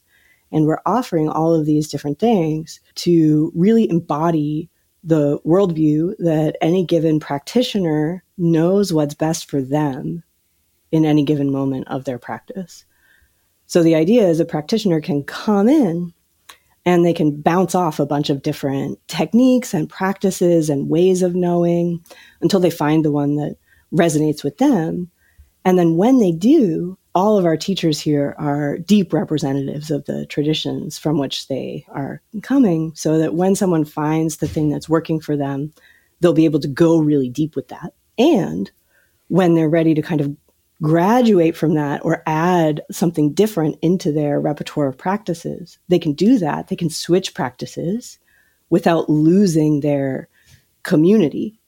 And 0.52 0.66
we're 0.66 0.82
offering 0.86 1.30
all 1.30 1.54
of 1.54 1.66
these 1.66 1.88
different 1.88 2.20
things 2.20 2.80
to 2.96 3.52
really 3.56 3.90
embody 3.90 4.70
the 5.04 5.40
worldview 5.40 6.16
that 6.20 6.58
any 6.62 6.86
given 6.86 7.20
practitioner 7.20 8.24
knows 8.38 8.94
what's 8.94 9.16
best 9.16 9.50
for 9.50 9.62
them 9.62 10.24
in 10.92 11.06
any 11.06 11.24
given 11.24 11.52
moment 11.52 11.88
of 11.88 12.06
their 12.06 12.20
practice. 12.20 12.86
So 13.66 13.82
the 13.82 13.96
idea 13.96 14.28
is 14.28 14.40
a 14.40 14.46
practitioner 14.46 15.00
can 15.00 15.24
come 15.24 15.70
in 15.70 16.14
and 16.86 17.06
they 17.06 17.14
can 17.14 17.42
bounce 17.42 17.76
off 17.76 18.00
a 18.00 18.06
bunch 18.06 18.30
of 18.30 18.42
different 18.42 19.00
techniques 19.08 19.74
and 19.74 19.90
practices 19.90 20.70
and 20.70 20.90
ways 20.90 21.22
of 21.22 21.36
knowing 21.36 22.04
until 22.42 22.60
they 22.60 22.72
find 22.72 23.06
the 23.06 23.12
one 23.12 23.36
that 23.36 23.56
resonates 23.94 24.44
with 24.44 24.58
them. 24.58 25.10
And 25.64 25.78
then 25.78 25.96
when 25.96 26.20
they 26.20 26.32
do, 26.32 26.98
all 27.14 27.38
of 27.38 27.46
our 27.46 27.58
teachers 27.58 28.00
here 28.00 28.36
are 28.38 28.78
deep 28.78 29.12
representatives 29.12 29.92
of 29.92 30.06
the 30.06 30.26
traditions 30.28 30.98
from 30.98 31.18
which 31.18 31.48
they 31.48 31.86
are 31.90 32.22
coming, 32.42 32.94
so 32.96 33.18
that 33.18 33.36
when 33.36 33.56
someone 33.56 33.86
finds 33.86 34.38
the 34.38 34.48
thing 34.48 34.70
that's 34.70 34.88
working 34.88 35.20
for 35.20 35.36
them, 35.36 35.74
they'll 36.20 36.34
be 36.34 36.46
able 36.46 36.60
to 36.62 36.68
go 36.68 37.00
really 37.00 37.30
deep 37.30 37.56
with 37.56 37.68
that. 37.68 37.94
And 38.18 38.72
when 39.28 39.56
they're 39.56 39.70
ready 39.70 39.94
to 39.94 40.02
kind 40.02 40.22
of 40.22 40.36
graduate 40.82 41.56
from 41.56 41.76
that 41.76 42.04
or 42.04 42.24
add 42.26 42.82
something 42.92 43.34
different 43.34 43.78
into 43.82 44.12
their 44.12 44.40
repertoire 44.40 44.88
of 44.88 44.98
practices, 44.98 45.78
they 45.90 46.00
can 46.00 46.14
do 46.14 46.40
that. 46.40 46.70
They 46.70 46.76
can 46.76 46.90
switch 46.90 47.34
practices 47.34 48.18
without 48.70 49.10
losing 49.10 49.82
their 49.82 50.28
community. 50.84 51.60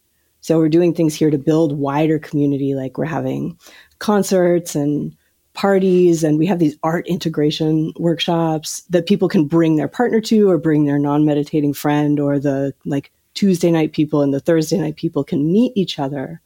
So 0.41 0.57
we're 0.57 0.69
doing 0.69 0.93
things 0.93 1.15
here 1.15 1.29
to 1.29 1.37
build 1.37 1.77
wider 1.77 2.17
community, 2.17 2.75
like 2.75 2.97
we're 2.97 3.05
having 3.05 3.57
concerts 3.99 4.75
and 4.75 5.15
parties 5.53 6.23
and 6.23 6.37
we 6.39 6.45
have 6.45 6.59
these 6.59 6.77
art 6.83 7.07
integration 7.07 7.93
workshops 7.97 8.81
that 8.89 9.05
people 9.05 9.27
can 9.27 9.45
bring 9.45 9.75
their 9.75 9.87
partner 9.87 10.19
to 10.19 10.49
or 10.49 10.57
bring 10.57 10.85
their 10.85 10.99
non-meditating 10.99 11.73
friend 11.73 12.19
or 12.19 12.39
the 12.39 12.73
like 12.85 13.11
Tuesday 13.33 13.71
night 13.71 13.93
people 13.93 14.21
and 14.21 14.33
the 14.33 14.39
Thursday 14.39 14.77
night 14.77 14.95
people 14.95 15.23
can 15.23 15.51
meet 15.51 15.71
each 15.75 15.99
other. 15.99 16.41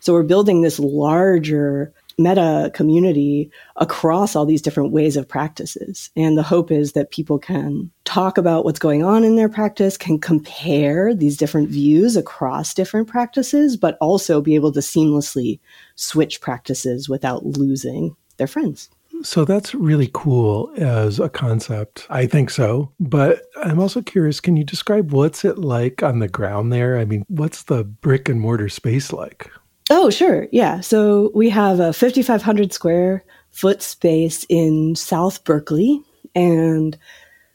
So 0.00 0.12
we're 0.12 0.22
building 0.22 0.62
this 0.62 0.78
larger 0.78 1.92
meta 2.18 2.70
community 2.74 3.50
across 3.76 4.34
all 4.34 4.44
these 4.44 4.62
different 4.62 4.90
ways 4.90 5.16
of 5.16 5.28
practices. 5.28 6.10
And 6.16 6.36
the 6.36 6.42
hope 6.42 6.72
is 6.72 6.92
that 6.92 7.12
people 7.12 7.38
can 7.38 7.90
talk 8.04 8.38
about 8.38 8.64
what's 8.64 8.80
going 8.80 9.04
on 9.04 9.24
in 9.24 9.36
their 9.36 9.48
practice, 9.48 9.96
can 9.96 10.18
compare 10.18 11.14
these 11.14 11.36
different 11.36 11.68
views 11.68 12.16
across 12.16 12.74
different 12.74 13.06
practices, 13.06 13.76
but 13.76 13.96
also 14.00 14.40
be 14.40 14.56
able 14.56 14.72
to 14.72 14.80
seamlessly 14.80 15.60
switch 15.94 16.40
practices 16.40 17.08
without 17.08 17.46
losing 17.46 18.16
their 18.38 18.46
friends. 18.46 18.90
So 19.22 19.44
that's 19.44 19.74
really 19.74 20.10
cool 20.12 20.72
as 20.76 21.18
a 21.18 21.28
concept. 21.28 22.06
I 22.08 22.26
think 22.26 22.50
so. 22.50 22.92
But 23.00 23.46
I'm 23.62 23.80
also 23.80 24.00
curious 24.00 24.40
can 24.40 24.56
you 24.56 24.64
describe 24.64 25.12
what's 25.12 25.44
it 25.44 25.58
like 25.58 26.02
on 26.02 26.20
the 26.20 26.28
ground 26.28 26.72
there? 26.72 26.98
I 26.98 27.04
mean, 27.04 27.24
what's 27.28 27.64
the 27.64 27.84
brick 27.84 28.28
and 28.28 28.40
mortar 28.40 28.68
space 28.68 29.12
like? 29.12 29.50
Oh, 29.90 30.10
sure. 30.10 30.48
Yeah. 30.52 30.80
So 30.80 31.30
we 31.34 31.48
have 31.50 31.80
a 31.80 31.92
5,500 31.92 32.72
square 32.72 33.24
foot 33.50 33.82
space 33.82 34.44
in 34.48 34.94
South 34.94 35.42
Berkeley, 35.44 36.02
and 36.34 36.96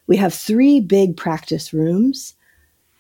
we 0.07 0.17
have 0.17 0.33
three 0.33 0.79
big 0.79 1.15
practice 1.15 1.73
rooms 1.73 2.33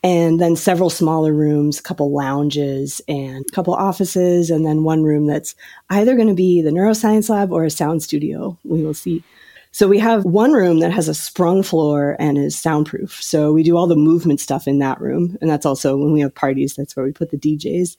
and 0.03 0.41
then 0.41 0.57
several 0.57 0.89
smaller 0.89 1.31
rooms, 1.31 1.79
a 1.79 1.83
couple 1.83 2.11
lounges 2.11 2.99
and 3.07 3.45
a 3.47 3.51
couple 3.53 3.73
offices, 3.73 4.49
and 4.49 4.65
then 4.65 4.83
one 4.83 5.03
room 5.03 5.27
that's 5.27 5.55
either 5.89 6.15
going 6.15 6.27
to 6.27 6.33
be 6.33 6.61
the 6.61 6.71
neuroscience 6.71 7.29
lab 7.29 7.53
or 7.53 7.63
a 7.63 7.69
sound 7.69 8.03
studio. 8.03 8.57
We 8.65 8.83
will 8.83 8.93
see. 8.93 9.23
So 9.71 9.87
we 9.87 9.97
have 9.99 10.25
one 10.25 10.51
room 10.51 10.81
that 10.81 10.91
has 10.91 11.07
a 11.07 11.15
sprung 11.15 11.63
floor 11.63 12.15
and 12.19 12.37
is 12.37 12.59
soundproof. 12.59 13.23
So 13.23 13.53
we 13.53 13.63
do 13.63 13.75
all 13.75 13.87
the 13.87 13.95
movement 13.95 14.39
stuff 14.39 14.67
in 14.67 14.77
that 14.79 15.01
room. 15.01 15.35
And 15.41 15.49
that's 15.49 15.65
also 15.65 15.97
when 15.97 16.11
we 16.11 16.19
have 16.19 16.35
parties, 16.35 16.75
that's 16.75 16.95
where 16.95 17.05
we 17.05 17.11
put 17.11 17.31
the 17.31 17.39
DJs. 17.39 17.95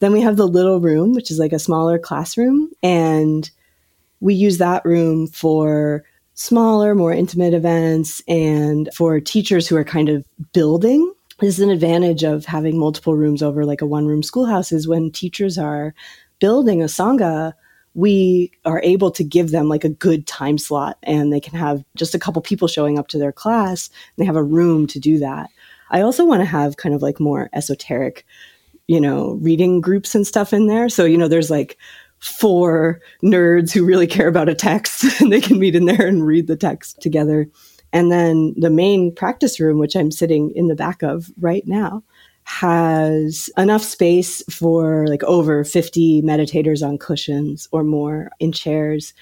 Then 0.00 0.12
we 0.12 0.20
have 0.20 0.36
the 0.36 0.46
little 0.46 0.80
room, 0.80 1.14
which 1.14 1.30
is 1.30 1.38
like 1.38 1.54
a 1.54 1.58
smaller 1.58 1.98
classroom. 1.98 2.68
And 2.82 3.48
we 4.20 4.34
use 4.34 4.58
that 4.58 4.84
room 4.84 5.28
for 5.28 6.04
smaller, 6.34 6.94
more 6.94 7.12
intimate 7.12 7.54
events 7.54 8.20
and 8.26 8.90
for 8.94 9.18
teachers 9.20 9.66
who 9.66 9.76
are 9.76 9.84
kind 9.84 10.10
of 10.10 10.26
building 10.52 11.13
this 11.44 11.58
is 11.58 11.64
an 11.64 11.70
advantage 11.70 12.22
of 12.22 12.44
having 12.44 12.78
multiple 12.78 13.14
rooms 13.14 13.42
over 13.42 13.64
like 13.64 13.82
a 13.82 13.86
one 13.86 14.06
room 14.06 14.22
schoolhouse 14.22 14.72
is 14.72 14.88
when 14.88 15.10
teachers 15.10 15.58
are 15.58 15.94
building 16.40 16.82
a 16.82 16.86
sangha 16.86 17.52
we 17.96 18.50
are 18.64 18.80
able 18.82 19.10
to 19.10 19.22
give 19.22 19.52
them 19.52 19.68
like 19.68 19.84
a 19.84 19.88
good 19.88 20.26
time 20.26 20.58
slot 20.58 20.98
and 21.04 21.32
they 21.32 21.40
can 21.40 21.56
have 21.56 21.84
just 21.96 22.14
a 22.14 22.18
couple 22.18 22.42
people 22.42 22.66
showing 22.66 22.98
up 22.98 23.08
to 23.08 23.18
their 23.18 23.32
class 23.32 23.88
and 23.88 24.22
they 24.22 24.26
have 24.26 24.36
a 24.36 24.42
room 24.42 24.86
to 24.86 24.98
do 24.98 25.18
that 25.18 25.50
i 25.90 26.00
also 26.00 26.24
want 26.24 26.40
to 26.40 26.46
have 26.46 26.76
kind 26.76 26.94
of 26.94 27.02
like 27.02 27.20
more 27.20 27.50
esoteric 27.52 28.24
you 28.88 29.00
know 29.00 29.38
reading 29.40 29.80
groups 29.80 30.14
and 30.14 30.26
stuff 30.26 30.52
in 30.52 30.66
there 30.66 30.88
so 30.88 31.04
you 31.04 31.18
know 31.18 31.28
there's 31.28 31.50
like 31.50 31.78
four 32.24 33.02
nerds 33.22 33.70
who 33.70 33.84
really 33.84 34.06
care 34.06 34.28
about 34.28 34.48
a 34.48 34.54
text 34.54 35.04
and 35.20 35.30
they 35.30 35.42
can 35.42 35.58
meet 35.58 35.74
in 35.74 35.84
there 35.84 36.06
and 36.06 36.26
read 36.26 36.46
the 36.46 36.56
text 36.56 36.98
together. 37.02 37.46
And 37.94 38.10
then 38.10 38.54
the 38.56 38.70
main 38.70 39.14
practice 39.14 39.60
room, 39.60 39.78
which 39.78 39.94
I'm 39.94 40.10
sitting 40.10 40.50
in 40.50 40.66
the 40.66 40.74
back 40.74 41.02
of 41.02 41.30
right 41.40 41.66
now, 41.66 42.02
has 42.42 43.48
enough 43.56 43.82
space 43.82 44.42
for 44.50 45.06
like 45.06 45.22
over 45.22 45.64
50 45.64 46.20
meditators 46.22 46.86
on 46.86 46.98
cushions 46.98 47.68
or 47.70 47.84
more 47.84 48.30
in 48.40 48.50
chairs. 48.52 49.14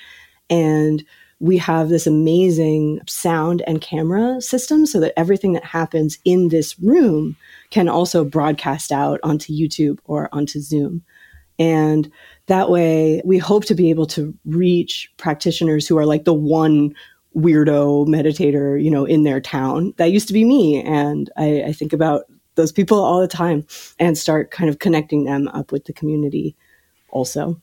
And 0.48 1.04
we 1.38 1.58
have 1.58 1.90
this 1.90 2.06
amazing 2.06 3.00
sound 3.06 3.62
and 3.66 3.80
camera 3.80 4.40
system 4.40 4.86
so 4.86 4.98
that 5.00 5.12
everything 5.18 5.52
that 5.52 5.64
happens 5.64 6.18
in 6.24 6.48
this 6.48 6.78
room 6.80 7.36
can 7.70 7.88
also 7.88 8.24
broadcast 8.24 8.90
out 8.90 9.20
onto 9.22 9.52
YouTube 9.52 9.98
or 10.06 10.28
onto 10.32 10.60
Zoom. 10.60 11.02
And 11.58 12.10
that 12.46 12.70
way, 12.70 13.20
we 13.24 13.38
hope 13.38 13.66
to 13.66 13.74
be 13.74 13.90
able 13.90 14.06
to 14.06 14.34
reach 14.46 15.12
practitioners 15.16 15.86
who 15.86 15.98
are 15.98 16.06
like 16.06 16.24
the 16.24 16.34
one 16.34 16.94
weirdo 17.37 18.07
meditator, 18.07 18.83
you 18.83 18.91
know, 18.91 19.05
in 19.05 19.24
their 19.24 19.41
town. 19.41 19.95
That 19.97 20.12
used 20.12 20.28
to 20.28 20.35
be 20.35 20.45
me. 20.45 20.83
And 20.83 21.30
I, 21.37 21.62
I 21.68 21.72
think 21.72 21.93
about 21.93 22.24
those 22.55 22.72
people 22.72 23.03
all 23.03 23.20
the 23.20 23.28
time 23.28 23.66
and 23.99 24.16
start 24.18 24.51
kind 24.51 24.68
of 24.68 24.78
connecting 24.78 25.24
them 25.24 25.49
up 25.49 25.72
with 25.72 25.85
the 25.85 25.93
community 25.93 26.55
also. 27.11 27.61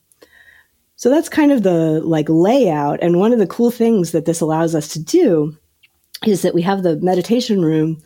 So 0.96 1.08
that's 1.08 1.28
kind 1.28 1.52
of 1.52 1.62
the 1.62 2.00
like 2.04 2.26
layout. 2.28 2.98
And 3.02 3.18
one 3.18 3.32
of 3.32 3.38
the 3.38 3.46
cool 3.46 3.70
things 3.70 4.12
that 4.12 4.26
this 4.26 4.40
allows 4.40 4.74
us 4.74 4.88
to 4.88 5.02
do 5.02 5.56
is 6.26 6.42
that 6.42 6.54
we 6.54 6.62
have 6.62 6.82
the 6.82 6.96
meditation 6.96 7.62
room 7.62 8.02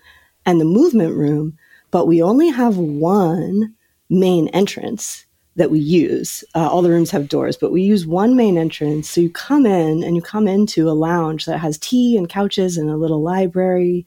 and 0.46 0.60
the 0.60 0.64
movement 0.64 1.16
room, 1.16 1.58
but 1.90 2.06
we 2.06 2.22
only 2.22 2.48
have 2.48 2.76
one 2.76 3.74
main 4.10 4.48
entrance 4.48 5.24
that 5.56 5.70
we 5.70 5.78
use. 5.78 6.42
Uh, 6.54 6.68
all 6.68 6.82
the 6.82 6.90
rooms 6.90 7.10
have 7.10 7.28
doors, 7.28 7.56
but 7.56 7.72
we 7.72 7.82
use 7.82 8.06
one 8.06 8.36
main 8.36 8.58
entrance. 8.58 9.08
So 9.08 9.20
you 9.20 9.30
come 9.30 9.66
in 9.66 10.02
and 10.02 10.16
you 10.16 10.22
come 10.22 10.48
into 10.48 10.88
a 10.88 10.92
lounge 10.92 11.46
that 11.46 11.58
has 11.58 11.78
tea 11.78 12.16
and 12.16 12.28
couches 12.28 12.76
and 12.76 12.90
a 12.90 12.96
little 12.96 13.22
library, 13.22 14.06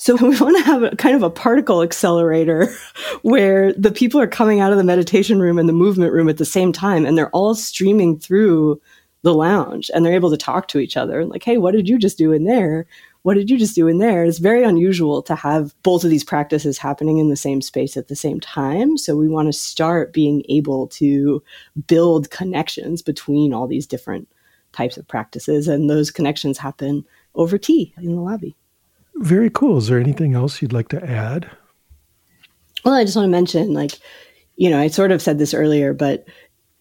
so 0.00 0.16
we 0.26 0.40
want 0.40 0.56
to 0.56 0.62
have 0.62 0.82
a 0.82 0.96
kind 0.96 1.14
of 1.14 1.22
a 1.22 1.28
particle 1.28 1.82
accelerator 1.82 2.74
where 3.22 3.74
the 3.74 3.92
people 3.92 4.18
are 4.18 4.26
coming 4.26 4.58
out 4.58 4.72
of 4.72 4.78
the 4.78 4.84
meditation 4.84 5.40
room 5.40 5.58
and 5.58 5.68
the 5.68 5.74
movement 5.74 6.12
room 6.14 6.30
at 6.30 6.38
the 6.38 6.44
same 6.46 6.72
time 6.72 7.04
and 7.04 7.18
they're 7.18 7.30
all 7.30 7.54
streaming 7.54 8.18
through 8.18 8.80
the 9.22 9.34
lounge 9.34 9.90
and 9.92 10.04
they're 10.04 10.14
able 10.14 10.30
to 10.30 10.38
talk 10.38 10.68
to 10.68 10.78
each 10.78 10.96
other 10.96 11.20
and 11.20 11.28
like, 11.28 11.44
hey, 11.44 11.58
what 11.58 11.72
did 11.72 11.86
you 11.86 11.98
just 11.98 12.16
do 12.16 12.32
in 12.32 12.44
there? 12.44 12.86
What 13.22 13.34
did 13.34 13.50
you 13.50 13.58
just 13.58 13.74
do 13.74 13.86
in 13.86 13.98
there? 13.98 14.24
It's 14.24 14.38
very 14.38 14.64
unusual 14.64 15.22
to 15.22 15.34
have 15.34 15.74
both 15.82 16.04
of 16.04 16.10
these 16.10 16.24
practices 16.24 16.78
happening 16.78 17.18
in 17.18 17.28
the 17.28 17.36
same 17.36 17.60
space 17.60 17.96
at 17.96 18.08
the 18.08 18.16
same 18.16 18.40
time. 18.40 18.96
So 18.96 19.14
we 19.14 19.28
want 19.28 19.48
to 19.48 19.52
start 19.52 20.12
being 20.12 20.42
able 20.48 20.86
to 20.88 21.42
build 21.86 22.30
connections 22.30 23.02
between 23.02 23.52
all 23.52 23.66
these 23.66 23.86
different 23.86 24.26
types 24.72 24.96
of 24.96 25.06
practices. 25.06 25.68
And 25.68 25.90
those 25.90 26.10
connections 26.10 26.56
happen 26.56 27.04
over 27.34 27.58
tea 27.58 27.92
in 27.98 28.14
the 28.14 28.22
lobby. 28.22 28.56
Very 29.16 29.50
cool. 29.50 29.76
Is 29.76 29.88
there 29.88 30.00
anything 30.00 30.34
else 30.34 30.62
you'd 30.62 30.72
like 30.72 30.88
to 30.88 31.04
add? 31.04 31.50
Well, 32.84 32.94
I 32.94 33.04
just 33.04 33.16
want 33.16 33.26
to 33.26 33.30
mention, 33.30 33.74
like, 33.74 33.98
you 34.56 34.70
know, 34.70 34.78
I 34.78 34.88
sort 34.88 35.12
of 35.12 35.20
said 35.20 35.38
this 35.38 35.52
earlier, 35.52 35.92
but 35.92 36.26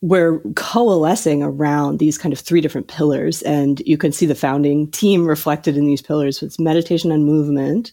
we're 0.02 0.40
coalescing 0.56 1.44
around 1.44 2.00
these 2.00 2.18
kind 2.18 2.32
of 2.32 2.40
three 2.40 2.62
different 2.62 2.88
pillars. 2.88 3.42
And 3.42 3.82
you 3.86 3.98
can 3.98 4.12
see 4.12 4.26
the 4.26 4.36
founding 4.36 4.90
team 4.92 5.28
reflected 5.28 5.76
in 5.76 5.86
these 5.86 6.02
pillars. 6.02 6.42
It's 6.42 6.60
meditation 6.60 7.12
and 7.12 7.26
movement, 7.26 7.92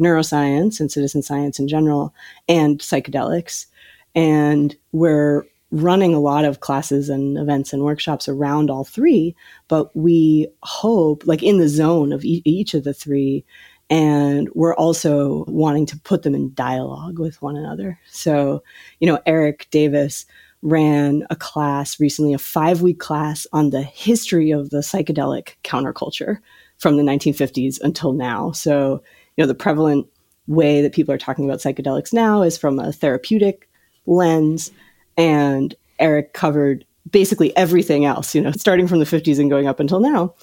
neuroscience 0.00 0.80
and 0.80 0.90
citizen 0.90 1.22
science 1.22 1.58
in 1.58 1.68
general, 1.68 2.14
and 2.48 2.78
psychedelics. 2.78 3.66
And 4.14 4.74
we're 4.92 5.44
running 5.70 6.14
a 6.14 6.20
lot 6.20 6.44
of 6.44 6.60
classes 6.60 7.08
and 7.08 7.36
events 7.36 7.72
and 7.72 7.82
workshops 7.82 8.28
around 8.28 8.70
all 8.70 8.84
three, 8.84 9.34
but 9.68 9.94
we 9.96 10.46
hope, 10.62 11.26
like 11.26 11.42
in 11.42 11.58
the 11.58 11.68
zone 11.68 12.12
of 12.12 12.24
e- 12.24 12.42
each 12.44 12.74
of 12.74 12.84
the 12.84 12.94
three, 12.94 13.44
and 13.90 14.48
we're 14.54 14.74
also 14.76 15.44
wanting 15.48 15.84
to 15.86 15.98
put 16.00 16.22
them 16.22 16.34
in 16.34 16.54
dialogue 16.54 17.18
with 17.18 17.42
one 17.42 17.56
another. 17.56 17.98
So, 18.08 18.62
you 19.00 19.06
know, 19.06 19.20
Erik 19.26 19.66
Davis 19.70 20.26
ran 20.64 21.26
a 21.28 21.36
class 21.36 22.00
recently, 22.00 22.32
a 22.32 22.38
five 22.38 22.80
week 22.80 22.98
class 22.98 23.46
on 23.52 23.70
the 23.70 23.82
history 23.82 24.50
of 24.50 24.70
the 24.70 24.78
psychedelic 24.78 25.50
counterculture 25.62 26.38
from 26.78 26.96
the 26.96 27.02
1950s 27.02 27.80
until 27.82 28.14
now. 28.14 28.50
So, 28.50 29.02
you 29.36 29.44
know, 29.44 29.46
the 29.46 29.54
prevalent 29.54 30.06
way 30.46 30.80
that 30.80 30.94
people 30.94 31.14
are 31.14 31.18
talking 31.18 31.44
about 31.44 31.60
psychedelics 31.60 32.12
now 32.12 32.42
is 32.42 32.58
from 32.58 32.78
a 32.78 32.92
therapeutic 32.92 33.68
lens 34.06 34.72
and 35.16 35.74
Erik 35.98 36.32
covered 36.32 36.84
basically 37.10 37.54
everything 37.56 38.06
else, 38.06 38.34
you 38.34 38.40
know, 38.40 38.52
starting 38.52 38.88
from 38.88 38.98
the 38.98 39.04
50s 39.04 39.38
and 39.38 39.50
going 39.50 39.66
up 39.68 39.80
until 39.80 40.00
now. 40.00 40.34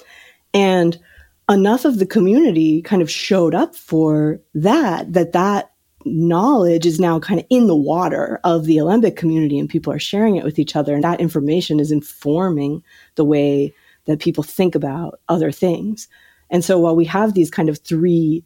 And 0.54 0.98
enough 1.50 1.84
of 1.84 1.98
the 1.98 2.06
community 2.06 2.80
kind 2.80 3.02
of 3.02 3.10
showed 3.10 3.56
up 3.56 3.74
for 3.74 4.40
that, 4.54 5.12
that 5.12 5.32
that 5.32 5.71
knowledge 6.04 6.86
is 6.86 7.00
now 7.00 7.18
kind 7.18 7.40
of 7.40 7.46
in 7.50 7.66
the 7.66 7.76
water 7.76 8.40
of 8.44 8.64
the 8.64 8.78
Alembic 8.78 9.16
community 9.16 9.58
and 9.58 9.68
people 9.68 9.92
are 9.92 9.98
sharing 9.98 10.36
it 10.36 10.44
with 10.44 10.58
each 10.58 10.76
other. 10.76 10.94
And 10.94 11.04
that 11.04 11.20
information 11.20 11.80
is 11.80 11.90
informing 11.90 12.82
the 13.14 13.24
way 13.24 13.74
that 14.06 14.20
people 14.20 14.42
think 14.42 14.74
about 14.74 15.20
other 15.28 15.52
things. 15.52 16.08
And 16.50 16.64
so 16.64 16.78
while 16.78 16.96
we 16.96 17.04
have 17.06 17.34
these 17.34 17.50
kind 17.50 17.68
of 17.68 17.78
three 17.78 18.44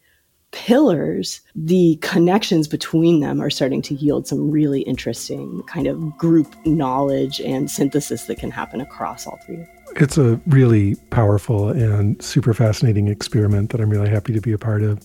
pillars, 0.53 1.41
the 1.55 1.99
connections 2.03 2.69
between 2.69 3.21
them 3.21 3.43
are 3.43 3.51
starting 3.51 3.83
to 3.83 3.95
yield 3.95 4.27
some 4.27 4.51
really 4.51 4.83
interesting 4.83 5.63
kind 5.65 5.87
of 5.87 6.17
group 6.17 6.55
knowledge 6.65 7.41
and 7.41 7.71
synthesis 7.71 8.25
that 8.25 8.39
can 8.39 8.51
happen 8.51 8.81
across 8.81 9.27
all 9.27 9.39
three. 9.45 9.67
It's 9.97 10.19
a 10.19 10.41
really 10.47 10.95
powerful 11.11 11.69
and 11.69 12.21
super 12.23 12.55
fascinating 12.55 13.09
experiment 13.09 13.71
that 13.71 13.81
I'm 13.81 13.91
really 13.91 14.09
happy 14.09 14.33
to 14.33 14.41
be 14.41 14.53
a 14.53 14.59
part 14.59 14.83
of. 14.83 15.01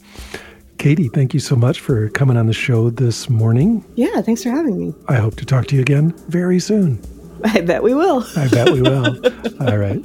Kati, 0.82 1.13
thank 1.13 1.36
you 1.36 1.39
so 1.39 1.55
much 1.55 1.79
for 1.79 2.09
coming 2.09 2.38
on 2.38 2.47
the 2.47 2.53
show 2.53 2.89
this 2.89 3.29
morning. 3.29 3.86
Yeah, 3.93 4.19
thanks 4.21 4.41
for 4.41 4.49
having 4.49 4.79
me. 4.79 4.95
I 5.07 5.17
hope 5.17 5.36
to 5.36 5.45
talk 5.45 5.67
to 5.67 5.75
you 5.75 5.82
again 5.82 6.11
very 6.27 6.59
soon. 6.59 6.99
I 7.43 7.61
bet 7.61 7.84
we 7.84 7.93
will. 7.93 8.25
I 8.36 8.47
bet 8.47 8.71
we 8.71 8.82
will. 8.82 9.05
All 9.61 9.77
right. 9.77 10.03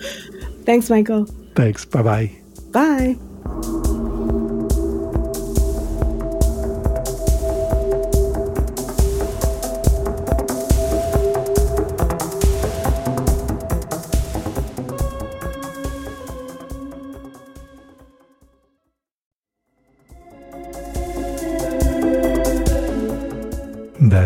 Thanks, 0.64 0.90
Michael. 0.90 1.24
Thanks. 1.54 1.86
Bye-bye. 1.86 2.30
Bye. 2.72 3.16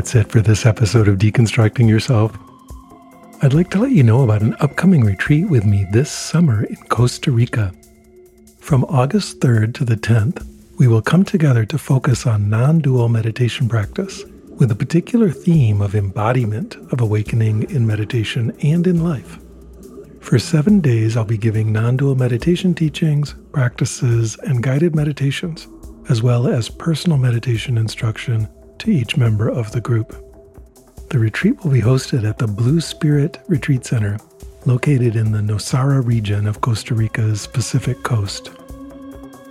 That's 0.00 0.14
it 0.14 0.32
for 0.32 0.40
this 0.40 0.64
episode 0.64 1.08
of 1.08 1.18
Deconstructing 1.18 1.86
Yourself. 1.86 2.34
I'd 3.42 3.52
like 3.52 3.68
to 3.72 3.78
let 3.78 3.90
you 3.90 4.02
know 4.02 4.22
about 4.22 4.40
an 4.40 4.56
upcoming 4.58 5.04
retreat 5.04 5.50
with 5.50 5.66
me 5.66 5.84
this 5.92 6.10
summer 6.10 6.64
in 6.64 6.76
Costa 6.88 7.30
Rica. 7.30 7.74
From 8.60 8.84
August 8.84 9.40
3rd 9.40 9.74
to 9.74 9.84
the 9.84 9.98
10th, 9.98 10.42
we 10.78 10.88
will 10.88 11.02
come 11.02 11.22
together 11.22 11.66
to 11.66 11.76
focus 11.76 12.26
on 12.26 12.48
non 12.48 12.78
dual 12.78 13.10
meditation 13.10 13.68
practice 13.68 14.24
with 14.58 14.70
a 14.70 14.74
particular 14.74 15.28
theme 15.28 15.82
of 15.82 15.94
embodiment 15.94 16.76
of 16.92 17.02
awakening 17.02 17.70
in 17.70 17.86
meditation 17.86 18.56
and 18.62 18.86
in 18.86 19.04
life. 19.04 19.38
For 20.20 20.38
seven 20.38 20.80
days, 20.80 21.14
I'll 21.14 21.26
be 21.26 21.36
giving 21.36 21.74
non 21.74 21.98
dual 21.98 22.14
meditation 22.14 22.74
teachings, 22.74 23.34
practices, 23.52 24.38
and 24.44 24.62
guided 24.62 24.94
meditations, 24.96 25.68
as 26.08 26.22
well 26.22 26.46
as 26.46 26.70
personal 26.70 27.18
meditation 27.18 27.76
instruction 27.76 28.48
to 28.80 28.90
each 28.90 29.16
member 29.16 29.48
of 29.48 29.72
the 29.72 29.80
group. 29.80 30.14
The 31.10 31.18
retreat 31.18 31.62
will 31.62 31.72
be 31.72 31.80
hosted 31.80 32.28
at 32.28 32.38
the 32.38 32.46
Blue 32.46 32.80
Spirit 32.80 33.38
Retreat 33.48 33.84
Center, 33.84 34.18
located 34.66 35.16
in 35.16 35.32
the 35.32 35.40
Nosara 35.40 36.04
region 36.04 36.46
of 36.46 36.60
Costa 36.60 36.94
Rica's 36.94 37.46
Pacific 37.46 38.02
coast. 38.02 38.50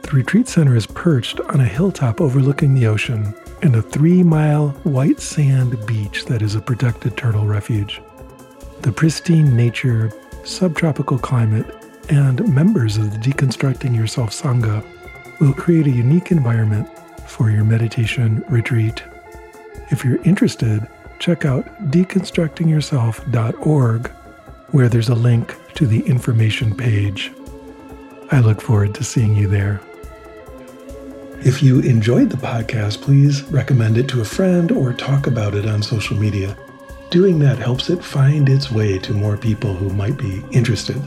The 0.04 0.12
retreat 0.12 0.48
center 0.48 0.76
is 0.76 0.88
perched 0.88 1.40
on 1.40 1.62
a 1.62 1.66
hilltop 1.66 2.20
overlooking 2.20 2.74
the 2.74 2.88
ocean 2.88 3.36
and 3.62 3.76
a 3.76 3.82
three 3.82 4.24
mile 4.24 4.70
white 4.84 5.20
sand 5.20 5.78
beach 5.86 6.26
that 6.26 6.42
is 6.42 6.56
a 6.56 6.62
protected 6.62 7.16
turtle 7.16 7.46
refuge. 7.46 8.02
The 8.82 8.92
pristine 8.92 9.56
nature, 9.56 10.12
subtropical 10.44 11.20
climate, 11.20 11.76
and 12.10 12.48
members 12.54 12.98
of 12.98 13.12
the 13.12 13.18
Deconstructing 13.18 13.96
Yourself 13.96 14.32
Sangha 14.32 14.84
will 15.40 15.54
create 15.54 15.86
a 15.86 15.92
unique 15.92 16.32
environment 16.32 16.88
for 17.28 17.52
your 17.52 17.64
meditation 17.64 18.44
retreat. 18.50 19.04
If 19.92 20.06
you're 20.06 20.22
interested, 20.24 20.88
check 21.20 21.46
out 21.46 21.66
deconstructingyourself.org, 21.92 24.08
where 24.72 24.88
there's 24.88 25.10
a 25.10 25.16
link 25.16 25.56
to 25.76 25.88
the 25.88 26.02
information 26.02 26.76
page. 26.76 27.32
I 28.32 28.40
look 28.40 28.62
forward 28.62 28.94
to 28.96 29.04
seeing 29.04 29.36
you 29.36 29.48
there. 29.48 29.82
If 31.42 31.64
you 31.64 31.80
enjoyed 31.80 32.30
the 32.30 32.38
podcast, 32.38 33.02
please 33.02 33.44
recommend 33.44 33.98
it 33.98 34.08
to 34.10 34.22
a 34.22 34.26
friend 34.26 34.72
or 34.72 34.94
talk 34.94 35.26
about 35.26 35.56
it 35.56 35.66
on 35.66 35.82
social 35.82 36.18
media. 36.18 36.56
Doing 37.10 37.40
that 37.40 37.58
helps 37.58 37.90
it 37.90 38.04
find 38.04 38.48
its 38.48 38.70
way 38.70 39.00
to 39.00 39.14
more 39.14 39.38
people 39.38 39.74
who 39.74 39.90
might 39.90 40.18
be 40.18 40.44
interested. 40.52 41.02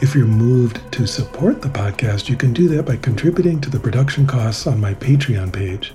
If 0.00 0.14
you're 0.14 0.26
moved 0.26 0.80
to 0.92 1.06
support 1.06 1.62
the 1.62 1.68
podcast, 1.68 2.28
you 2.28 2.36
can 2.36 2.52
do 2.52 2.66
that 2.68 2.84
by 2.84 2.96
contributing 2.96 3.60
to 3.60 3.70
the 3.70 3.78
production 3.78 4.26
costs 4.26 4.66
on 4.66 4.80
my 4.80 4.94
Patreon 4.94 5.52
page. 5.52 5.94